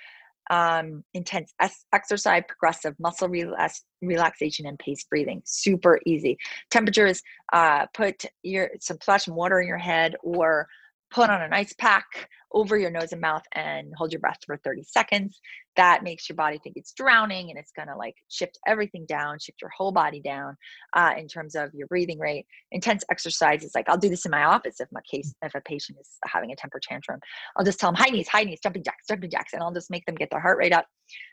um, 0.50 1.04
intense 1.14 1.54
exercise, 1.92 2.42
progressive 2.48 2.94
muscle 2.98 3.28
relax- 3.28 3.84
relaxation, 4.02 4.66
and 4.66 4.78
pace 4.78 5.04
breathing. 5.04 5.42
Super 5.44 6.00
easy. 6.06 6.38
Temperatures, 6.70 7.22
uh, 7.52 7.86
put 7.94 8.24
your 8.42 8.70
some 8.80 8.98
splash 9.00 9.28
water 9.28 9.60
in 9.60 9.68
your 9.68 9.78
head 9.78 10.16
or 10.22 10.68
put 11.10 11.30
on 11.30 11.42
an 11.42 11.52
ice 11.52 11.72
pack 11.78 12.28
over 12.52 12.76
your 12.78 12.90
nose 12.90 13.12
and 13.12 13.20
mouth 13.20 13.42
and 13.54 13.92
hold 13.96 14.12
your 14.12 14.20
breath 14.20 14.38
for 14.46 14.56
30 14.56 14.82
seconds. 14.84 15.40
That 15.76 16.02
makes 16.02 16.28
your 16.28 16.36
body 16.36 16.58
think 16.62 16.76
it's 16.76 16.92
drowning 16.92 17.50
and 17.50 17.58
it's 17.58 17.72
to 17.72 17.96
like 17.96 18.14
shift 18.28 18.58
everything 18.66 19.04
down, 19.06 19.38
shift 19.38 19.60
your 19.60 19.70
whole 19.76 19.92
body 19.92 20.20
down 20.20 20.56
uh, 20.94 21.12
in 21.18 21.28
terms 21.28 21.54
of 21.54 21.70
your 21.74 21.86
breathing 21.86 22.18
rate. 22.18 22.46
Intense 22.72 23.04
exercises, 23.10 23.72
like 23.74 23.88
I'll 23.88 23.98
do 23.98 24.08
this 24.08 24.24
in 24.24 24.30
my 24.30 24.44
office 24.44 24.80
if 24.80 24.88
my 24.90 25.00
case, 25.10 25.34
if 25.42 25.54
a 25.54 25.60
patient 25.60 25.98
is 26.00 26.08
having 26.24 26.50
a 26.50 26.56
temper 26.56 26.80
tantrum, 26.82 27.20
I'll 27.56 27.64
just 27.64 27.78
tell 27.78 27.90
them 27.92 27.96
high 27.96 28.10
knees, 28.10 28.28
high 28.28 28.44
knees, 28.44 28.60
jumping 28.62 28.84
jacks, 28.84 29.04
jumping 29.08 29.30
jacks, 29.30 29.52
and 29.52 29.62
I'll 29.62 29.74
just 29.74 29.90
make 29.90 30.06
them 30.06 30.14
get 30.14 30.30
their 30.30 30.40
heart 30.40 30.58
rate 30.58 30.72
up. 30.72 30.86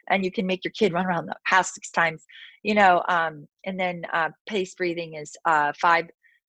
And 0.09 0.25
you 0.25 0.31
can 0.31 0.45
make 0.45 0.65
your 0.65 0.73
kid 0.77 0.93
run 0.93 1.05
around 1.05 1.27
the 1.27 1.35
house 1.45 1.73
six 1.73 1.89
times, 1.89 2.25
you 2.63 2.75
know. 2.75 3.01
Um, 3.07 3.47
and 3.65 3.79
then 3.79 4.03
uh, 4.11 4.29
pace 4.47 4.75
breathing 4.75 5.13
is 5.15 5.31
uh, 5.45 5.71
five 5.81 6.07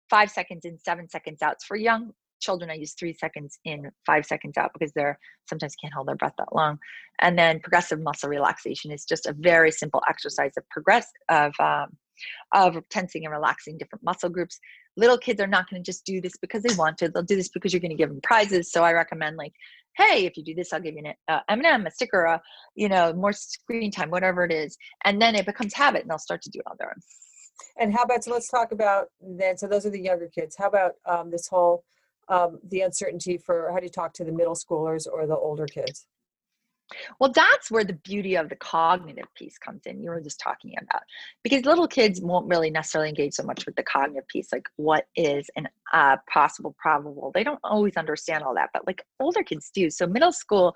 five 0.09 0.29
seconds 0.29 0.65
in, 0.65 0.77
seven 0.77 1.09
seconds 1.09 1.41
out. 1.41 1.55
for 1.65 1.77
young 1.77 2.11
children, 2.41 2.69
I 2.69 2.75
use 2.75 2.93
three 2.93 3.13
seconds 3.13 3.59
in, 3.63 3.89
five 4.05 4.25
seconds 4.25 4.57
out 4.57 4.71
because 4.73 4.91
they're 4.93 5.17
sometimes 5.47 5.75
can't 5.75 5.93
hold 5.93 6.07
their 6.07 6.15
breath 6.15 6.33
that 6.37 6.53
long. 6.53 6.77
And 7.19 7.37
then 7.37 7.59
progressive 7.59 8.01
muscle 8.01 8.29
relaxation 8.29 8.91
is 8.91 9.05
just 9.05 9.25
a 9.25 9.35
very 9.37 9.71
simple 9.71 10.01
exercise 10.09 10.51
of 10.57 10.67
progress 10.69 11.07
of 11.29 11.53
um, 11.59 11.97
of 12.53 12.77
tensing 12.89 13.25
and 13.25 13.33
relaxing 13.33 13.77
different 13.77 14.03
muscle 14.03 14.29
groups. 14.29 14.59
Little 14.97 15.17
kids 15.17 15.39
are 15.41 15.47
not 15.47 15.69
going 15.69 15.81
to 15.81 15.85
just 15.85 16.05
do 16.05 16.19
this 16.21 16.33
because 16.41 16.63
they 16.63 16.75
want 16.75 16.97
to. 16.99 17.09
They'll 17.09 17.23
do 17.23 17.35
this 17.35 17.49
because 17.49 17.73
you're 17.73 17.79
going 17.79 17.91
to 17.91 17.97
give 17.97 18.09
them 18.09 18.19
prizes. 18.21 18.71
So 18.71 18.83
I 18.83 18.93
recommend 18.93 19.37
like, 19.37 19.53
hey, 19.95 20.25
if 20.25 20.37
you 20.37 20.43
do 20.43 20.53
this, 20.53 20.73
I'll 20.73 20.81
give 20.81 20.95
you 20.95 21.03
an 21.05 21.13
uh, 21.27 21.39
M&M, 21.49 21.85
a 21.85 21.91
sticker, 21.91 22.23
a, 22.23 22.41
you 22.75 22.89
know, 22.89 23.13
more 23.13 23.33
screen 23.33 23.91
time, 23.91 24.09
whatever 24.09 24.43
it 24.43 24.51
is. 24.51 24.77
And 25.05 25.21
then 25.21 25.35
it 25.35 25.45
becomes 25.45 25.73
habit 25.73 26.01
and 26.01 26.09
they'll 26.09 26.17
start 26.17 26.41
to 26.43 26.49
do 26.49 26.59
it 26.59 26.69
on 26.69 26.75
their 26.79 26.89
own. 26.89 27.01
And 27.79 27.93
how 27.93 28.03
about, 28.03 28.23
so 28.23 28.31
let's 28.31 28.49
talk 28.49 28.71
about 28.71 29.07
then, 29.21 29.57
so 29.57 29.67
those 29.67 29.85
are 29.85 29.89
the 29.89 30.01
younger 30.01 30.29
kids. 30.33 30.55
How 30.57 30.67
about 30.67 30.93
um, 31.07 31.31
this 31.31 31.47
whole 31.47 31.83
um, 32.31 32.59
the 32.69 32.81
uncertainty 32.81 33.37
for 33.37 33.69
how 33.71 33.77
do 33.77 33.85
you 33.85 33.91
talk 33.91 34.13
to 34.13 34.23
the 34.23 34.31
middle 34.31 34.55
schoolers 34.55 35.05
or 35.11 35.27
the 35.27 35.35
older 35.35 35.67
kids? 35.67 36.07
Well, 37.19 37.31
that's 37.33 37.71
where 37.71 37.83
the 37.83 37.93
beauty 37.93 38.35
of 38.35 38.49
the 38.49 38.55
cognitive 38.55 39.27
piece 39.35 39.57
comes 39.57 39.81
in. 39.85 40.01
You 40.01 40.09
were 40.09 40.21
just 40.21 40.39
talking 40.39 40.73
about 40.81 41.03
because 41.43 41.65
little 41.65 41.87
kids 41.87 42.19
won't 42.21 42.47
really 42.47 42.69
necessarily 42.69 43.09
engage 43.09 43.33
so 43.33 43.43
much 43.43 43.65
with 43.65 43.75
the 43.75 43.83
cognitive 43.83 44.27
piece, 44.27 44.51
like 44.51 44.67
what 44.75 45.05
is 45.15 45.49
an 45.55 45.67
uh, 45.93 46.17
possible, 46.31 46.75
probable. 46.77 47.31
They 47.33 47.43
don't 47.43 47.59
always 47.63 47.95
understand 47.95 48.43
all 48.43 48.55
that, 48.55 48.71
but 48.73 48.85
like 48.87 49.03
older 49.19 49.43
kids 49.43 49.71
do. 49.73 49.89
So 49.89 50.07
middle 50.07 50.33
school, 50.33 50.73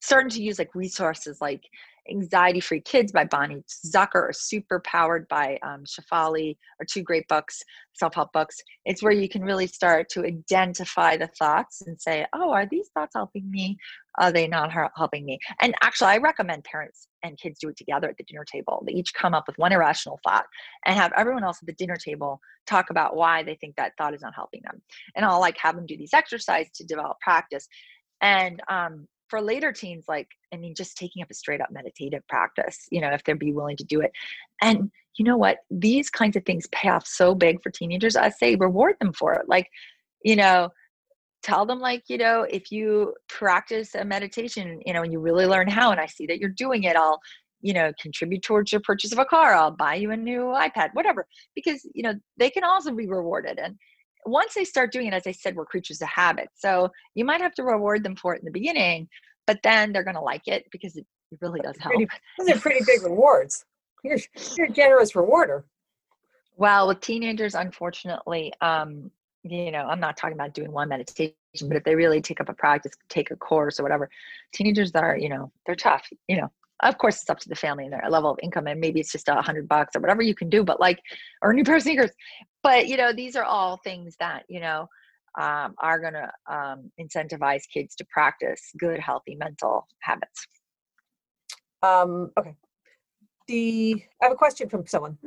starting 0.00 0.30
to 0.30 0.42
use 0.42 0.58
like 0.58 0.74
resources 0.74 1.40
like 1.40 1.62
Anxiety 2.10 2.60
Free 2.60 2.80
Kids 2.80 3.12
by 3.12 3.24
Bonnie 3.24 3.64
Zucker 3.86 4.28
or 4.28 4.32
Super 4.32 4.80
Powered 4.80 5.26
by 5.28 5.58
um, 5.62 5.84
Shefali 5.84 6.56
are 6.80 6.86
two 6.88 7.02
great 7.02 7.26
books, 7.28 7.62
self 7.94 8.14
help 8.14 8.32
books. 8.32 8.56
It's 8.84 9.02
where 9.02 9.12
you 9.12 9.28
can 9.28 9.42
really 9.42 9.66
start 9.66 10.08
to 10.10 10.24
identify 10.24 11.16
the 11.16 11.28
thoughts 11.38 11.82
and 11.82 12.00
say, 12.00 12.26
oh, 12.34 12.50
are 12.52 12.66
these 12.66 12.88
thoughts 12.94 13.14
helping 13.14 13.50
me? 13.50 13.78
Are 14.18 14.32
they 14.32 14.46
not 14.46 14.70
helping 14.96 15.24
me? 15.24 15.38
And 15.60 15.74
actually, 15.82 16.10
I 16.10 16.18
recommend 16.18 16.64
parents 16.64 17.08
and 17.22 17.38
kids 17.38 17.58
do 17.58 17.68
it 17.68 17.76
together 17.76 18.08
at 18.08 18.16
the 18.16 18.24
dinner 18.24 18.44
table. 18.44 18.82
They 18.86 18.92
each 18.92 19.12
come 19.14 19.34
up 19.34 19.44
with 19.46 19.58
one 19.58 19.72
irrational 19.72 20.20
thought 20.22 20.44
and 20.86 20.96
have 20.96 21.12
everyone 21.16 21.44
else 21.44 21.58
at 21.62 21.66
the 21.66 21.72
dinner 21.72 21.96
table 21.96 22.40
talk 22.66 22.90
about 22.90 23.16
why 23.16 23.42
they 23.42 23.54
think 23.56 23.76
that 23.76 23.92
thought 23.98 24.14
is 24.14 24.22
not 24.22 24.34
helping 24.34 24.60
them. 24.64 24.80
And 25.16 25.24
I'll 25.24 25.40
like 25.40 25.58
have 25.58 25.74
them 25.74 25.86
do 25.86 25.96
these 25.96 26.14
exercises 26.14 26.70
to 26.76 26.84
develop 26.84 27.18
practice. 27.20 27.66
And 28.20 28.62
um, 28.68 29.06
for 29.34 29.42
later 29.42 29.72
teens, 29.72 30.04
like, 30.06 30.28
I 30.52 30.56
mean, 30.56 30.76
just 30.76 30.96
taking 30.96 31.20
up 31.20 31.28
a 31.28 31.34
straight 31.34 31.60
up 31.60 31.72
meditative 31.72 32.22
practice, 32.28 32.86
you 32.92 33.00
know, 33.00 33.10
if 33.10 33.24
they'd 33.24 33.36
be 33.36 33.52
willing 33.52 33.76
to 33.78 33.84
do 33.84 34.00
it. 34.00 34.12
And 34.62 34.92
you 35.16 35.24
know 35.24 35.36
what? 35.36 35.58
These 35.72 36.08
kinds 36.08 36.36
of 36.36 36.44
things 36.44 36.68
pay 36.70 36.88
off 36.88 37.04
so 37.04 37.34
big 37.34 37.60
for 37.60 37.70
teenagers. 37.70 38.14
I 38.14 38.28
say 38.28 38.54
reward 38.54 38.94
them 39.00 39.12
for 39.12 39.34
it. 39.34 39.48
Like, 39.48 39.68
you 40.22 40.36
know, 40.36 40.68
tell 41.42 41.66
them 41.66 41.80
like 41.80 42.04
you 42.08 42.16
know 42.16 42.46
if 42.48 42.72
you 42.72 43.12
practice 43.28 43.94
a 43.94 44.02
meditation 44.02 44.80
you 44.86 44.94
know 44.94 45.02
and 45.02 45.12
you 45.12 45.20
really 45.20 45.44
learn 45.44 45.68
how 45.68 45.90
and 45.90 46.00
i 46.00 46.06
see 46.06 46.24
that 46.24 46.38
you're 46.38 46.48
doing 46.48 46.84
it 46.84 46.96
i'll 46.96 47.20
you 47.60 47.74
know 47.74 47.92
contribute 48.00 48.40
towards 48.40 48.72
your 48.72 48.80
purchase 48.80 49.12
of 49.12 49.18
a 49.18 49.26
car 49.26 49.52
i'll 49.52 49.70
buy 49.70 49.94
you 49.94 50.10
a 50.10 50.16
new 50.16 50.44
ipad 50.56 50.88
whatever 50.94 51.26
because 51.54 51.86
you 51.92 52.02
know 52.02 52.14
they 52.38 52.48
can 52.48 52.64
also 52.64 52.90
be 52.92 53.06
rewarded 53.06 53.58
and 53.58 53.76
once 54.24 54.54
they 54.54 54.64
start 54.64 54.92
doing 54.92 55.06
it, 55.06 55.14
as 55.14 55.26
I 55.26 55.32
said, 55.32 55.56
we're 55.56 55.66
creatures 55.66 56.00
of 56.02 56.08
habit. 56.08 56.48
So 56.54 56.90
you 57.14 57.24
might 57.24 57.40
have 57.40 57.54
to 57.54 57.62
reward 57.62 58.02
them 58.02 58.16
for 58.16 58.34
it 58.34 58.40
in 58.40 58.44
the 58.44 58.50
beginning, 58.50 59.08
but 59.46 59.60
then 59.62 59.92
they're 59.92 60.04
going 60.04 60.16
to 60.16 60.22
like 60.22 60.46
it 60.46 60.66
because 60.70 60.96
it 60.96 61.06
really 61.40 61.60
does 61.60 61.76
help. 61.78 61.94
Pretty, 61.94 62.10
those 62.38 62.56
are 62.56 62.60
pretty 62.60 62.84
big 62.86 63.02
rewards. 63.02 63.64
You're, 64.02 64.18
you're 64.56 64.66
a 64.66 64.70
generous 64.70 65.16
rewarder. 65.16 65.64
Well, 66.56 66.88
with 66.88 67.00
teenagers, 67.00 67.54
unfortunately, 67.54 68.52
um, 68.60 69.10
you 69.42 69.70
know, 69.70 69.82
I'm 69.82 70.00
not 70.00 70.16
talking 70.16 70.34
about 70.34 70.54
doing 70.54 70.72
one 70.72 70.88
meditation, 70.88 71.34
but 71.62 71.76
if 71.76 71.84
they 71.84 71.94
really 71.94 72.20
take 72.20 72.40
up 72.40 72.48
a 72.48 72.54
practice, 72.54 72.92
take 73.08 73.30
a 73.30 73.36
course 73.36 73.80
or 73.80 73.82
whatever, 73.82 74.08
teenagers 74.52 74.92
are, 74.92 75.16
you 75.16 75.28
know, 75.28 75.50
they're 75.66 75.74
tough. 75.74 76.08
You 76.28 76.38
know, 76.38 76.50
of 76.82 76.98
course 76.98 77.20
it's 77.20 77.30
up 77.30 77.38
to 77.40 77.48
the 77.48 77.54
family 77.54 77.84
and 77.84 77.92
their 77.92 78.04
level 78.08 78.30
of 78.30 78.38
income 78.42 78.66
and 78.66 78.80
maybe 78.80 79.00
it's 79.00 79.12
just 79.12 79.28
a 79.28 79.34
hundred 79.42 79.68
bucks 79.68 79.94
or 79.96 80.00
whatever 80.00 80.22
you 80.22 80.34
can 80.34 80.48
do 80.48 80.64
but 80.64 80.80
like 80.80 81.00
or 81.42 81.50
a 81.50 81.54
new 81.54 81.64
pair 81.64 81.76
of 81.76 81.82
sneakers 81.82 82.10
but 82.64 82.88
you 82.88 82.96
know 82.96 83.12
these 83.12 83.36
are 83.36 83.44
all 83.44 83.76
things 83.76 84.16
that 84.18 84.44
you 84.48 84.58
know 84.58 84.88
um, 85.38 85.74
are 85.78 86.00
going 86.00 86.14
to 86.14 86.30
um, 86.52 86.90
incentivize 87.00 87.62
kids 87.72 87.94
to 87.96 88.04
practice 88.06 88.60
good 88.78 88.98
healthy 88.98 89.36
mental 89.36 89.86
habits. 90.00 90.46
Um, 91.82 92.30
okay. 92.38 92.54
The 93.46 94.02
i 94.22 94.24
have 94.24 94.32
a 94.32 94.36
question 94.36 94.68
from 94.68 94.86
someone. 94.86 95.18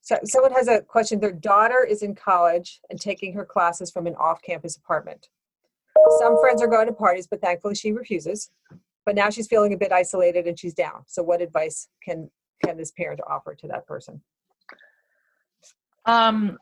So 0.00 0.16
someone 0.24 0.52
has 0.52 0.68
a 0.68 0.80
question. 0.80 1.20
Their 1.20 1.32
daughter 1.32 1.86
is 1.88 2.02
in 2.02 2.14
college 2.14 2.80
and 2.90 2.98
taking 3.00 3.34
her 3.34 3.44
classes 3.44 3.90
from 3.90 4.06
an 4.06 4.14
off-campus 4.16 4.78
apartment. 4.78 5.28
Some 6.18 6.38
friends 6.40 6.62
are 6.62 6.66
going 6.66 6.86
to 6.86 6.92
parties 6.92 7.28
but 7.30 7.40
thankfully 7.40 7.74
she 7.74 7.92
refuses 7.92 8.50
but 9.06 9.14
now 9.14 9.30
she's 9.30 9.46
feeling 9.46 9.72
a 9.72 9.76
bit 9.76 9.92
isolated 9.92 10.46
and 10.46 10.58
she's 10.58 10.74
down. 10.74 11.04
So 11.06 11.22
what 11.22 11.40
advice 11.40 11.88
can 12.02 12.30
can 12.64 12.76
this 12.76 12.90
parent 12.92 13.20
offer 13.28 13.54
to 13.54 13.68
that 13.68 13.86
person 13.86 14.20
um 16.08 16.58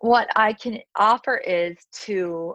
what 0.00 0.28
i 0.36 0.52
can 0.52 0.78
offer 0.96 1.38
is 1.38 1.76
to 1.92 2.54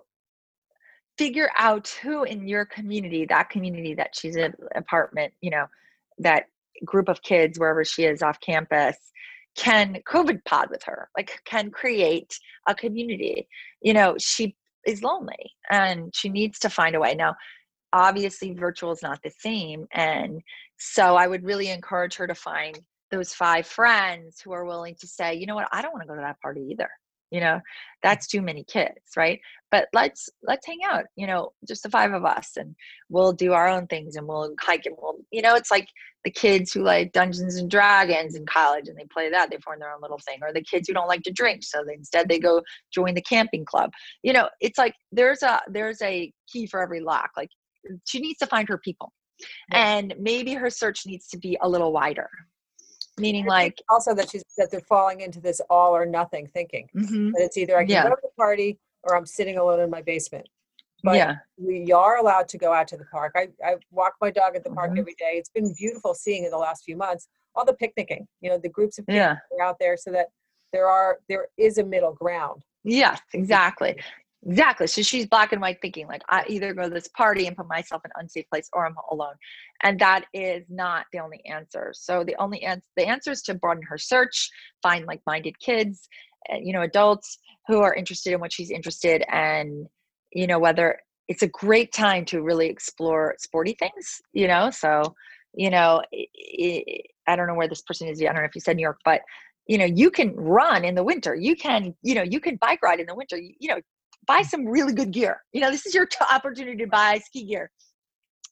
figure 1.17 1.49
out 1.57 1.87
who 2.01 2.23
in 2.23 2.47
your 2.47 2.65
community 2.65 3.25
that 3.25 3.49
community 3.49 3.93
that 3.93 4.15
she's 4.15 4.37
in 4.37 4.53
apartment 4.75 5.33
you 5.41 5.51
know 5.51 5.65
that 6.17 6.45
group 6.85 7.09
of 7.09 7.21
kids 7.21 7.59
wherever 7.59 7.83
she 7.83 8.03
is 8.03 8.21
off 8.21 8.39
campus 8.39 8.95
can 9.55 9.97
covid 10.07 10.43
pod 10.45 10.69
with 10.69 10.81
her 10.83 11.09
like 11.17 11.39
can 11.45 11.69
create 11.69 12.33
a 12.67 12.75
community. 12.75 13.47
You 13.81 13.93
know 13.93 14.15
she 14.19 14.55
is 14.85 15.03
lonely 15.03 15.51
and 15.69 16.13
she 16.13 16.29
needs 16.29 16.59
to 16.59 16.69
find 16.69 16.95
a 16.95 16.99
way. 16.99 17.15
Now 17.15 17.35
obviously 17.93 18.53
virtual 18.53 18.91
is 18.91 19.03
not 19.03 19.19
the 19.23 19.31
same 19.37 19.85
and 19.93 20.41
so 20.77 21.15
i 21.15 21.27
would 21.27 21.43
really 21.43 21.69
encourage 21.69 22.15
her 22.15 22.25
to 22.25 22.33
find 22.33 22.79
those 23.13 23.31
five 23.31 23.67
friends 23.67 24.41
who 24.41 24.51
are 24.51 24.65
willing 24.65 24.95
to 24.99 25.07
say 25.07 25.35
you 25.35 25.45
know 25.45 25.55
what? 25.55 25.69
I 25.71 25.81
don't 25.81 25.93
want 25.93 26.01
to 26.01 26.07
go 26.07 26.15
to 26.15 26.21
that 26.21 26.41
party 26.41 26.67
either. 26.71 26.89
You 27.29 27.39
know? 27.39 27.55
Mm. 27.55 27.61
That's 28.01 28.27
too 28.27 28.41
many 28.41 28.63
kids 28.63 29.15
right? 29.15 29.39
But 29.69 29.87
let's 29.93 30.29
let's 30.41 30.65
hang 30.65 30.79
out 30.83 31.05
you 31.15 31.27
know 31.27 31.51
just 31.67 31.83
the 31.83 31.89
five 31.89 32.13
of 32.13 32.25
us 32.25 32.57
and 32.57 32.75
we'll 33.09 33.33
do 33.33 33.53
our 33.53 33.67
own 33.69 33.87
things 33.87 34.15
and 34.15 34.27
we'll 34.27 34.53
hike 34.59 34.85
and 34.85 34.95
we'll 34.99 35.17
you 35.31 35.41
know 35.41 35.55
it's 35.55 35.71
like 35.71 35.87
the 36.23 36.31
kids 36.31 36.71
who 36.71 36.81
like 36.81 37.11
dungeons 37.11 37.57
and 37.57 37.69
dragons 37.69 38.35
in 38.35 38.45
college 38.45 38.87
and 38.87 38.97
they 38.97 39.05
play 39.11 39.29
that 39.29 39.49
they 39.49 39.57
form 39.57 39.79
their 39.79 39.91
own 39.91 40.01
little 40.01 40.19
thing 40.19 40.39
or 40.41 40.53
the 40.53 40.63
kids 40.63 40.87
who 40.87 40.93
don't 40.93 41.07
like 41.07 41.21
to 41.23 41.31
drink 41.31 41.63
so 41.63 41.83
they, 41.85 41.93
instead 41.93 42.27
they 42.29 42.39
go 42.39 42.61
join 42.93 43.13
the 43.13 43.21
camping 43.21 43.65
club. 43.65 43.91
You 44.23 44.33
know 44.33 44.49
it's 44.59 44.77
like 44.77 44.95
there's 45.11 45.43
a 45.43 45.61
there's 45.67 46.01
a 46.01 46.31
key 46.51 46.65
for 46.65 46.81
every 46.81 47.01
lock 47.01 47.31
like 47.37 47.49
she 48.05 48.19
needs 48.19 48.39
to 48.39 48.47
find 48.47 48.67
her 48.69 48.77
people 48.77 49.11
and 49.71 50.13
maybe 50.19 50.53
her 50.53 50.69
search 50.69 51.05
needs 51.05 51.27
to 51.27 51.37
be 51.37 51.57
a 51.61 51.69
little 51.69 51.91
wider 51.91 52.29
meaning 53.17 53.45
like 53.45 53.81
also 53.89 54.13
that 54.13 54.29
she's 54.29 54.43
that 54.57 54.71
they're 54.71 54.81
falling 54.81 55.21
into 55.21 55.39
this 55.39 55.61
all 55.69 55.95
or 55.95 56.05
nothing 56.05 56.47
thinking 56.53 56.87
mm-hmm. 56.95 57.31
that 57.31 57.41
it's 57.43 57.57
either 57.57 57.77
i 57.77 57.83
can 57.83 57.89
yeah. 57.89 58.03
go 58.03 58.09
to 58.09 58.21
the 58.21 58.29
party 58.37 58.77
or 59.03 59.15
i'm 59.15 59.25
sitting 59.25 59.57
alone 59.57 59.79
in 59.79 59.89
my 59.89 60.01
basement 60.01 60.47
but 61.03 61.15
yeah. 61.15 61.35
we 61.57 61.91
are 61.91 62.17
allowed 62.17 62.47
to 62.47 62.57
go 62.57 62.73
out 62.73 62.87
to 62.87 62.97
the 62.97 63.05
park 63.05 63.33
i, 63.35 63.47
I 63.63 63.75
walk 63.91 64.13
my 64.21 64.31
dog 64.31 64.55
at 64.55 64.63
the 64.63 64.71
park 64.71 64.91
mm-hmm. 64.91 64.99
every 64.99 65.15
day 65.19 65.33
it's 65.33 65.49
been 65.49 65.73
beautiful 65.77 66.13
seeing 66.13 66.43
in 66.43 66.51
the 66.51 66.57
last 66.57 66.83
few 66.85 66.97
months 66.97 67.27
all 67.55 67.65
the 67.65 67.73
picnicking 67.73 68.27
you 68.41 68.49
know 68.49 68.57
the 68.57 68.69
groups 68.69 68.97
of 68.97 69.05
people 69.05 69.19
yeah. 69.19 69.37
out 69.61 69.77
there 69.79 69.95
so 69.97 70.11
that 70.11 70.27
there 70.71 70.87
are 70.87 71.19
there 71.29 71.47
is 71.57 71.77
a 71.77 71.83
middle 71.83 72.13
ground 72.13 72.63
yes 72.83 73.19
exactly 73.33 73.95
Exactly. 74.45 74.87
So 74.87 75.01
she's 75.01 75.25
black 75.25 75.53
and 75.53 75.61
white 75.61 75.77
thinking 75.81 76.07
like 76.07 76.21
I 76.29 76.43
either 76.49 76.73
go 76.73 76.83
to 76.83 76.89
this 76.89 77.07
party 77.09 77.47
and 77.47 77.55
put 77.55 77.67
myself 77.67 78.01
in 78.03 78.11
an 78.15 78.23
unsafe 78.23 78.49
place 78.49 78.69
or 78.73 78.85
I'm 78.85 78.95
alone. 79.11 79.35
And 79.83 79.97
that 79.99 80.25
is 80.33 80.65
not 80.69 81.05
the 81.13 81.19
only 81.19 81.41
answer. 81.45 81.91
So 81.93 82.23
the 82.23 82.35
only 82.39 82.61
answer 82.63 82.83
the 82.97 83.07
answer 83.07 83.31
is 83.31 83.41
to 83.43 83.53
broaden 83.53 83.83
her 83.83 83.97
search, 83.97 84.49
find 84.81 85.05
like-minded 85.05 85.59
kids, 85.59 86.09
eh, 86.49 86.59
you 86.61 86.73
know, 86.73 86.81
adults 86.81 87.37
who 87.67 87.79
are 87.79 87.93
interested 87.93 88.33
in 88.33 88.41
what 88.41 88.51
she's 88.51 88.69
interested 88.71 89.23
and 89.31 89.87
you 90.33 90.47
know 90.47 90.59
whether 90.59 90.99
it's 91.29 91.43
a 91.43 91.47
great 91.47 91.93
time 91.93 92.25
to 92.25 92.41
really 92.41 92.67
explore 92.67 93.35
sporty 93.39 93.75
things, 93.79 94.21
you 94.33 94.45
know? 94.47 94.69
So, 94.71 95.15
you 95.53 95.69
know, 95.69 96.01
it, 96.11 96.27
it, 96.33 97.05
I 97.27 97.37
don't 97.37 97.47
know 97.47 97.53
where 97.53 97.69
this 97.69 97.81
person 97.81 98.09
is. 98.09 98.21
I 98.21 98.25
don't 98.25 98.35
know 98.35 98.43
if 98.43 98.55
you 98.55 98.61
said 98.61 98.75
New 98.75 98.81
York, 98.81 98.99
but 99.05 99.21
you 99.67 99.77
know, 99.77 99.85
you 99.85 100.11
can 100.11 100.35
run 100.35 100.83
in 100.83 100.95
the 100.95 101.03
winter. 101.05 101.33
You 101.33 101.55
can, 101.55 101.95
you 102.01 102.15
know, 102.15 102.23
you 102.23 102.41
can 102.41 102.57
bike 102.57 102.81
ride 102.83 102.99
in 102.99 103.05
the 103.05 103.15
winter. 103.15 103.37
You, 103.37 103.53
you 103.59 103.69
know, 103.69 103.79
buy 104.27 104.41
some 104.41 104.65
really 104.65 104.93
good 104.93 105.11
gear. 105.11 105.41
You 105.51 105.61
know, 105.61 105.71
this 105.71 105.85
is 105.85 105.93
your 105.93 106.05
t- 106.05 106.17
opportunity 106.31 106.77
to 106.77 106.87
buy 106.87 107.19
ski 107.19 107.45
gear. 107.45 107.71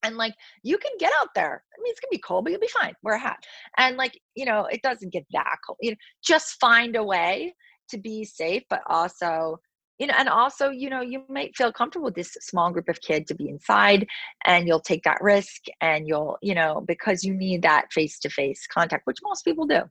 And 0.04 0.18
like 0.18 0.34
you 0.64 0.78
can 0.78 0.92
get 1.00 1.12
out 1.22 1.30
there. 1.36 1.64
I 1.74 1.82
mean, 1.82 1.92
it's 1.92 2.00
gonna 2.00 2.10
be 2.12 2.18
cold, 2.18 2.46
but 2.46 2.52
you'll 2.52 2.60
be 2.60 2.68
fine. 2.68 2.94
Wear 3.04 3.16
a 3.16 3.20
hat. 3.20 3.44
And 3.78 3.98
like, 3.98 4.20
you 4.36 4.46
know, 4.46 4.66
it 4.66 4.82
doesn't 4.82 5.14
get 5.14 5.26
that 5.32 5.58
cold. 5.66 5.78
You 5.82 5.92
know, 5.92 5.98
just 6.24 6.60
find 6.60 6.96
a 6.96 7.04
way 7.04 7.54
to 7.90 7.98
be 7.98 8.24
safe, 8.26 8.64
but 8.70 8.82
also 8.88 9.60
you 10.02 10.08
know 10.08 10.16
and 10.18 10.28
also 10.28 10.72
you 10.72 10.90
know 10.90 11.02
you 11.02 11.24
might 11.30 11.56
feel 11.56 11.72
comfortable 11.72 12.06
with 12.06 12.16
this 12.16 12.36
small 12.42 12.72
group 12.72 12.90
of 12.90 13.00
kids 13.02 13.28
to 13.28 13.36
be 13.36 13.48
inside 13.48 14.08
and 14.46 14.68
you'll 14.68 14.80
take 14.80 15.04
that 15.04 15.22
risk 15.22 15.66
and 15.80 16.08
you'll 16.08 16.38
you 16.42 16.56
know 16.56 16.84
because 16.88 17.24
you 17.24 17.36
need 17.36 17.62
that 17.62 17.86
face 17.94 18.18
to 18.18 18.30
face 18.30 18.66
contact 18.66 19.06
which 19.06 19.20
most 19.24 19.44
people 19.46 19.68
do 19.68 19.82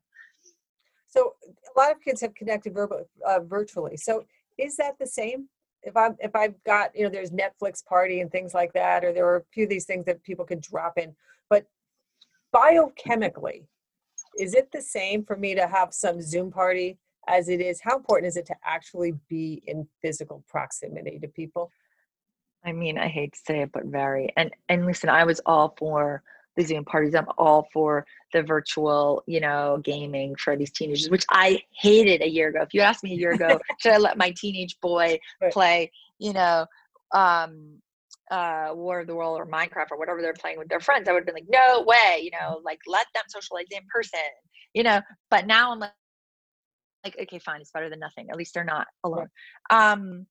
so 1.07 1.35
a 1.45 1.81
lot 1.81 1.93
of 1.93 2.01
kids 2.01 2.21
have 2.21 2.35
connected 2.35 2.75
verbal, 2.75 3.05
uh, 3.25 3.39
virtually 3.45 3.97
so 3.97 4.25
is 4.59 4.77
that 4.77 4.95
the 4.99 5.07
same 5.07 5.49
if 5.83 5.97
i'm 5.97 6.17
if 6.19 6.35
i've 6.35 6.55
got 6.65 6.95
you 6.95 7.05
know 7.05 7.11
there's 7.11 7.31
netflix 7.31 7.85
party 7.85 8.21
and 8.21 8.31
things 8.31 8.55
like 8.55 8.73
that 8.73 9.05
or 9.05 9.13
there 9.13 9.27
are 9.27 9.37
a 9.37 9.45
few 9.53 9.65
of 9.65 9.71
these 9.71 9.87
things 9.87 10.05
that 10.05 10.23
people 10.23 10.45
can 10.45 10.61
drop 10.61 10.99
in 10.99 11.15
but 11.49 11.65
biochemically 12.55 13.65
is 14.39 14.55
it 14.55 14.71
the 14.73 14.83
same 14.83 15.25
for 15.25 15.37
me 15.37 15.55
to 15.55 15.67
have 15.67 15.93
some 15.93 16.21
zoom 16.21 16.51
party 16.51 16.99
as 17.29 17.49
it 17.49 17.61
is? 17.61 17.81
How 17.83 17.97
important 17.97 18.29
is 18.29 18.37
it 18.37 18.47
to 18.47 18.57
actually 18.65 19.15
be 19.29 19.63
in 19.67 19.87
physical 20.03 20.45
proximity 20.49 21.19
to 21.19 21.29
people? 21.29 21.71
I 22.65 22.73
mean 22.73 22.99
i 22.99 23.09
hate 23.09 23.33
to 23.33 23.41
say 23.47 23.61
it 23.63 23.73
but 23.73 23.87
very. 23.87 24.33
And 24.37 24.51
and 24.69 24.85
listen 24.85 25.09
i 25.09 25.25
was 25.25 25.41
all 25.47 25.75
for 25.79 26.23
the 26.57 26.65
zoom 26.65 26.85
parties. 26.85 27.15
I'm 27.15 27.27
all 27.39 27.69
for 27.73 28.07
the 28.33 28.43
virtual 28.43 29.23
you 29.27 29.41
know 29.41 29.81
gaming 29.83 30.37
for 30.37 30.57
these 30.57 30.71
teenagers 30.71 31.11
which 31.11 31.25
i 31.31 31.61
hated 31.73 32.23
a 32.23 32.29
year 32.29 32.49
ago. 32.49 32.63
If 32.63 32.75
you 32.75 32.81
asked 32.81 33.03
me 33.03 33.13
a 33.13 33.17
year 33.17 33.33
ago 33.33 33.61
should 33.79 33.93
i 33.93 33.99
let 33.99 34.17
my 34.17 34.31
teenage 34.31 34.79
boy 34.81 35.19
right. 35.41 35.53
play 35.53 35.91
you 36.19 36.33
know 36.33 36.67
um 37.13 37.81
uh, 38.31 38.71
War 38.73 39.01
of 39.01 39.09
the 39.09 39.15
World 39.15 39.41
or 39.41 39.45
Minecraft 39.45 39.91
or 39.91 39.99
whatever 39.99 40.23
they're 40.23 40.33
playing 40.33 40.57
with 40.57 40.69
their 40.69 40.79
friends, 40.79 41.09
I 41.09 41.13
would 41.13 41.21
have 41.21 41.27
been 41.27 41.35
like, 41.35 41.49
no 41.49 41.83
way, 41.83 42.21
you 42.23 42.31
know, 42.31 42.61
like 42.65 42.79
let 42.87 43.07
them 43.13 43.25
socialize 43.27 43.65
in 43.73 43.81
person, 43.93 44.21
you 44.73 44.85
know. 44.85 45.01
But 45.31 45.49
now 45.49 45.73
I'm 45.73 45.81
like, 45.81 45.91
like 47.05 47.17
okay 47.21 47.39
fine 47.39 47.61
it's 47.61 47.71
better 47.71 47.89
than 47.89 47.99
nothing. 47.99 48.31
At 48.31 48.37
least 48.37 48.55
they're 48.55 48.65
not 48.65 48.87
alone. 49.05 49.29
Um 49.71 50.27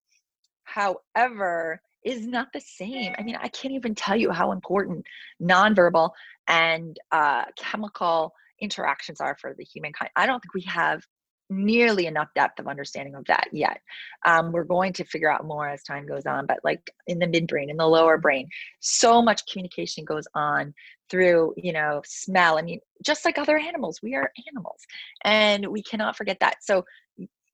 however 0.63 1.82
is 2.04 2.26
not 2.26 2.47
the 2.54 2.62
same 2.62 3.14
i 3.18 3.24
mean 3.24 3.36
i 3.41 3.47
can't 3.50 3.74
even 3.74 3.93
tell 3.95 4.16
you 4.16 4.32
how 4.32 4.52
important 4.52 5.06
nonverbal 5.41 6.10
and 6.47 6.97
uh, 7.12 7.43
chemical 7.58 8.34
interactions 8.60 9.22
are 9.22 9.38
for 9.39 9.54
the 9.58 9.64
humankind 9.64 10.10
i 10.16 10.26
don't 10.26 10.41
think 10.41 10.54
we 10.54 10.62
have 10.62 11.02
nearly 11.50 12.06
enough 12.06 12.28
depth 12.36 12.60
of 12.60 12.68
understanding 12.68 13.16
of 13.16 13.26
that 13.26 13.47
yet. 13.52 13.82
Um, 14.26 14.52
we're 14.52 14.64
going 14.64 14.93
to 14.93 15.04
figure 15.04 15.32
out 15.32 15.45
more 15.45 15.68
as 15.68 15.84
time 15.84 16.06
goes 16.06 16.26
on, 16.26 16.45
but 16.45 16.60
like 16.64 16.91
in 17.08 17.20
the 17.20 17.26
midbrain, 17.26 17.70
in 17.70 17.78
the 17.78 17.88
lower 17.88 18.18
brain, 18.18 18.47
so 18.80 19.22
much 19.22 19.41
communication 19.52 20.06
goes 20.06 20.28
on 20.36 20.74
through, 21.10 21.54
you 21.58 21.74
know, 21.74 22.02
smell. 22.06 22.58
I 22.58 22.62
mean, 22.62 22.80
just 23.04 23.26
like 23.26 23.38
other 23.38 23.58
animals, 23.58 24.00
we 24.04 24.16
are 24.16 24.32
animals 24.47 24.82
and 25.24 25.68
we 25.68 25.82
cannot 25.82 26.16
forget 26.16 26.38
that. 26.41 26.58
So, 26.62 26.86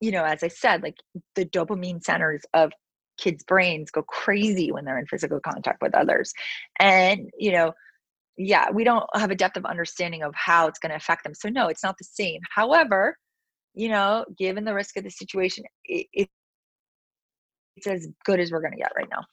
you 0.00 0.10
know, 0.10 0.24
as 0.24 0.42
I 0.42 0.48
said, 0.48 0.82
like 0.82 0.96
the 1.34 1.46
dopamine 1.46 2.04
centers 2.04 2.42
of 2.52 2.72
kids' 3.18 3.44
brains 3.44 3.90
go 3.90 4.02
crazy 4.02 4.72
when 4.72 4.84
they're 4.84 4.98
in 4.98 5.06
physical 5.06 5.40
contact 5.40 5.82
with 5.82 5.94
others. 5.94 6.32
And, 6.78 7.30
you 7.38 7.52
know, 7.52 7.72
yeah, 8.36 8.70
we 8.70 8.84
don't 8.84 9.04
have 9.14 9.30
a 9.30 9.34
depth 9.34 9.56
of 9.56 9.64
understanding 9.64 10.22
of 10.22 10.34
how 10.34 10.66
it's 10.66 10.78
going 10.78 10.90
to 10.90 10.96
affect 10.96 11.24
them. 11.24 11.34
So, 11.34 11.48
no, 11.48 11.68
it's 11.68 11.82
not 11.82 11.96
the 11.98 12.04
same. 12.04 12.40
However, 12.54 13.16
you 13.74 13.88
know, 13.88 14.24
given 14.38 14.64
the 14.64 14.74
risk 14.74 14.96
of 14.96 15.04
the 15.04 15.10
situation, 15.10 15.64
it, 15.84 16.06
it, 16.12 16.28
it's 17.76 17.86
as 17.86 18.08
good 18.24 18.40
as 18.40 18.50
we're 18.50 18.60
going 18.60 18.72
to 18.72 18.78
get 18.78 18.92
right 18.96 19.08
now. 19.10 19.24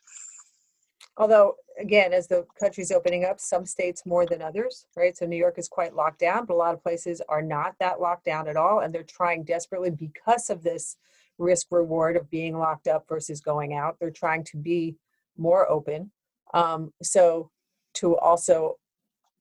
Although, 1.17 1.55
again, 1.79 2.11
as 2.11 2.27
the 2.27 2.45
country's 2.59 2.91
opening 2.91 3.23
up, 3.23 3.39
some 3.39 3.65
states 3.65 4.05
more 4.05 4.25
than 4.25 4.41
others, 4.41 4.86
right? 4.95 5.15
So 5.15 5.25
New 5.25 5.38
York 5.38 5.59
is 5.59 5.67
quite 5.67 5.95
locked 5.95 6.19
down, 6.19 6.45
but 6.45 6.55
a 6.55 6.57
lot 6.57 6.73
of 6.73 6.81
places 6.81 7.21
are 7.29 7.41
not 7.41 7.75
that 7.79 8.01
locked 8.01 8.25
down 8.25 8.47
at 8.47 8.57
all. 8.57 8.79
And 8.79 8.93
they're 8.93 9.03
trying 9.03 9.43
desperately 9.43 9.91
because 9.91 10.49
of 10.49 10.63
this 10.63 10.97
risk 11.43 11.67
reward 11.71 12.15
of 12.15 12.29
being 12.29 12.57
locked 12.57 12.87
up 12.87 13.05
versus 13.07 13.41
going 13.41 13.73
out. 13.73 13.97
They're 13.99 14.11
trying 14.11 14.43
to 14.45 14.57
be 14.57 14.95
more 15.37 15.69
open. 15.69 16.11
Um, 16.53 16.91
so 17.01 17.49
to 17.95 18.17
also 18.17 18.77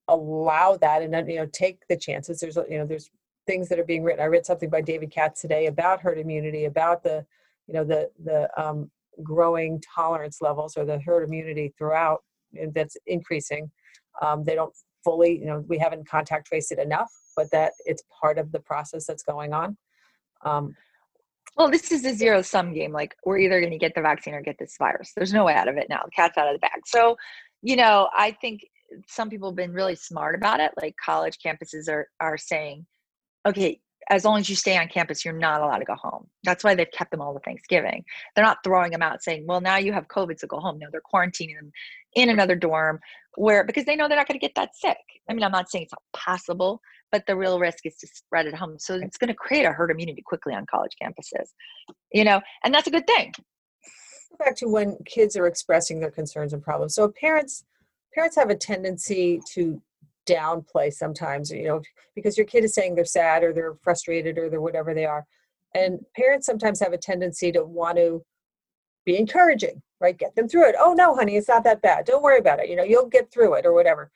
allow 0.08 0.76
that 0.76 1.02
and 1.02 1.30
you 1.30 1.36
know 1.36 1.46
take 1.52 1.78
the 1.88 1.96
chances 1.96 2.40
there's 2.40 2.56
you 2.68 2.76
know 2.76 2.84
there's 2.84 3.08
things 3.46 3.68
that 3.68 3.78
are 3.78 3.84
being 3.84 4.02
written. 4.02 4.22
I 4.22 4.26
read 4.26 4.46
something 4.46 4.70
by 4.70 4.80
David 4.80 5.10
Katz 5.10 5.40
today 5.40 5.66
about 5.66 6.00
herd 6.00 6.18
immunity, 6.18 6.64
about 6.64 7.02
the, 7.02 7.24
you 7.66 7.74
know, 7.74 7.84
the 7.84 8.10
the 8.24 8.48
um, 8.60 8.90
growing 9.22 9.82
tolerance 9.94 10.38
levels 10.40 10.76
or 10.76 10.84
the 10.84 11.00
herd 11.00 11.24
immunity 11.24 11.72
throughout, 11.76 12.22
that's 12.74 12.96
increasing. 13.06 13.70
Um, 14.20 14.44
they 14.44 14.54
don't 14.54 14.74
fully, 15.04 15.38
you 15.38 15.46
know, 15.46 15.64
we 15.68 15.78
haven't 15.78 16.08
contact 16.08 16.46
traced 16.46 16.72
it 16.72 16.78
enough, 16.78 17.10
but 17.36 17.50
that 17.50 17.72
it's 17.84 18.04
part 18.20 18.38
of 18.38 18.52
the 18.52 18.60
process 18.60 19.06
that's 19.06 19.22
going 19.22 19.52
on. 19.52 19.76
Um, 20.44 20.74
well, 21.56 21.70
this 21.70 21.92
is 21.92 22.04
a 22.04 22.14
zero 22.14 22.42
sum 22.42 22.72
game. 22.72 22.92
Like 22.92 23.14
we're 23.24 23.38
either 23.38 23.60
going 23.60 23.72
to 23.72 23.78
get 23.78 23.94
the 23.94 24.02
vaccine 24.02 24.34
or 24.34 24.42
get 24.42 24.58
this 24.58 24.76
virus. 24.78 25.12
There's 25.14 25.32
no 25.32 25.44
way 25.44 25.54
out 25.54 25.68
of 25.68 25.76
it 25.76 25.88
now. 25.88 26.02
The 26.04 26.10
cat's 26.10 26.38
out 26.38 26.48
of 26.48 26.54
the 26.54 26.58
bag. 26.58 26.80
So, 26.86 27.16
you 27.62 27.76
know, 27.76 28.08
I 28.16 28.32
think 28.32 28.66
some 29.06 29.30
people 29.30 29.50
have 29.50 29.56
been 29.56 29.72
really 29.72 29.94
smart 29.94 30.34
about 30.34 30.60
it. 30.60 30.72
Like 30.80 30.94
college 31.02 31.38
campuses 31.44 31.88
are 31.88 32.08
are 32.20 32.38
saying, 32.38 32.86
okay, 33.46 33.80
as 34.10 34.24
long 34.24 34.38
as 34.38 34.48
you 34.48 34.56
stay 34.56 34.76
on 34.76 34.88
campus, 34.88 35.24
you're 35.24 35.34
not 35.34 35.60
allowed 35.60 35.78
to 35.78 35.84
go 35.84 35.94
home. 35.94 36.26
That's 36.44 36.64
why 36.64 36.74
they've 36.74 36.90
kept 36.90 37.10
them 37.10 37.20
all 37.20 37.34
the 37.34 37.40
Thanksgiving. 37.40 38.04
They're 38.34 38.44
not 38.44 38.58
throwing 38.64 38.90
them 38.90 39.02
out 39.02 39.22
saying, 39.22 39.46
well, 39.46 39.60
now 39.60 39.76
you 39.76 39.92
have 39.92 40.08
COVID, 40.08 40.38
so 40.38 40.46
go 40.46 40.58
home. 40.58 40.78
No, 40.78 40.88
they're 40.90 41.00
quarantining 41.00 41.56
them 41.56 41.72
in 42.14 42.28
another 42.28 42.56
dorm 42.56 43.00
where, 43.36 43.64
because 43.64 43.84
they 43.84 43.96
know 43.96 44.08
they're 44.08 44.16
not 44.16 44.28
going 44.28 44.38
to 44.38 44.44
get 44.44 44.54
that 44.56 44.76
sick. 44.76 44.98
I 45.28 45.34
mean, 45.34 45.44
I'm 45.44 45.52
not 45.52 45.70
saying 45.70 45.84
it's 45.84 45.92
not 45.92 46.02
possible, 46.12 46.80
but 47.10 47.24
the 47.26 47.36
real 47.36 47.58
risk 47.58 47.86
is 47.86 47.96
to 47.98 48.06
spread 48.06 48.46
it 48.46 48.54
home. 48.54 48.78
So 48.78 48.94
it's 48.94 49.16
going 49.16 49.28
to 49.28 49.34
create 49.34 49.64
a 49.64 49.72
herd 49.72 49.90
immunity 49.90 50.22
quickly 50.22 50.54
on 50.54 50.66
college 50.66 50.92
campuses, 51.02 51.48
you 52.12 52.24
know, 52.24 52.40
and 52.64 52.74
that's 52.74 52.88
a 52.88 52.90
good 52.90 53.06
thing. 53.06 53.32
Back 54.38 54.56
to 54.56 54.68
when 54.68 54.96
kids 55.06 55.36
are 55.36 55.46
expressing 55.46 56.00
their 56.00 56.10
concerns 56.10 56.52
and 56.52 56.62
problems. 56.62 56.94
So 56.94 57.12
parents, 57.20 57.64
parents 58.14 58.36
have 58.36 58.50
a 58.50 58.56
tendency 58.56 59.40
to 59.52 59.80
downplay 60.26 60.92
sometimes, 60.92 61.50
you 61.50 61.64
know, 61.64 61.82
because 62.14 62.36
your 62.36 62.46
kid 62.46 62.64
is 62.64 62.74
saying 62.74 62.94
they're 62.94 63.04
sad 63.04 63.42
or 63.42 63.52
they're 63.52 63.74
frustrated 63.82 64.38
or 64.38 64.48
they're 64.48 64.60
whatever 64.60 64.94
they 64.94 65.06
are. 65.06 65.26
And 65.74 66.00
parents 66.14 66.46
sometimes 66.46 66.80
have 66.80 66.92
a 66.92 66.98
tendency 66.98 67.50
to 67.52 67.64
want 67.64 67.96
to 67.96 68.24
be 69.04 69.16
encouraging, 69.16 69.82
right? 70.00 70.16
Get 70.16 70.34
them 70.36 70.48
through 70.48 70.68
it. 70.68 70.76
Oh 70.78 70.94
no, 70.94 71.14
honey, 71.14 71.36
it's 71.36 71.48
not 71.48 71.64
that 71.64 71.82
bad. 71.82 72.04
Don't 72.04 72.22
worry 72.22 72.38
about 72.38 72.60
it. 72.60 72.68
You 72.68 72.76
know, 72.76 72.84
you'll 72.84 73.08
get 73.08 73.32
through 73.32 73.54
it 73.54 73.66
or 73.66 73.72
whatever. 73.72 74.10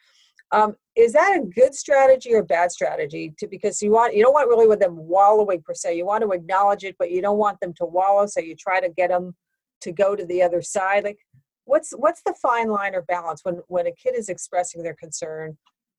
Um, 0.52 0.76
is 0.94 1.12
that 1.12 1.40
a 1.40 1.44
good 1.44 1.74
strategy 1.74 2.32
or 2.32 2.42
bad 2.42 2.70
strategy 2.70 3.34
to 3.38 3.48
because 3.48 3.82
you 3.82 3.90
want 3.90 4.14
you 4.14 4.22
don't 4.22 4.32
want 4.32 4.48
really 4.48 4.68
with 4.68 4.78
them 4.78 4.96
wallowing 4.96 5.60
per 5.62 5.74
se. 5.74 5.96
You 5.96 6.06
want 6.06 6.22
to 6.22 6.30
acknowledge 6.30 6.84
it, 6.84 6.94
but 6.98 7.10
you 7.10 7.20
don't 7.20 7.38
want 7.38 7.58
them 7.60 7.74
to 7.74 7.84
wallow. 7.84 8.26
So 8.26 8.40
you 8.40 8.54
try 8.54 8.80
to 8.80 8.88
get 8.88 9.10
them 9.10 9.34
to 9.80 9.92
go 9.92 10.14
to 10.14 10.24
the 10.24 10.42
other 10.42 10.62
side. 10.62 11.02
Like 11.02 11.18
what's 11.64 11.90
what's 11.96 12.22
the 12.22 12.34
fine 12.40 12.68
line 12.68 12.94
or 12.94 13.02
balance 13.02 13.44
when 13.44 13.60
when 13.66 13.86
a 13.86 13.92
kid 13.92 14.14
is 14.16 14.28
expressing 14.28 14.82
their 14.82 14.94
concern 14.94 15.56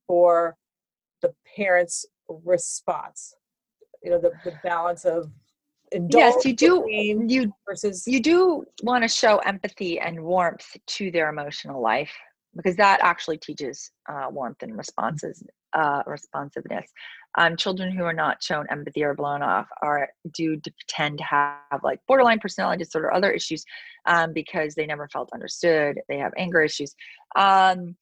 for 0.08 0.58
the 1.22 1.34
parents' 1.56 2.06
response. 2.28 3.36
You 4.04 4.12
know, 4.12 4.20
the, 4.20 4.32
the 4.44 4.54
balance 4.64 5.06
of 5.06 5.30
yes 6.10 6.46
you 6.46 6.54
do 6.54 6.86
you 6.88 7.54
versus 7.68 8.04
you 8.08 8.22
do 8.22 8.66
want 8.84 9.04
to 9.04 9.08
show 9.08 9.38
empathy 9.40 10.00
and 10.00 10.20
warmth 10.22 10.76
to 10.86 11.12
their 11.12 11.30
emotional 11.30 11.82
life 11.82 12.12
because 12.56 12.76
that 12.76 13.00
actually 13.02 13.38
teaches 13.38 13.92
uh, 14.10 14.28
warmth 14.30 14.62
and 14.62 14.78
responses 14.78 15.44
uh, 15.74 16.02
responsiveness 16.06 16.92
um, 17.38 17.56
children 17.56 17.92
who 17.92 18.04
are 18.04 18.14
not 18.14 18.42
shown 18.42 18.66
empathy 18.70 19.04
or 19.04 19.14
blown 19.14 19.42
off 19.42 19.68
are 19.82 20.10
do 20.34 20.60
tend 20.88 21.18
to 21.18 21.24
have 21.24 21.82
like 21.84 22.00
borderline 22.08 22.40
personality 22.40 22.84
disorder 22.84 23.14
other 23.14 23.32
issues 23.32 23.64
um, 24.06 24.34
because 24.34 24.76
they 24.76 24.86
never 24.86 25.08
felt 25.08 25.30
understood 25.34 26.00
they 26.10 26.18
have 26.18 26.34
anger 26.38 26.62
issues 26.62 26.96
um, 27.36 27.96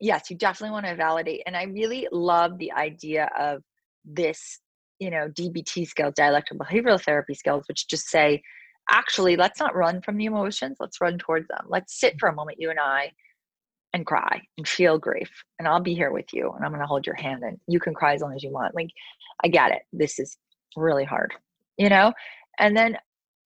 yes, 0.00 0.30
you 0.30 0.36
definitely 0.36 0.72
want 0.72 0.86
to 0.86 0.94
validate. 0.94 1.42
And 1.46 1.56
I 1.56 1.64
really 1.64 2.08
love 2.12 2.58
the 2.58 2.72
idea 2.72 3.28
of 3.38 3.62
this, 4.04 4.60
you 4.98 5.10
know, 5.10 5.28
DBT 5.28 5.86
skills, 5.86 6.14
dialectical 6.16 6.64
behavioral 6.64 7.00
therapy 7.00 7.34
skills, 7.34 7.64
which 7.68 7.88
just 7.88 8.08
say, 8.08 8.42
actually, 8.90 9.36
let's 9.36 9.60
not 9.60 9.74
run 9.74 10.00
from 10.00 10.16
the 10.16 10.26
emotions, 10.26 10.76
let's 10.80 11.00
run 11.00 11.18
towards 11.18 11.48
them. 11.48 11.66
Let's 11.68 11.98
sit 11.98 12.14
mm. 12.14 12.20
for 12.20 12.28
a 12.28 12.34
moment, 12.34 12.60
you 12.60 12.70
and 12.70 12.78
I, 12.78 13.12
and 13.92 14.04
cry 14.04 14.42
and 14.58 14.68
feel 14.68 14.98
grief. 14.98 15.30
And 15.58 15.66
I'll 15.66 15.80
be 15.80 15.94
here 15.94 16.12
with 16.12 16.32
you 16.32 16.52
and 16.52 16.64
I'm 16.64 16.70
going 16.70 16.82
to 16.82 16.86
hold 16.86 17.06
your 17.06 17.16
hand 17.16 17.42
and 17.42 17.58
you 17.66 17.80
can 17.80 17.94
cry 17.94 18.14
as 18.14 18.20
long 18.20 18.34
as 18.34 18.42
you 18.42 18.50
want. 18.50 18.74
Like, 18.74 18.90
I 19.42 19.48
get 19.48 19.72
it. 19.72 19.82
This 19.92 20.18
is 20.18 20.36
really 20.76 21.04
hard, 21.04 21.32
you 21.78 21.88
know? 21.88 22.12
And 22.58 22.76
then 22.76 22.98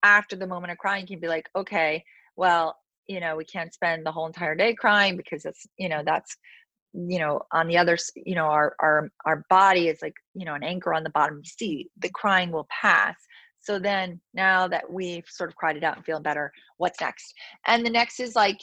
after 0.03 0.36
the 0.36 0.46
moment 0.46 0.72
of 0.72 0.78
crying, 0.78 1.03
you 1.03 1.16
can 1.16 1.20
be 1.20 1.28
like, 1.28 1.48
okay, 1.55 2.05
well, 2.36 2.76
you 3.11 3.21
know 3.21 3.35
we 3.37 3.45
can't 3.45 3.75
spend 3.79 4.07
the 4.07 4.13
whole 4.13 4.27
entire 4.33 4.55
day 4.55 4.73
crying 4.75 5.17
because 5.17 5.45
it's 5.45 5.67
you 5.77 5.89
know 5.89 6.03
that's 6.11 6.37
you 6.93 7.19
know 7.19 7.35
on 7.53 7.67
the 7.71 7.79
other 7.83 7.97
you 8.29 8.37
know 8.39 8.47
our 8.47 8.69
our 8.81 9.11
our 9.29 9.39
body 9.51 9.85
is 9.89 9.99
like 10.01 10.15
you 10.35 10.45
know 10.47 10.55
an 10.55 10.63
anchor 10.73 10.93
on 10.95 11.05
the 11.05 11.11
bottom 11.19 11.41
you 11.43 11.51
see 11.61 11.75
the 12.05 12.11
crying 12.11 12.51
will 12.53 12.69
pass 12.83 13.17
So 13.61 13.79
then 13.79 14.21
now 14.33 14.69
that 14.69 14.91
we've 14.91 15.27
sort 15.29 15.51
of 15.51 15.57
cried 15.57 15.77
it 15.77 15.85
out 15.85 15.97
and 15.97 16.05
feeling 16.05 16.23
better, 16.23 16.51
what's 16.79 17.01
next? 17.01 17.35
And 17.67 17.85
the 17.85 17.91
next 17.91 18.21
is 18.21 18.35
like, 18.35 18.59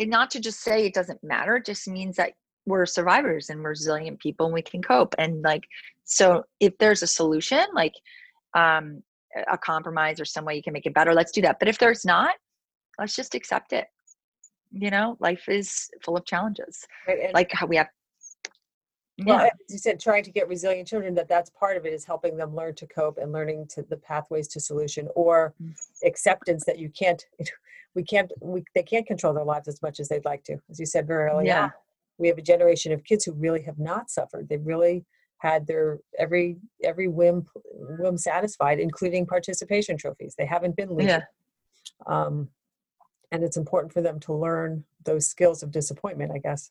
not 0.00 0.30
to 0.32 0.40
just 0.40 0.60
say 0.62 0.86
it 0.86 0.94
doesn't 0.94 1.22
matter, 1.22 1.56
it 1.56 1.66
just 1.66 1.86
means 1.86 2.16
that 2.16 2.32
we're 2.66 2.86
survivors 2.86 3.50
and 3.50 3.62
resilient 3.62 4.18
people 4.20 4.46
and 4.46 4.54
we 4.54 4.62
can 4.62 4.82
cope. 4.82 5.14
And 5.18 5.42
like, 5.42 5.62
so 6.04 6.44
if 6.60 6.76
there's 6.78 7.02
a 7.02 7.06
solution, 7.06 7.64
like 7.74 7.94
um, 8.56 9.02
a 9.50 9.58
compromise 9.58 10.20
or 10.20 10.24
some 10.24 10.44
way 10.44 10.56
you 10.56 10.62
can 10.62 10.72
make 10.72 10.86
it 10.86 10.94
better, 10.94 11.14
let's 11.14 11.32
do 11.32 11.42
that. 11.42 11.58
But 11.58 11.68
if 11.68 11.78
there's 11.78 12.04
not, 12.04 12.34
let's 13.02 13.16
just 13.16 13.34
accept 13.34 13.72
it. 13.72 13.86
You 14.70 14.90
know, 14.90 15.16
life 15.20 15.48
is 15.48 15.90
full 16.02 16.16
of 16.16 16.24
challenges. 16.24 16.86
Right. 17.06 17.34
Like 17.34 17.50
how 17.52 17.66
we 17.66 17.76
have 17.76 17.88
well, 19.24 19.40
as 19.40 19.50
you 19.68 19.78
said, 19.78 20.00
trying 20.00 20.24
to 20.24 20.30
get 20.30 20.48
resilient 20.48 20.88
children, 20.88 21.14
that 21.14 21.28
that's 21.28 21.50
part 21.50 21.76
of 21.76 21.84
it 21.84 21.92
is 21.92 22.04
helping 22.04 22.36
them 22.36 22.54
learn 22.54 22.74
to 22.76 22.86
cope 22.86 23.18
and 23.18 23.30
learning 23.30 23.66
to 23.74 23.82
the 23.82 23.96
pathways 23.96 24.48
to 24.48 24.60
solution 24.60 25.08
or 25.14 25.54
mm. 25.62 25.72
acceptance 26.04 26.64
that 26.64 26.78
you 26.78 26.88
can't, 26.88 27.24
we 27.94 28.02
can't, 28.02 28.32
we, 28.40 28.64
they 28.74 28.82
can't 28.82 29.06
control 29.06 29.34
their 29.34 29.44
lives 29.44 29.68
as 29.68 29.82
much 29.82 30.00
as 30.00 30.08
they'd 30.08 30.24
like 30.24 30.42
to. 30.44 30.56
As 30.70 30.80
you 30.80 30.86
said 30.86 31.06
very 31.06 31.30
early 31.30 31.46
yeah. 31.46 31.64
on, 31.64 31.72
we 32.18 32.28
have 32.28 32.38
a 32.38 32.42
generation 32.42 32.90
of 32.92 33.04
kids 33.04 33.24
who 33.24 33.32
really 33.32 33.62
have 33.62 33.78
not 33.78 34.10
suffered. 34.10 34.48
They've 34.48 34.66
really 34.66 35.04
had 35.38 35.66
their 35.66 35.98
every 36.18 36.56
every 36.84 37.08
whim 37.08 37.46
whim 37.64 38.16
satisfied, 38.16 38.78
including 38.78 39.26
participation 39.26 39.98
trophies. 39.98 40.34
They 40.38 40.46
haven't 40.46 40.76
been. 40.76 40.98
Yeah. 40.98 41.22
Um, 42.06 42.48
and 43.32 43.42
it's 43.42 43.56
important 43.56 43.92
for 43.92 44.02
them 44.02 44.20
to 44.20 44.32
learn 44.32 44.84
those 45.04 45.26
skills 45.26 45.62
of 45.62 45.72
disappointment, 45.72 46.30
I 46.32 46.38
guess. 46.38 46.70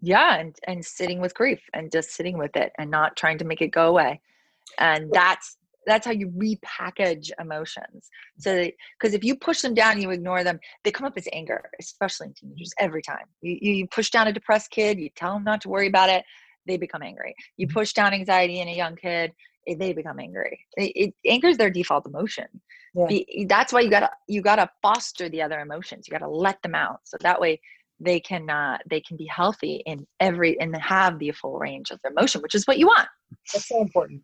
Yeah 0.00 0.36
and 0.38 0.56
and 0.66 0.84
sitting 0.84 1.20
with 1.20 1.34
grief 1.34 1.60
and 1.74 1.90
just 1.90 2.10
sitting 2.10 2.38
with 2.38 2.54
it 2.56 2.72
and 2.78 2.90
not 2.90 3.16
trying 3.16 3.38
to 3.38 3.44
make 3.44 3.60
it 3.60 3.68
go 3.68 3.88
away. 3.88 4.20
And 4.78 5.10
that's 5.12 5.56
that's 5.86 6.04
how 6.04 6.12
you 6.12 6.28
repackage 6.28 7.30
emotions. 7.40 8.10
So 8.38 8.68
because 8.98 9.14
if 9.14 9.24
you 9.24 9.36
push 9.36 9.60
them 9.60 9.74
down 9.74 10.00
you 10.00 10.10
ignore 10.10 10.44
them 10.44 10.60
they 10.84 10.90
come 10.90 11.06
up 11.06 11.16
as 11.16 11.28
anger 11.32 11.70
especially 11.80 12.28
in 12.28 12.34
teenagers 12.34 12.72
every 12.78 13.02
time. 13.02 13.26
You, 13.40 13.58
you 13.60 13.86
push 13.88 14.10
down 14.10 14.28
a 14.28 14.32
depressed 14.32 14.70
kid 14.70 14.98
you 14.98 15.10
tell 15.16 15.34
them 15.34 15.44
not 15.44 15.60
to 15.62 15.68
worry 15.68 15.88
about 15.88 16.10
it 16.10 16.24
they 16.66 16.76
become 16.76 17.02
angry. 17.02 17.34
You 17.56 17.66
mm-hmm. 17.66 17.78
push 17.78 17.92
down 17.92 18.12
anxiety 18.12 18.60
in 18.60 18.68
a 18.68 18.76
young 18.76 18.96
kid 18.96 19.32
they 19.74 19.92
become 19.92 20.18
angry 20.18 20.60
it, 20.76 20.92
it 20.94 21.14
anger 21.26 21.48
is 21.48 21.56
their 21.56 21.70
default 21.70 22.06
emotion 22.06 22.46
yeah. 22.94 23.44
that's 23.48 23.72
why 23.72 23.80
you 23.80 23.90
gotta 23.90 24.10
you 24.28 24.40
gotta 24.40 24.68
foster 24.82 25.28
the 25.28 25.42
other 25.42 25.60
emotions 25.60 26.06
you 26.06 26.12
gotta 26.12 26.30
let 26.30 26.60
them 26.62 26.74
out 26.74 27.00
so 27.04 27.16
that 27.20 27.40
way 27.40 27.60
they 28.00 28.20
can 28.20 28.48
uh, 28.50 28.78
they 28.88 29.00
can 29.00 29.16
be 29.16 29.26
healthy 29.26 29.82
in 29.86 30.06
every 30.20 30.58
and 30.60 30.76
have 30.76 31.18
the 31.18 31.30
full 31.32 31.58
range 31.58 31.90
of 31.90 32.00
their 32.02 32.12
emotion, 32.12 32.42
which 32.42 32.54
is 32.54 32.66
what 32.66 32.78
you 32.78 32.86
want. 32.86 33.08
That's 33.52 33.68
so 33.68 33.80
important. 33.80 34.22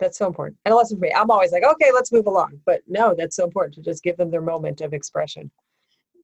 That's 0.00 0.18
so 0.18 0.26
important. 0.26 0.58
And 0.64 0.74
listen 0.74 0.96
for 0.96 1.02
me, 1.02 1.12
I'm 1.14 1.30
always 1.30 1.52
like, 1.52 1.62
okay, 1.62 1.90
let's 1.92 2.10
move 2.10 2.26
along. 2.26 2.60
But 2.66 2.80
no, 2.88 3.14
that's 3.16 3.36
so 3.36 3.44
important 3.44 3.74
to 3.74 3.82
just 3.82 4.02
give 4.02 4.16
them 4.16 4.30
their 4.30 4.40
moment 4.40 4.80
of 4.80 4.92
expression 4.92 5.50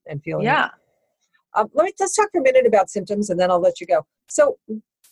and 0.08 0.22
feeling. 0.22 0.44
Yeah. 0.44 0.70
Um, 1.54 1.68
let 1.74 1.84
me 1.84 1.92
let's 2.00 2.14
talk 2.14 2.28
for 2.32 2.40
a 2.40 2.42
minute 2.42 2.66
about 2.66 2.90
symptoms, 2.90 3.30
and 3.30 3.38
then 3.38 3.50
I'll 3.50 3.60
let 3.60 3.80
you 3.80 3.86
go. 3.86 4.04
So, 4.28 4.58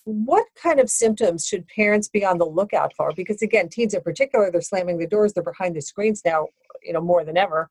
what 0.07 0.47
kind 0.61 0.81
of 0.81 0.89
symptoms 0.89 1.47
should 1.47 1.67
parents 1.67 2.09
be 2.09 2.25
on 2.25 2.39
the 2.39 2.47
lookout 2.47 2.95
for? 2.97 3.13
Because 3.15 3.43
again, 3.43 3.69
teens 3.69 3.93
in 3.93 4.01
particular, 4.01 4.51
they're 4.51 4.61
slamming 4.61 4.99
the 4.99 5.07
doors, 5.07 5.33
they're 5.33 5.43
behind 5.43 5.77
the 5.77 5.83
screens 5.83 6.23
now, 6.25 6.47
you 6.83 6.93
know, 6.93 7.01
more 7.01 7.25
than 7.25 7.37
ever. 7.37 7.69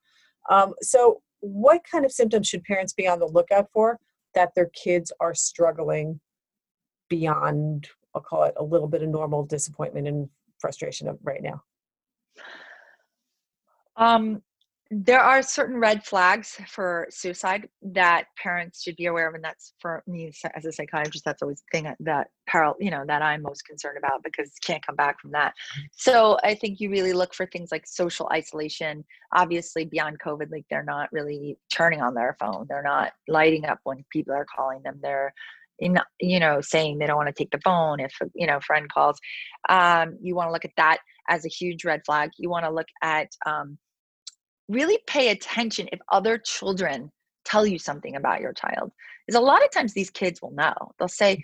Um, 0.49 0.73
so, 0.81 1.21
what 1.39 1.81
kind 1.89 2.05
of 2.05 2.11
symptoms 2.11 2.47
should 2.47 2.63
parents 2.63 2.93
be 2.93 3.07
on 3.07 3.19
the 3.19 3.27
lookout 3.27 3.69
for 3.71 3.99
that 4.33 4.53
their 4.53 4.69
kids 4.73 5.11
are 5.19 5.33
struggling 5.33 6.19
beyond 7.09 7.87
i'll 8.13 8.21
call 8.21 8.43
it 8.43 8.53
a 8.57 8.63
little 8.63 8.87
bit 8.87 9.01
of 9.01 9.09
normal 9.09 9.45
disappointment 9.45 10.07
and 10.07 10.29
frustration 10.59 11.07
of 11.07 11.17
right 11.23 11.41
now 11.41 11.61
um, 13.97 14.41
there 14.91 15.21
are 15.21 15.41
certain 15.41 15.77
red 15.79 16.05
flags 16.05 16.59
for 16.67 17.07
suicide 17.09 17.67
that 17.81 18.25
parents 18.41 18.83
should 18.83 18.95
be 18.95 19.07
aware 19.07 19.27
of 19.27 19.33
and 19.33 19.43
that's 19.43 19.73
for 19.79 20.03
me 20.05 20.31
as 20.55 20.65
a 20.65 20.71
psychiatrist 20.71 21.25
that's 21.25 21.41
always 21.41 21.61
the 21.61 21.77
thing 21.79 21.93
that 21.99 22.27
parallel 22.47 22.75
you 22.79 22.91
know 22.91 23.03
that 23.07 23.23
i'm 23.23 23.41
most 23.41 23.65
concerned 23.65 23.97
about 23.97 24.23
because 24.23 24.51
can't 24.63 24.85
come 24.85 24.95
back 24.95 25.19
from 25.19 25.31
that. 25.31 25.53
So 25.91 26.37
i 26.43 26.53
think 26.53 26.79
you 26.79 26.89
really 26.91 27.13
look 27.13 27.33
for 27.33 27.45
things 27.47 27.71
like 27.71 27.87
social 27.87 28.29
isolation. 28.31 29.03
Obviously 29.33 29.85
beyond 29.85 30.19
covid 30.19 30.51
like 30.51 30.65
they're 30.69 30.83
not 30.83 31.11
really 31.11 31.57
turning 31.73 32.01
on 32.01 32.13
their 32.13 32.35
phone. 32.39 32.65
They're 32.69 32.83
not 32.83 33.13
lighting 33.27 33.65
up 33.65 33.79
when 33.83 34.05
people 34.11 34.33
are 34.33 34.45
calling 34.55 34.81
them. 34.83 34.99
They're 35.01 35.33
in 35.79 35.99
you 36.21 36.39
know 36.39 36.61
saying 36.61 36.99
they 36.99 37.07
don't 37.07 37.17
want 37.17 37.27
to 37.27 37.33
take 37.33 37.51
the 37.51 37.59
phone 37.63 37.99
if 37.99 38.13
you 38.33 38.47
know 38.47 38.59
friend 38.59 38.87
calls. 38.91 39.19
Um, 39.67 40.17
you 40.21 40.35
want 40.35 40.47
to 40.49 40.53
look 40.53 40.65
at 40.65 40.71
that 40.77 40.99
as 41.29 41.45
a 41.45 41.49
huge 41.49 41.83
red 41.83 42.01
flag. 42.05 42.29
You 42.37 42.49
want 42.49 42.65
to 42.65 42.71
look 42.71 42.87
at 43.01 43.29
um, 43.45 43.77
really 44.67 44.99
pay 45.07 45.29
attention 45.29 45.87
if 45.91 45.99
other 46.11 46.37
children 46.37 47.11
tell 47.45 47.65
you 47.65 47.77
something 47.77 48.15
about 48.15 48.41
your 48.41 48.53
child. 48.53 48.91
Is 49.27 49.35
a 49.35 49.39
lot 49.39 49.63
of 49.63 49.71
times 49.71 49.93
these 49.93 50.09
kids 50.09 50.41
will 50.41 50.51
know. 50.51 50.73
They'll 50.97 51.07
say, 51.07 51.41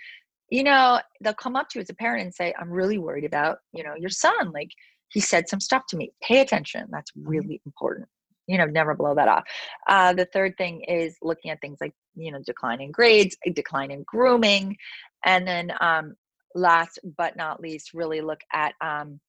you 0.50 0.64
know, 0.64 1.00
they'll 1.22 1.34
come 1.34 1.56
up 1.56 1.70
to 1.70 1.80
you 1.80 1.82
as 1.82 1.90
a 1.90 1.96
parent 1.96 2.24
and 2.24 2.34
say, 2.34 2.54
I'm 2.60 2.70
really 2.70 2.98
worried 2.98 3.26
about, 3.26 3.60
you 3.74 3.84
know, 3.84 3.94
your 3.98 4.10
son. 4.10 4.52
Like 4.52 4.70
he 5.10 5.20
said 5.20 5.48
some 5.48 5.60
stuff 5.60 5.84
to 5.90 5.98
me. 5.98 6.12
Pay 6.22 6.40
attention. 6.40 6.88
That's 6.92 7.12
mm-hmm. 7.12 7.28
really 7.28 7.62
important. 7.66 8.08
You 8.48 8.58
know, 8.58 8.66
never 8.66 8.96
blow 8.96 9.16
that 9.16 9.28
off. 9.28 9.44
Uh, 9.88 10.14
the 10.14 10.26
third 10.26 10.58
thing 10.58 10.82
is 10.82 11.16
looking 11.22 11.52
at 11.52 11.62
things 11.62 11.78
like, 11.80 11.94
you 12.16 12.32
know, 12.32 12.40
decline 12.46 12.82
in 12.82 12.92
grades, 12.92 13.38
decline 13.54 13.92
in 13.92 14.04
grooming. 14.04 14.76
And 15.24 15.48
then 15.48 15.72
um, 15.80 16.16
last 16.54 17.00
but 17.18 17.38
not 17.38 17.62
least, 17.62 17.94
really 17.94 18.20
look 18.20 18.42
at 18.52 18.74
um, 18.82 19.20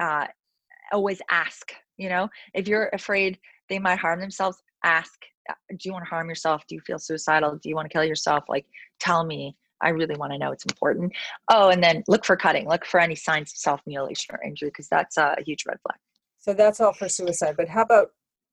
uh, 0.00 0.28
always 0.94 1.20
ask 1.30 1.72
you 1.96 2.08
know? 2.08 2.28
If 2.54 2.68
you're 2.68 2.90
afraid 2.92 3.38
they 3.68 3.78
might 3.78 3.98
harm 3.98 4.20
themselves 4.20 4.58
ask 4.82 5.14
uh, 5.48 5.54
do 5.68 5.76
you 5.82 5.92
want 5.92 6.04
to 6.06 6.08
harm 6.08 6.28
yourself? 6.28 6.62
Do 6.66 6.74
you 6.74 6.80
feel 6.80 6.98
suicidal? 6.98 7.58
Do 7.62 7.68
you 7.68 7.74
want 7.74 7.90
to 7.90 7.92
kill 7.92 8.04
yourself? 8.04 8.44
Like 8.48 8.66
tell 9.00 9.24
me. 9.24 9.56
I 9.82 9.90
really 9.90 10.16
want 10.16 10.32
to 10.32 10.38
know. 10.38 10.52
It's 10.52 10.64
important. 10.64 11.12
Oh 11.50 11.68
and 11.68 11.82
then 11.82 12.02
look 12.08 12.24
for 12.24 12.36
cutting. 12.36 12.66
Look 12.68 12.86
for 12.86 13.00
any 13.00 13.14
signs 13.14 13.52
of 13.52 13.58
self-mutilation 13.58 14.34
or 14.34 14.42
injury 14.42 14.70
because 14.70 14.88
that's 14.88 15.18
a 15.18 15.36
huge 15.44 15.64
red 15.66 15.78
flag. 15.82 15.98
So 16.38 16.54
that's 16.54 16.80
all 16.80 16.92
for 16.92 17.08
suicide 17.08 17.56
but 17.56 17.68
how 17.68 17.82
about 17.82 18.08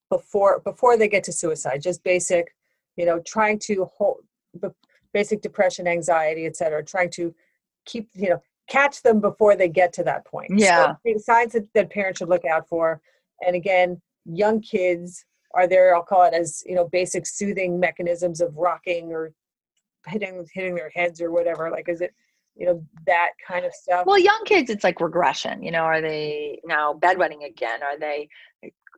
before 0.10 0.60
before 0.60 0.98
they 0.98 1.08
get 1.08 1.24
to 1.26 1.32
suicide? 1.32 1.82
Just 1.82 2.04
basic 2.04 2.54
you 2.98 3.06
know 3.06 3.20
trying 3.26 3.60
to 3.60 3.90
hold 3.98 4.18
basic 5.14 5.42
depression 5.42 5.88
anxiety 5.88 6.46
etc 6.46 6.84
trying 6.84 7.10
to 7.10 7.34
keep 7.86 8.10
you 8.14 8.30
know 8.30 8.42
catch 8.72 9.02
them 9.04 9.20
before 9.20 9.56
they 9.56 9.68
get 9.68 9.92
to 9.94 10.04
that 10.04 10.26
point. 10.26 10.52
Yeah. 10.56 10.96
so, 11.06 11.18
signs 11.18 11.54
that, 11.54 11.68
that 11.74 11.90
parents 11.90 12.20
should 12.20 12.30
look 12.30 12.46
out 12.46 12.68
for 12.68 13.02
and 13.46 13.56
again 13.56 14.02
young 14.26 14.62
kids 14.62 15.26
are 15.54 15.68
there 15.68 15.96
i'll 15.96 16.04
call 16.04 16.24
it 16.24 16.34
as 16.34 16.64
you 16.66 16.76
know 16.76 16.88
basic 16.88 17.26
soothing 17.26 17.80
mechanisms 17.80 18.40
of 18.40 18.56
rocking 18.56 19.12
or 19.12 19.34
hitting 20.08 20.46
hitting 20.54 20.76
their 20.76 20.92
heads 20.96 21.22
or 21.22 21.32
whatever 21.32 21.70
like 21.72 21.90
is 21.90 22.02
it 22.02 22.14
you 22.56 22.66
know 22.66 22.86
that 23.08 23.32
kind 23.48 23.66
of 23.66 23.74
stuff. 23.74 24.06
Well 24.06 24.20
young 24.20 24.44
kids 24.46 24.70
it's 24.70 24.84
like 24.84 25.00
regression 25.00 25.64
you 25.64 25.72
know 25.72 25.84
are 25.84 26.02
they 26.02 26.60
now 26.66 26.94
bedwetting 26.94 27.46
again? 27.46 27.82
Are 27.82 27.98
they 27.98 28.30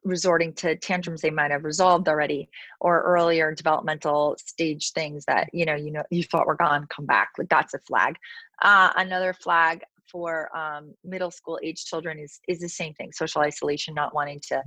resorting 0.03 0.53
to 0.53 0.75
tantrums 0.75 1.21
they 1.21 1.29
might 1.29 1.51
have 1.51 1.63
resolved 1.63 2.07
already 2.07 2.49
or 2.79 3.01
earlier 3.03 3.53
developmental 3.53 4.35
stage 4.39 4.91
things 4.91 5.23
that 5.25 5.49
you 5.53 5.65
know 5.65 5.75
you 5.75 5.91
know 5.91 6.03
you 6.09 6.23
thought 6.23 6.47
were 6.47 6.55
gone 6.55 6.85
come 6.89 7.05
back 7.05 7.29
like 7.37 7.49
that's 7.49 7.73
a 7.73 7.79
flag. 7.79 8.15
Uh, 8.61 8.91
another 8.97 9.33
flag 9.33 9.81
for 10.11 10.55
um, 10.55 10.93
middle 11.03 11.31
school 11.31 11.59
age 11.63 11.85
children 11.85 12.19
is 12.19 12.39
is 12.47 12.59
the 12.59 12.69
same 12.69 12.93
thing 12.93 13.11
social 13.11 13.41
isolation 13.41 13.93
not 13.93 14.13
wanting 14.13 14.39
to 14.39 14.61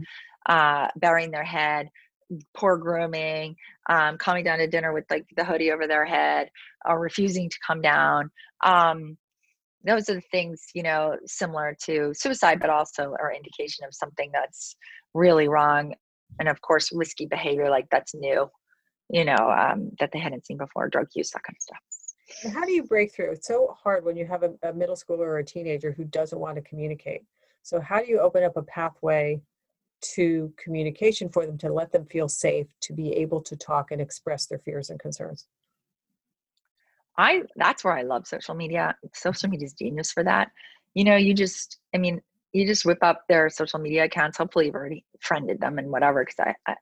uh, 0.49 0.89
burying 0.97 1.31
their 1.31 1.45
head 1.45 1.89
poor 2.55 2.77
grooming 2.77 3.57
um, 3.89 4.19
coming 4.19 4.45
down 4.45 4.59
to 4.59 4.67
dinner 4.67 4.93
with 4.93 5.05
like 5.11 5.27
the 5.37 5.45
hoodie 5.45 5.71
over 5.71 5.87
their 5.87 6.05
head 6.05 6.51
or 6.85 6.99
refusing 6.99 7.49
to 7.49 7.57
come 7.67 7.81
down. 7.81 8.31
Um, 8.65 9.17
those 9.85 10.09
are 10.09 10.15
the 10.15 10.23
things 10.33 10.67
you 10.75 10.83
know 10.83 11.17
similar 11.27 11.77
to 11.85 12.13
suicide 12.15 12.59
but 12.61 12.71
also 12.71 13.15
are 13.21 13.33
indication 13.33 13.85
of 13.85 13.95
something 13.95 14.31
that's 14.33 14.77
really 15.17 15.49
wrong 15.49 15.95
and 16.39 16.49
of 16.49 16.61
course 16.61 16.91
risky 16.93 17.27
behavior 17.27 17.71
like 17.71 17.87
that's 17.91 18.15
new 18.15 18.49
you 19.11 19.25
know 19.25 19.51
um, 19.51 19.91
that 19.99 20.11
they 20.13 20.19
hadn't 20.19 20.47
seen 20.47 20.59
before 20.59 20.89
drug 20.89 21.07
use 21.15 21.31
that 21.31 21.43
kind 21.43 21.57
of 21.57 21.63
stuff 21.63 21.79
and 22.43 22.53
how 22.53 22.65
do 22.65 22.73
you 22.73 22.83
break 22.83 23.15
through? 23.15 23.33
It's 23.33 23.47
so 23.47 23.77
hard 23.83 24.05
when 24.05 24.17
you 24.17 24.27
have 24.27 24.43
a, 24.43 24.53
a 24.63 24.73
middle 24.73 24.97
schooler 24.97 25.21
or 25.21 25.39
a 25.39 25.45
teenager 25.45 25.93
who 25.93 26.05
doesn't 26.05 26.39
want 26.39 26.57
to 26.57 26.63
communicate. 26.63 27.23
So 27.63 27.81
how 27.81 28.01
do 28.01 28.07
you 28.07 28.21
open 28.21 28.45
up 28.45 28.57
a 28.57 28.63
pathway 28.63 29.41
to 30.15 30.53
communication 30.57 31.29
for 31.29 31.47
them 31.47 31.59
to 31.59 31.73
let 31.73 31.93
them 31.93 32.05
feel 32.07 32.29
safe 32.29 32.67
to 32.83 32.93
be 32.93 33.13
able 33.13 33.41
to 33.43 33.57
talk 33.57 33.91
and 33.91 34.01
express 34.01 34.47
their 34.47 34.59
fears 34.59 34.91
and 34.91 35.01
concerns? 35.01 35.47
I 37.19 37.43
that's 37.57 37.83
where 37.83 37.97
I 37.97 38.03
love 38.03 38.27
social 38.27 38.55
media. 38.55 38.95
Social 39.15 39.49
media 39.49 39.67
is 39.67 39.73
genius 39.73 40.13
for 40.13 40.23
that. 40.25 40.51
You 40.95 41.05
know, 41.05 41.17
you 41.17 41.33
just 41.33 41.79
I 41.95 41.99
mean, 41.99 42.21
you 42.57 42.67
just 42.67 42.85
whip 42.85 42.99
up 43.03 43.23
their 43.29 43.51
social 43.51 43.79
media 43.79 44.05
accounts. 44.05 44.39
Hopefully, 44.39 44.67
you've 44.67 44.75
already 44.75 45.05
friended 45.21 45.61
them 45.61 45.79
and 45.79 45.91
whatever. 45.91 46.25
Because 46.25 46.55
I, 46.67 46.73
I, 46.73 46.77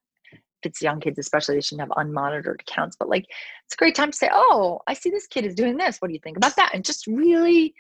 it's 0.65 0.81
young 0.81 1.01
kids 1.01 1.19
especially 1.19 1.55
they 1.55 1.61
shouldn't 1.61 1.89
have 1.89 2.07
unmonitored 2.07 2.61
accounts 2.61 2.97
but 2.99 3.09
like 3.09 3.27
it's 3.67 3.75
a 3.75 3.77
great 3.77 3.95
time 3.95 4.11
to 4.11 4.17
say 4.17 4.31
oh 4.33 4.81
i 4.87 4.95
see 4.95 5.11
this 5.11 5.27
kid 5.27 5.45
is 5.45 5.55
doing 5.55 5.77
this. 5.77 5.99
What 5.99 6.09
do 6.09 6.15
you 6.15 6.21
think 6.21 6.37
about 6.37 6.57
that? 6.57 6.71
And 6.75 6.85
just 6.85 7.07
really 7.07 7.75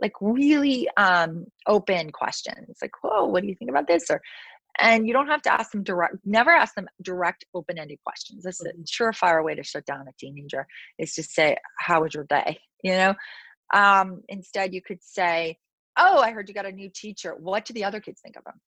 like 0.00 0.12
really 0.20 0.88
um, 0.96 1.46
open 1.66 2.10
questions 2.10 2.78
like 2.80 2.92
whoa 3.02 3.26
what 3.26 3.42
do 3.42 3.48
you 3.48 3.54
think 3.54 3.70
about 3.70 3.86
this? 3.86 4.10
Or 4.10 4.20
and 4.80 5.08
you 5.08 5.12
don't 5.12 5.26
have 5.26 5.42
to 5.42 5.52
ask 5.52 5.72
them 5.72 5.82
direct 5.82 6.16
never 6.24 6.50
ask 6.50 6.74
them 6.74 6.88
direct 7.02 7.44
open-ended 7.54 7.98
questions. 8.04 8.44
This 8.44 8.60
is 8.60 8.66
a 8.66 8.72
surefire 8.84 9.44
way 9.44 9.54
to 9.54 9.62
shut 9.62 9.86
down 9.86 10.06
a 10.08 10.12
teenager 10.18 10.66
is 10.98 11.14
to 11.14 11.22
say 11.22 11.56
how 11.78 12.02
was 12.02 12.14
your 12.14 12.24
day? 12.24 12.58
You 12.84 12.92
know? 12.92 13.14
Um, 13.74 14.22
instead 14.28 14.72
you 14.72 14.80
could 14.80 15.02
say 15.02 15.58
oh 15.98 16.18
i 16.18 16.30
heard 16.30 16.48
you 16.48 16.54
got 16.54 16.66
a 16.66 16.72
new 16.72 16.90
teacher. 16.94 17.34
What 17.38 17.64
do 17.64 17.74
the 17.74 17.84
other 17.84 18.00
kids 18.00 18.20
think 18.20 18.36
of 18.36 18.44
him 18.46 18.60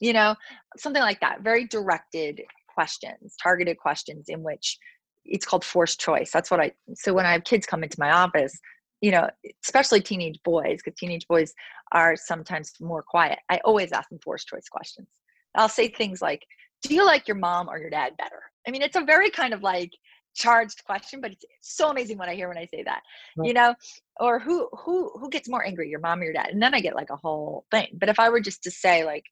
you 0.00 0.12
know 0.12 0.34
something 0.76 1.02
like 1.02 1.20
that 1.20 1.42
very 1.42 1.66
directed 1.66 2.42
questions 2.72 3.34
targeted 3.40 3.78
questions 3.78 4.26
in 4.28 4.42
which 4.42 4.78
it's 5.24 5.44
called 5.44 5.64
forced 5.64 6.00
choice. 6.00 6.30
That's 6.32 6.50
what 6.50 6.60
i 6.60 6.72
so 6.94 7.12
when 7.12 7.26
i 7.26 7.32
have 7.32 7.44
kids 7.44 7.66
come 7.66 7.82
into 7.82 8.00
my 8.00 8.10
office 8.10 8.58
you 9.00 9.10
know 9.10 9.28
especially 9.64 10.00
teenage 10.00 10.38
boys 10.44 10.78
because 10.82 10.98
teenage 10.98 11.26
boys 11.28 11.52
are 11.92 12.16
sometimes 12.16 12.72
more 12.80 13.02
quiet 13.02 13.38
i 13.50 13.58
always 13.64 13.92
ask 13.92 14.08
them 14.08 14.18
forced 14.22 14.48
choice 14.48 14.68
questions. 14.68 15.08
I'll 15.54 15.68
say 15.68 15.88
things 15.88 16.22
like 16.22 16.44
do 16.82 16.94
you 16.94 17.04
like 17.04 17.28
your 17.28 17.36
mom 17.36 17.68
or 17.68 17.78
your 17.78 17.90
dad 17.90 18.16
better? 18.16 18.42
I 18.66 18.70
mean 18.70 18.82
it's 18.82 18.96
a 18.96 19.04
very 19.04 19.30
kind 19.30 19.52
of 19.52 19.62
like 19.62 19.90
charged 20.34 20.84
question 20.84 21.20
but 21.20 21.32
it's 21.32 21.44
so 21.60 21.90
amazing 21.90 22.16
what 22.16 22.28
i 22.28 22.34
hear 22.34 22.48
when 22.48 22.58
i 22.58 22.64
say 22.66 22.82
that 22.82 23.00
right. 23.36 23.48
you 23.48 23.52
know 23.52 23.74
or 24.20 24.38
who 24.38 24.68
who 24.72 25.10
who 25.18 25.28
gets 25.30 25.48
more 25.48 25.64
angry 25.66 25.88
your 25.88 26.00
mom 26.00 26.20
or 26.20 26.24
your 26.24 26.32
dad? 26.32 26.50
And 26.50 26.62
then 26.62 26.74
i 26.74 26.80
get 26.80 26.94
like 26.94 27.10
a 27.10 27.16
whole 27.16 27.64
thing. 27.70 27.88
But 27.94 28.08
if 28.08 28.20
i 28.20 28.28
were 28.28 28.40
just 28.40 28.62
to 28.64 28.70
say 28.70 29.04
like 29.04 29.24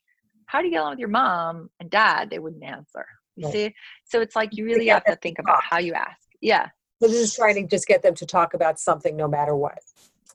how 0.47 0.61
do 0.61 0.67
you 0.67 0.73
get 0.73 0.81
along 0.81 0.93
with 0.93 0.99
your 0.99 1.09
mom 1.09 1.69
and 1.79 1.91
dad? 1.91 2.31
they 2.31 2.39
wouldn't 2.39 2.65
answer 2.65 3.07
you 3.37 3.45
right. 3.45 3.53
see? 3.53 3.75
So 4.05 4.21
it's 4.21 4.35
like 4.35 4.57
you 4.57 4.65
really 4.65 4.89
have 4.89 5.05
to 5.05 5.15
think 5.17 5.39
about 5.39 5.63
how 5.63 5.79
you 5.79 5.93
ask. 5.95 6.19
Yeah. 6.41 6.67
So 7.01 7.07
this 7.07 7.19
is 7.19 7.35
trying 7.37 7.55
to 7.55 7.69
just 7.69 7.87
get 7.87 8.03
them 8.03 8.17
to 8.17 8.27
talk 8.27 8.55
about 8.55 8.81
something 8.81 9.17
no 9.17 9.29
matter 9.29 9.55
what. 9.55 9.79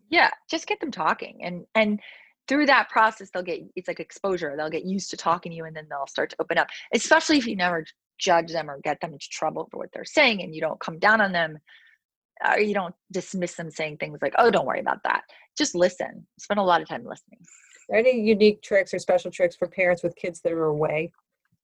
Yeah 0.09 0.29
just 0.49 0.67
get 0.67 0.79
them 0.79 0.91
talking 0.91 1.39
and 1.43 1.65
and 1.75 1.99
through 2.47 2.65
that 2.67 2.89
process 2.89 3.29
they'll 3.33 3.41
get 3.41 3.61
it's 3.75 3.87
like 3.87 3.99
exposure 3.99 4.53
they'll 4.55 4.69
get 4.69 4.85
used 4.85 5.09
to 5.09 5.17
talking 5.17 5.51
to 5.51 5.55
you 5.55 5.65
and 5.65 5.75
then 5.75 5.87
they'll 5.89 6.07
start 6.07 6.29
to 6.29 6.35
open 6.39 6.57
up 6.57 6.67
especially 6.93 7.37
if 7.37 7.47
you 7.47 7.55
never 7.55 7.83
judge 8.23 8.51
them 8.51 8.69
or 8.69 8.79
get 8.79 8.99
them 9.01 9.13
into 9.13 9.27
trouble 9.29 9.67
for 9.69 9.77
what 9.77 9.89
they're 9.93 10.05
saying 10.05 10.41
and 10.41 10.55
you 10.55 10.61
don't 10.61 10.79
come 10.79 10.97
down 10.97 11.19
on 11.19 11.31
them 11.31 11.57
or 12.49 12.59
you 12.59 12.73
don't 12.73 12.95
dismiss 13.11 13.55
them 13.55 13.69
saying 13.69 13.97
things 13.97 14.19
like 14.21 14.33
oh 14.37 14.49
don't 14.49 14.65
worry 14.65 14.79
about 14.79 15.03
that. 15.03 15.23
Just 15.57 15.75
listen. 15.75 16.25
Spend 16.39 16.59
a 16.59 16.63
lot 16.63 16.81
of 16.81 16.87
time 16.87 17.05
listening. 17.05 17.39
Are 17.89 18.01
there 18.01 18.11
any 18.11 18.21
unique 18.21 18.61
tricks 18.61 18.93
or 18.93 18.99
special 18.99 19.29
tricks 19.29 19.55
for 19.55 19.67
parents 19.67 20.03
with 20.03 20.15
kids 20.15 20.41
that 20.41 20.53
are 20.53 20.65
away? 20.65 21.11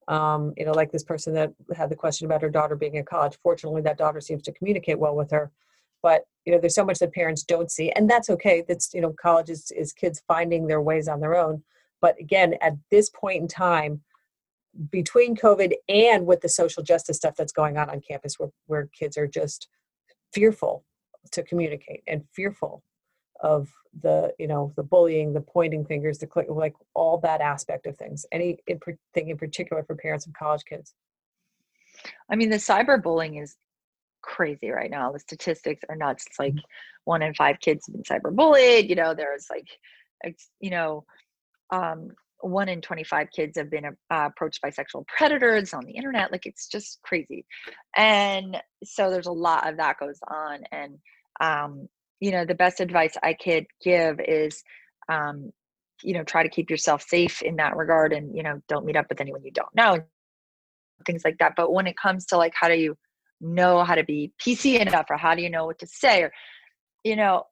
Um, 0.08 0.54
you 0.58 0.66
know 0.66 0.72
like 0.72 0.92
this 0.92 1.04
person 1.04 1.34
that 1.36 1.54
had 1.76 1.90
the 1.90 1.96
question 1.96 2.26
about 2.26 2.42
her 2.42 2.50
daughter 2.50 2.76
being 2.76 2.96
in 2.96 3.06
college. 3.06 3.38
Fortunately 3.42 3.82
that 3.84 3.98
daughter 3.98 4.22
seems 4.22 4.44
to 4.44 4.52
communicate 4.52 5.00
well 5.00 5.16
with 5.16 5.32
her. 5.32 5.52
But 6.04 6.24
you 6.46 6.54
know 6.54 6.60
there's 6.60 6.76
so 6.76 6.86
much 6.86 7.00
that 7.00 7.14
parents 7.14 7.44
don't 7.44 7.72
see 7.72 7.92
and 7.92 8.10
that's 8.10 8.30
okay. 8.30 8.64
That's 8.68 8.94
you 8.94 9.02
know 9.02 9.14
college 9.22 9.50
is, 9.50 9.72
is 9.72 9.94
kids 9.94 10.22
finding 10.28 10.68
their 10.68 10.82
ways 10.82 11.08
on 11.08 11.20
their 11.22 11.36
own. 11.36 11.64
But 12.02 12.20
again 12.20 12.56
at 12.62 12.74
this 12.92 13.10
point 13.10 13.42
in 13.42 13.48
time 13.48 14.02
between 14.92 15.36
covid 15.36 15.74
and 15.88 16.26
with 16.26 16.42
the 16.42 16.50
social 16.50 16.84
justice 16.84 17.18
stuff 17.18 17.36
that's 17.36 17.52
going 17.52 17.78
on 17.78 17.90
on 17.90 18.02
campus 18.02 18.40
where, 18.40 18.50
where 18.68 18.90
kids 18.98 19.18
are 19.18 19.28
just 19.28 19.68
fearful 20.34 20.86
to 21.32 21.44
communicate 21.44 22.02
and 22.08 22.24
fearful 22.34 22.84
of 23.42 23.70
the 24.02 24.34
you 24.38 24.48
know 24.48 24.72
the 24.76 24.84
bullying 24.84 25.34
the 25.34 25.42
pointing 25.42 25.86
fingers 25.86 26.20
the 26.20 26.28
click 26.28 26.48
like 26.50 26.74
all 26.94 27.18
that 27.20 27.42
aspect 27.42 27.88
of 27.88 27.98
things. 27.98 28.26
Anything 28.32 28.60
in 28.68 28.80
thing 29.14 29.30
in 29.30 29.38
particular 29.38 29.84
for 29.84 29.96
parents 29.96 30.28
of 30.28 30.34
college 30.34 30.64
kids? 30.68 30.94
I 32.30 32.36
mean 32.36 32.50
the 32.50 32.58
cyberbullying 32.58 33.42
is 33.42 33.56
crazy 34.22 34.70
right 34.70 34.92
now. 34.92 35.12
The 35.12 35.20
statistics 35.20 35.84
are 35.90 35.96
nuts. 35.96 36.26
It's 36.28 36.40
like 36.40 36.54
mm-hmm. 36.54 36.62
one 37.06 37.22
in 37.22 37.34
five 37.34 37.60
kids 37.60 37.88
have 37.88 37.96
been 37.96 38.04
cyberbullied. 38.04 38.90
You 38.90 38.96
know 38.96 39.14
there's 39.14 39.48
like 39.50 39.68
you 40.60 40.70
know 40.70 41.06
um, 41.72 42.10
one 42.42 42.70
in 42.70 42.82
25 42.82 43.28
kids 43.36 43.58
have 43.58 43.70
been 43.70 43.86
uh, 43.86 43.92
approached 44.10 44.62
by 44.62 44.70
sexual 44.70 45.06
predators 45.08 45.74
on 45.74 45.84
the 45.86 45.94
internet 45.94 46.32
like 46.32 46.46
it's 46.46 46.68
just 46.68 47.00
crazy. 47.04 47.46
And 47.96 48.58
so 48.84 49.10
there's 49.10 49.28
a 49.28 49.32
lot 49.32 49.68
of 49.68 49.78
that 49.78 49.98
goes 50.00 50.20
on 50.28 50.64
and 50.72 50.98
um, 51.42 51.88
you 52.20 52.32
know 52.32 52.44
the 52.44 52.56
best 52.56 52.82
advice 52.82 53.16
i 53.24 53.34
could 53.34 53.66
give 53.82 54.20
is 54.20 54.62
um, 55.08 55.52
you 56.04 56.14
know 56.14 56.24
try 56.24 56.44
to 56.44 56.50
keep 56.50 56.70
yourself 56.70 57.02
safe 57.08 57.42
in 57.42 57.56
that 57.58 57.76
regard 57.76 58.14
and 58.14 58.36
you 58.36 58.44
know 58.44 58.62
don't 58.68 58.86
meet 58.86 58.98
up 58.98 59.06
with 59.10 59.22
anyone 59.22 59.44
you 59.44 59.52
don't 59.52 59.74
know 59.74 60.00
things 61.06 61.24
like 61.24 61.38
that. 61.40 61.54
But 61.56 61.72
when 61.72 61.88
it 61.88 61.98
comes 61.98 62.26
to 62.28 62.38
like 62.38 62.54
how 62.56 62.68
do 62.68 62.76
you 62.76 62.96
know 63.42 63.84
how 63.84 63.96
to 63.96 64.04
be 64.04 64.34
pc 64.42 64.80
enough 64.80 65.06
or 65.10 65.16
how 65.16 65.34
do 65.34 65.42
you 65.42 65.50
know 65.50 65.66
what 65.66 65.80
to 65.80 65.88
say 65.88 66.24
or 66.24 66.32
you 67.06 67.16
know 67.16 67.44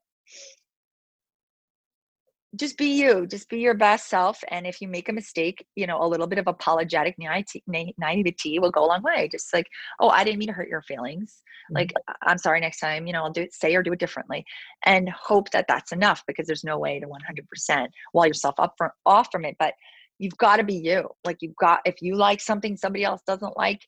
just 2.56 2.78
be 2.78 2.86
you 2.86 3.28
just 3.28 3.50
be 3.50 3.60
your 3.60 3.74
best 3.74 4.10
self 4.10 4.42
and 4.50 4.66
if 4.66 4.82
you 4.82 4.88
make 4.88 5.10
a 5.10 5.14
mistake 5.14 5.66
you 5.76 5.86
know 5.86 6.02
a 6.02 6.08
little 6.08 6.28
bit 6.28 6.40
of 6.40 6.48
apologetic 6.48 7.16
naivety 7.18 8.60
will 8.60 8.72
go 8.72 8.86
a 8.86 8.88
long 8.88 9.04
way. 9.04 9.28
Just 9.32 9.54
like 9.54 9.68
oh 10.00 10.10
i 10.10 10.24
didn't 10.24 10.40
mean 10.40 10.48
to 10.48 10.54
hurt 10.54 10.70
your 10.70 10.82
feelings. 10.82 11.42
Mm-hmm. 11.66 11.76
like 11.76 11.94
i'm 12.24 12.38
sorry 12.38 12.62
next 12.62 12.80
time 12.80 13.06
you 13.06 13.14
know 13.14 13.24
i'll 13.24 13.32
do 13.32 13.42
it 13.42 13.54
say 13.54 13.76
or 13.76 13.84
do 13.84 13.92
it 13.94 14.00
differently. 14.00 14.46
And 14.86 15.10
hope 15.10 15.52
that 15.52 15.66
that's 15.68 15.92
enough 15.92 16.24
because 16.26 16.48
there's 16.48 16.64
no 16.64 16.80
way 16.80 17.00
to 17.00 17.08
100% 17.08 17.88
wall 18.14 18.26
yourself 18.26 18.56
up 18.58 18.76
from 18.78 18.92
off 19.06 19.28
from 19.32 19.46
it 19.46 19.56
but 19.60 19.74
you've 20.20 20.38
got 20.38 20.58
to 20.58 20.64
be 20.64 20.76
you. 20.76 21.10
Like 21.26 21.38
you've 21.42 21.56
got 21.56 21.82
if 21.86 22.02
you 22.02 22.16
like 22.16 22.42
something 22.42 22.78
somebody 22.78 23.04
else 23.04 23.22
doesn't 23.28 23.58
like 23.58 23.82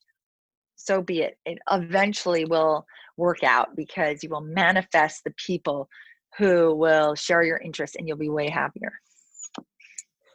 so 0.75 1.01
be 1.01 1.21
it. 1.21 1.37
It 1.45 1.59
eventually 1.69 2.45
will 2.45 2.85
work 3.17 3.43
out 3.43 3.75
because 3.75 4.23
you 4.23 4.29
will 4.29 4.41
manifest 4.41 5.23
the 5.25 5.33
people 5.45 5.89
who 6.37 6.75
will 6.75 7.15
share 7.15 7.43
your 7.43 7.57
interests 7.57 7.95
and 7.95 8.07
you'll 8.07 8.17
be 8.17 8.29
way 8.29 8.49
happier. 8.49 8.93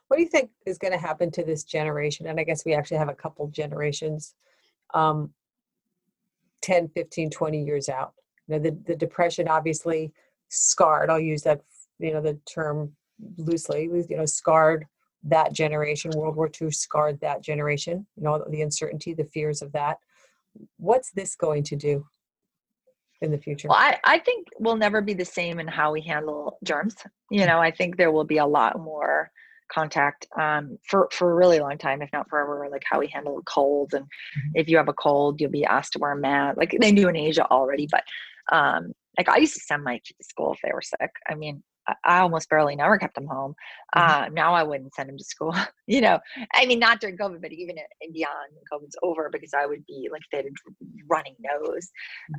What 0.09 0.19
do 0.19 0.23
you 0.23 0.29
think 0.29 0.51
is 0.67 0.79
going 0.79 0.93
to 0.93 0.99
happen 0.99 1.31
to 1.33 1.45
this 1.45 1.65
generation? 1.65 2.27
And 2.27 2.39
I 2.39 2.45
guess 2.45 2.65
we 2.65 2.75
actually 2.75 2.99
have 2.99 3.09
a 3.09 3.15
couple 3.15 3.49
generations 3.49 4.35
um, 4.93 5.33
10, 6.63 6.89
15, 6.89 7.31
20 7.31 7.63
years 7.63 7.89
out. 7.89 8.13
You 8.47 8.55
know, 8.57 8.63
the, 8.63 8.77
the 8.87 8.97
depression 8.97 9.49
obviously 9.49 10.13
scarred, 10.49 11.11
I'll 11.11 11.21
use 11.21 11.43
that, 11.43 11.61
you 11.99 12.13
know, 12.13 12.21
the 12.21 12.39
term 12.53 12.93
loosely, 13.39 13.85
you 13.85 14.17
know, 14.17 14.27
scarred 14.27 14.87
that 15.25 15.53
generation. 15.53 16.13
World 16.15 16.37
War 16.37 16.51
II 16.61 16.71
scarred 16.71 17.21
that 17.21 17.43
generation, 17.43 18.07
you 18.17 18.23
know, 18.23 18.45
the 18.49 18.63
uncertainty, 18.63 19.15
the 19.15 19.25
fears 19.25 19.63
of 19.63 19.73
that. 19.73 19.99
What's 20.77 21.11
this 21.13 21.35
going 21.35 21.65
to 21.65 21.77
do? 21.77 22.07
In 23.25 23.33
the 23.33 23.39
future? 23.39 23.69
Well, 23.69 23.79
I, 23.79 23.99
I 24.05 24.19
think 24.19 24.49
we'll 24.59 24.77
never 24.77 25.01
be 25.01 25.15
the 25.15 25.25
same 25.25 25.59
in 25.59 25.67
how 25.67 25.93
we 25.93 26.01
handle 26.03 26.59
germs. 26.63 26.97
You 27.31 27.47
know, 27.47 27.59
I 27.59 27.71
think 27.71 27.97
there 27.97 28.13
will 28.13 28.25
be 28.25 28.39
a 28.39 28.47
lot 28.47 28.79
more 28.79 29.31
contact 29.73 30.27
um, 30.39 30.79
for 30.89 31.09
for 31.11 31.31
a 31.31 31.35
really 31.35 31.59
long 31.59 31.79
time, 31.79 32.03
if 32.03 32.11
not 32.13 32.29
forever. 32.29 32.69
Like 32.71 32.85
how 32.89 33.01
we 33.01 33.09
handle 33.09 33.43
colds, 33.43 33.95
and 33.95 34.05
mm-hmm. 34.05 34.51
if 34.55 34.69
you 34.69 34.77
have 34.77 34.89
a 34.89 34.93
cold, 34.93 35.41
you'll 35.41 35.51
be 35.51 35.65
asked 35.65 35.95
to 35.95 35.99
wear 35.99 36.13
a 36.13 36.17
mask. 36.17 36.57
Like 36.57 36.77
they 36.81 36.93
do 36.93 37.09
in 37.09 37.17
Asia 37.17 37.47
already, 37.51 37.89
but 37.91 38.05
um, 38.53 38.93
like 39.19 39.29
I 39.29 39.39
used 39.39 39.55
to 39.55 39.61
send 39.61 39.83
my 39.83 39.95
kids 39.95 40.19
to 40.19 40.25
school 40.25 40.53
if 40.53 40.61
they 40.63 40.73
were 40.73 40.83
sick. 40.83 41.11
I 41.29 41.35
mean, 41.35 41.63
I 42.05 42.21
almost 42.21 42.49
barely 42.49 42.77
never 42.77 42.99
kept 42.99 43.15
them 43.15 43.27
home. 43.27 43.55
Mm-hmm. 43.97 44.25
Uh, 44.25 44.29
now 44.31 44.55
I 44.55 44.63
wouldn't 44.63 44.95
send 44.95 45.09
them 45.09 45.19
to 45.19 45.25
school. 45.25 45.55
you 45.87 46.01
know, 46.01 46.19
I 46.55 46.67
mean, 46.67 46.79
not 46.79 47.01
during 47.01 47.17
COVID, 47.17 47.41
but 47.43 47.53
even 47.53 47.77
beyond 48.13 48.53
COVID's 48.73 48.97
over, 49.03 49.29
because 49.31 49.53
I 49.55 49.67
would 49.67 49.85
be 49.87 50.09
like 50.11 50.23
they 50.31 50.39
had 50.39 50.47
a 50.47 50.87
running 51.09 51.37
nose. 51.41 51.91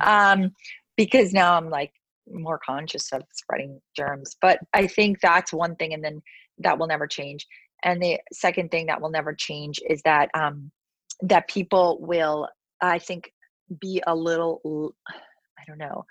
Um, 0.02 0.52
because 0.96 1.32
now 1.32 1.56
I'm 1.56 1.70
like 1.70 1.92
more 2.28 2.58
conscious 2.64 3.12
of 3.12 3.22
spreading 3.32 3.80
germs. 3.96 4.36
But 4.40 4.58
I 4.74 4.86
think 4.86 5.20
that's 5.20 5.52
one 5.52 5.76
thing, 5.76 5.94
and 5.94 6.04
then 6.04 6.22
that 6.58 6.78
will 6.78 6.86
never 6.86 7.06
change. 7.06 7.46
And 7.84 8.02
the 8.02 8.18
second 8.32 8.70
thing 8.70 8.86
that 8.86 9.00
will 9.00 9.10
never 9.10 9.34
change 9.34 9.80
is 9.88 10.02
that 10.02 10.30
um, 10.34 10.70
that 11.22 11.48
people 11.48 11.98
will, 12.00 12.48
I 12.80 12.98
think, 12.98 13.30
be 13.80 14.02
a 14.06 14.14
little, 14.14 14.94
I 15.06 15.62
don't 15.66 15.78
know, 15.78 16.04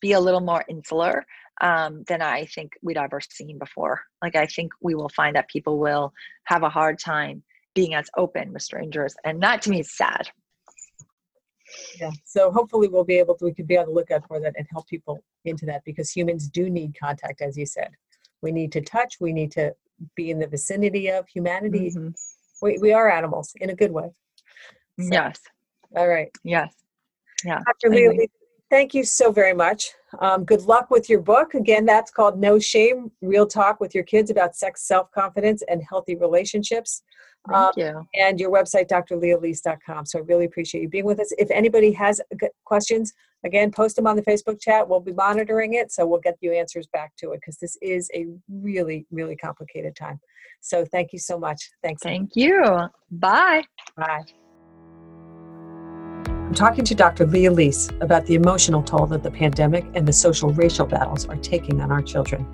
be 0.00 0.12
a 0.12 0.20
little 0.20 0.40
more 0.40 0.64
insular 0.68 1.24
um, 1.62 2.02
than 2.08 2.20
I 2.20 2.44
think 2.44 2.72
we'd 2.82 2.98
ever 2.98 3.20
seen 3.20 3.58
before. 3.58 4.02
Like, 4.20 4.36
I 4.36 4.46
think 4.46 4.72
we 4.82 4.94
will 4.94 5.08
find 5.08 5.36
that 5.36 5.48
people 5.48 5.78
will 5.78 6.12
have 6.44 6.64
a 6.64 6.68
hard 6.68 6.98
time 6.98 7.42
being 7.74 7.94
as 7.94 8.10
open 8.16 8.52
with 8.52 8.62
strangers. 8.62 9.14
And 9.24 9.42
that 9.42 9.62
to 9.62 9.70
me 9.70 9.80
is 9.80 9.96
sad. 9.96 10.28
Yeah. 11.98 12.10
So 12.24 12.50
hopefully 12.50 12.88
we'll 12.88 13.04
be 13.04 13.18
able 13.18 13.36
to, 13.36 13.44
we 13.44 13.54
could 13.54 13.68
be 13.68 13.78
on 13.78 13.86
the 13.86 13.92
lookout 13.92 14.26
for 14.26 14.40
that 14.40 14.54
and 14.58 14.66
help 14.70 14.86
people 14.88 15.24
into 15.44 15.64
that 15.66 15.82
because 15.86 16.10
humans 16.10 16.48
do 16.48 16.68
need 16.68 16.94
contact, 17.00 17.40
as 17.40 17.56
you 17.56 17.64
said. 17.64 17.90
We 18.42 18.52
need 18.52 18.72
to 18.72 18.80
touch, 18.80 19.16
we 19.20 19.32
need 19.32 19.52
to 19.52 19.72
be 20.16 20.30
in 20.30 20.38
the 20.38 20.48
vicinity 20.48 21.08
of 21.08 21.26
humanity. 21.28 21.90
Mm-hmm. 21.90 22.08
We, 22.60 22.78
we 22.78 22.92
are 22.92 23.10
animals 23.10 23.52
in 23.60 23.70
a 23.70 23.74
good 23.74 23.92
way. 23.92 24.10
So, 25.00 25.08
yes. 25.10 25.40
All 25.96 26.08
right. 26.08 26.28
Yes. 26.44 26.74
Yeah. 27.44 27.60
Dr. 27.64 27.94
Thank 28.68 28.94
you 28.94 29.04
so 29.04 29.30
very 29.32 29.54
much. 29.54 29.92
Um, 30.20 30.44
good 30.44 30.62
luck 30.62 30.90
with 30.90 31.08
your 31.08 31.20
book. 31.20 31.54
Again, 31.54 31.84
that's 31.84 32.10
called 32.10 32.38
No 32.38 32.58
Shame 32.58 33.10
Real 33.20 33.46
Talk 33.46 33.80
with 33.80 33.94
Your 33.94 34.04
Kids 34.04 34.30
about 34.30 34.54
Sex, 34.54 34.86
Self 34.86 35.10
Confidence, 35.12 35.62
and 35.68 35.82
Healthy 35.88 36.16
Relationships. 36.16 37.02
Thank 37.48 37.56
um, 37.58 37.72
you. 37.76 38.06
And 38.14 38.38
your 38.38 38.52
website, 38.52 38.88
drleahlis.com. 38.88 40.06
So 40.06 40.18
I 40.18 40.22
really 40.22 40.44
appreciate 40.44 40.82
you 40.82 40.88
being 40.88 41.04
with 41.04 41.18
us. 41.18 41.32
If 41.38 41.50
anybody 41.50 41.92
has 41.92 42.20
questions, 42.64 43.12
Again, 43.44 43.72
post 43.72 43.96
them 43.96 44.06
on 44.06 44.16
the 44.16 44.22
Facebook 44.22 44.60
chat. 44.60 44.88
We'll 44.88 45.00
be 45.00 45.12
monitoring 45.12 45.74
it, 45.74 45.90
so 45.90 46.06
we'll 46.06 46.20
get 46.20 46.36
you 46.40 46.52
answers 46.52 46.86
back 46.92 47.14
to 47.16 47.32
it 47.32 47.40
because 47.40 47.56
this 47.56 47.76
is 47.82 48.08
a 48.14 48.26
really, 48.48 49.06
really 49.10 49.36
complicated 49.36 49.96
time. 49.96 50.20
So 50.60 50.84
thank 50.84 51.12
you 51.12 51.18
so 51.18 51.38
much. 51.38 51.70
Thanks. 51.82 52.02
Thank 52.02 52.36
you. 52.36 52.64
Bye. 53.10 53.64
Bye. 53.96 54.22
I'm 56.52 56.56
talking 56.56 56.84
to 56.84 56.94
Dr. 56.94 57.24
Leah 57.24 57.50
Lis 57.50 57.88
about 58.02 58.26
the 58.26 58.34
emotional 58.34 58.82
toll 58.82 59.06
that 59.06 59.22
the 59.22 59.30
pandemic 59.30 59.86
and 59.94 60.06
the 60.06 60.12
social 60.12 60.50
racial 60.50 60.84
battles 60.84 61.24
are 61.24 61.36
taking 61.36 61.80
on 61.80 61.90
our 61.90 62.02
children. 62.02 62.46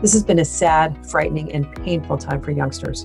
This 0.00 0.12
has 0.14 0.24
been 0.24 0.40
a 0.40 0.44
sad, 0.44 1.06
frightening, 1.06 1.52
and 1.52 1.72
painful 1.76 2.18
time 2.18 2.42
for 2.42 2.50
youngsters, 2.50 3.04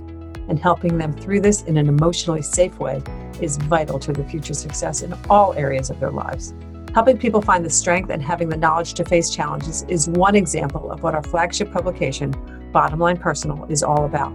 and 0.49 0.57
helping 0.57 0.97
them 0.97 1.13
through 1.13 1.41
this 1.41 1.61
in 1.65 1.77
an 1.77 1.87
emotionally 1.87 2.41
safe 2.41 2.79
way 2.79 3.03
is 3.39 3.57
vital 3.57 3.99
to 3.99 4.13
their 4.13 4.27
future 4.27 4.55
success 4.55 5.03
in 5.03 5.13
all 5.29 5.53
areas 5.53 5.91
of 5.91 5.99
their 5.99 6.09
lives. 6.09 6.55
Helping 6.95 7.19
people 7.19 7.39
find 7.39 7.63
the 7.63 7.69
strength 7.69 8.09
and 8.09 8.19
having 8.19 8.49
the 8.49 8.57
knowledge 8.57 8.95
to 8.95 9.05
face 9.05 9.29
challenges 9.29 9.83
is 9.89 10.09
one 10.09 10.35
example 10.35 10.91
of 10.91 11.03
what 11.03 11.13
our 11.13 11.21
flagship 11.21 11.71
publication, 11.71 12.33
Bottom 12.71 12.97
Line 12.97 13.17
Personal, 13.17 13.63
is 13.69 13.83
all 13.83 14.05
about. 14.05 14.33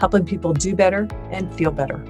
Helping 0.00 0.24
people 0.24 0.54
do 0.54 0.74
better 0.74 1.06
and 1.30 1.54
feel 1.56 1.70
better. 1.70 2.02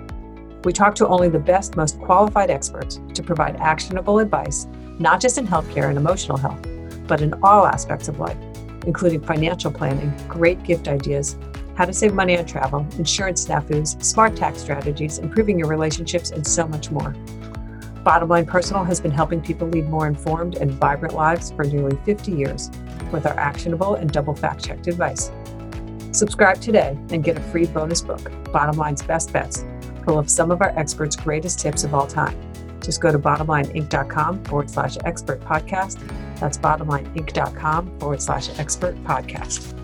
We 0.62 0.74
talk 0.74 0.94
to 0.96 1.08
only 1.08 1.30
the 1.30 1.38
best, 1.38 1.76
most 1.76 1.98
qualified 2.00 2.50
experts 2.50 3.00
to 3.14 3.22
provide 3.22 3.56
actionable 3.56 4.18
advice, 4.18 4.66
not 4.98 5.20
just 5.20 5.38
in 5.38 5.46
healthcare 5.46 5.88
and 5.88 5.96
emotional 5.96 6.36
health, 6.36 6.66
but 7.06 7.22
in 7.22 7.32
all 7.42 7.66
aspects 7.66 8.08
of 8.08 8.20
life, 8.20 8.36
including 8.86 9.22
financial 9.22 9.72
planning, 9.72 10.12
great 10.28 10.62
gift 10.62 10.86
ideas, 10.86 11.36
how 11.76 11.86
to 11.86 11.94
save 11.94 12.12
money 12.12 12.36
on 12.36 12.44
travel, 12.44 12.86
insurance 12.98 13.46
snafus, 13.46 14.02
smart 14.04 14.36
tax 14.36 14.61
strategies, 14.61 15.16
improving 15.18 15.58
your 15.58 15.68
relationships, 15.68 16.30
and 16.30 16.46
so 16.46 16.66
much 16.66 16.90
more. 16.90 17.14
Bottom 18.04 18.28
Line 18.28 18.44
Personal 18.44 18.84
has 18.84 19.00
been 19.00 19.11
helping 19.11 19.40
people 19.40 19.66
lead 19.68 19.88
more 19.88 20.06
informed 20.06 20.56
and 20.56 20.70
vibrant 20.72 21.14
lives 21.14 21.52
for 21.52 21.64
nearly 21.64 21.96
50 22.04 22.32
years 22.32 22.70
with 23.12 23.26
our 23.26 23.38
actionable 23.38 23.94
and 23.94 24.12
double 24.12 24.34
fact 24.34 24.62
checked 24.62 24.88
advice. 24.88 25.30
Subscribe 26.12 26.61
today 26.61 26.98
and 27.11 27.24
get 27.24 27.38
a 27.38 27.40
free 27.40 27.66
bonus 27.66 28.02
book, 28.02 28.30
Bottom 28.52 28.76
Line's 28.76 29.02
Best 29.02 29.32
Bets, 29.32 29.64
full 30.05 30.18
of 30.18 30.30
some 30.30 30.51
of 30.51 30.62
our 30.62 30.76
experts' 30.78 31.16
greatest 31.16 31.61
tips 31.61 31.84
of 31.84 31.94
all 31.94 32.07
time. 32.07 32.38
Just 32.80 33.01
go 33.01 33.12
to 33.12 33.18
bottomlineinc.com 33.18 34.44
forward 34.44 34.70
slash 34.70 34.96
expert 35.05 35.40
podcast. 35.40 35.98
That's 36.38 36.59
bottomlineinc.com 36.59 37.98
forward 37.98 38.22
slash 38.22 38.59
expert 38.59 38.96
podcast. 39.05 39.80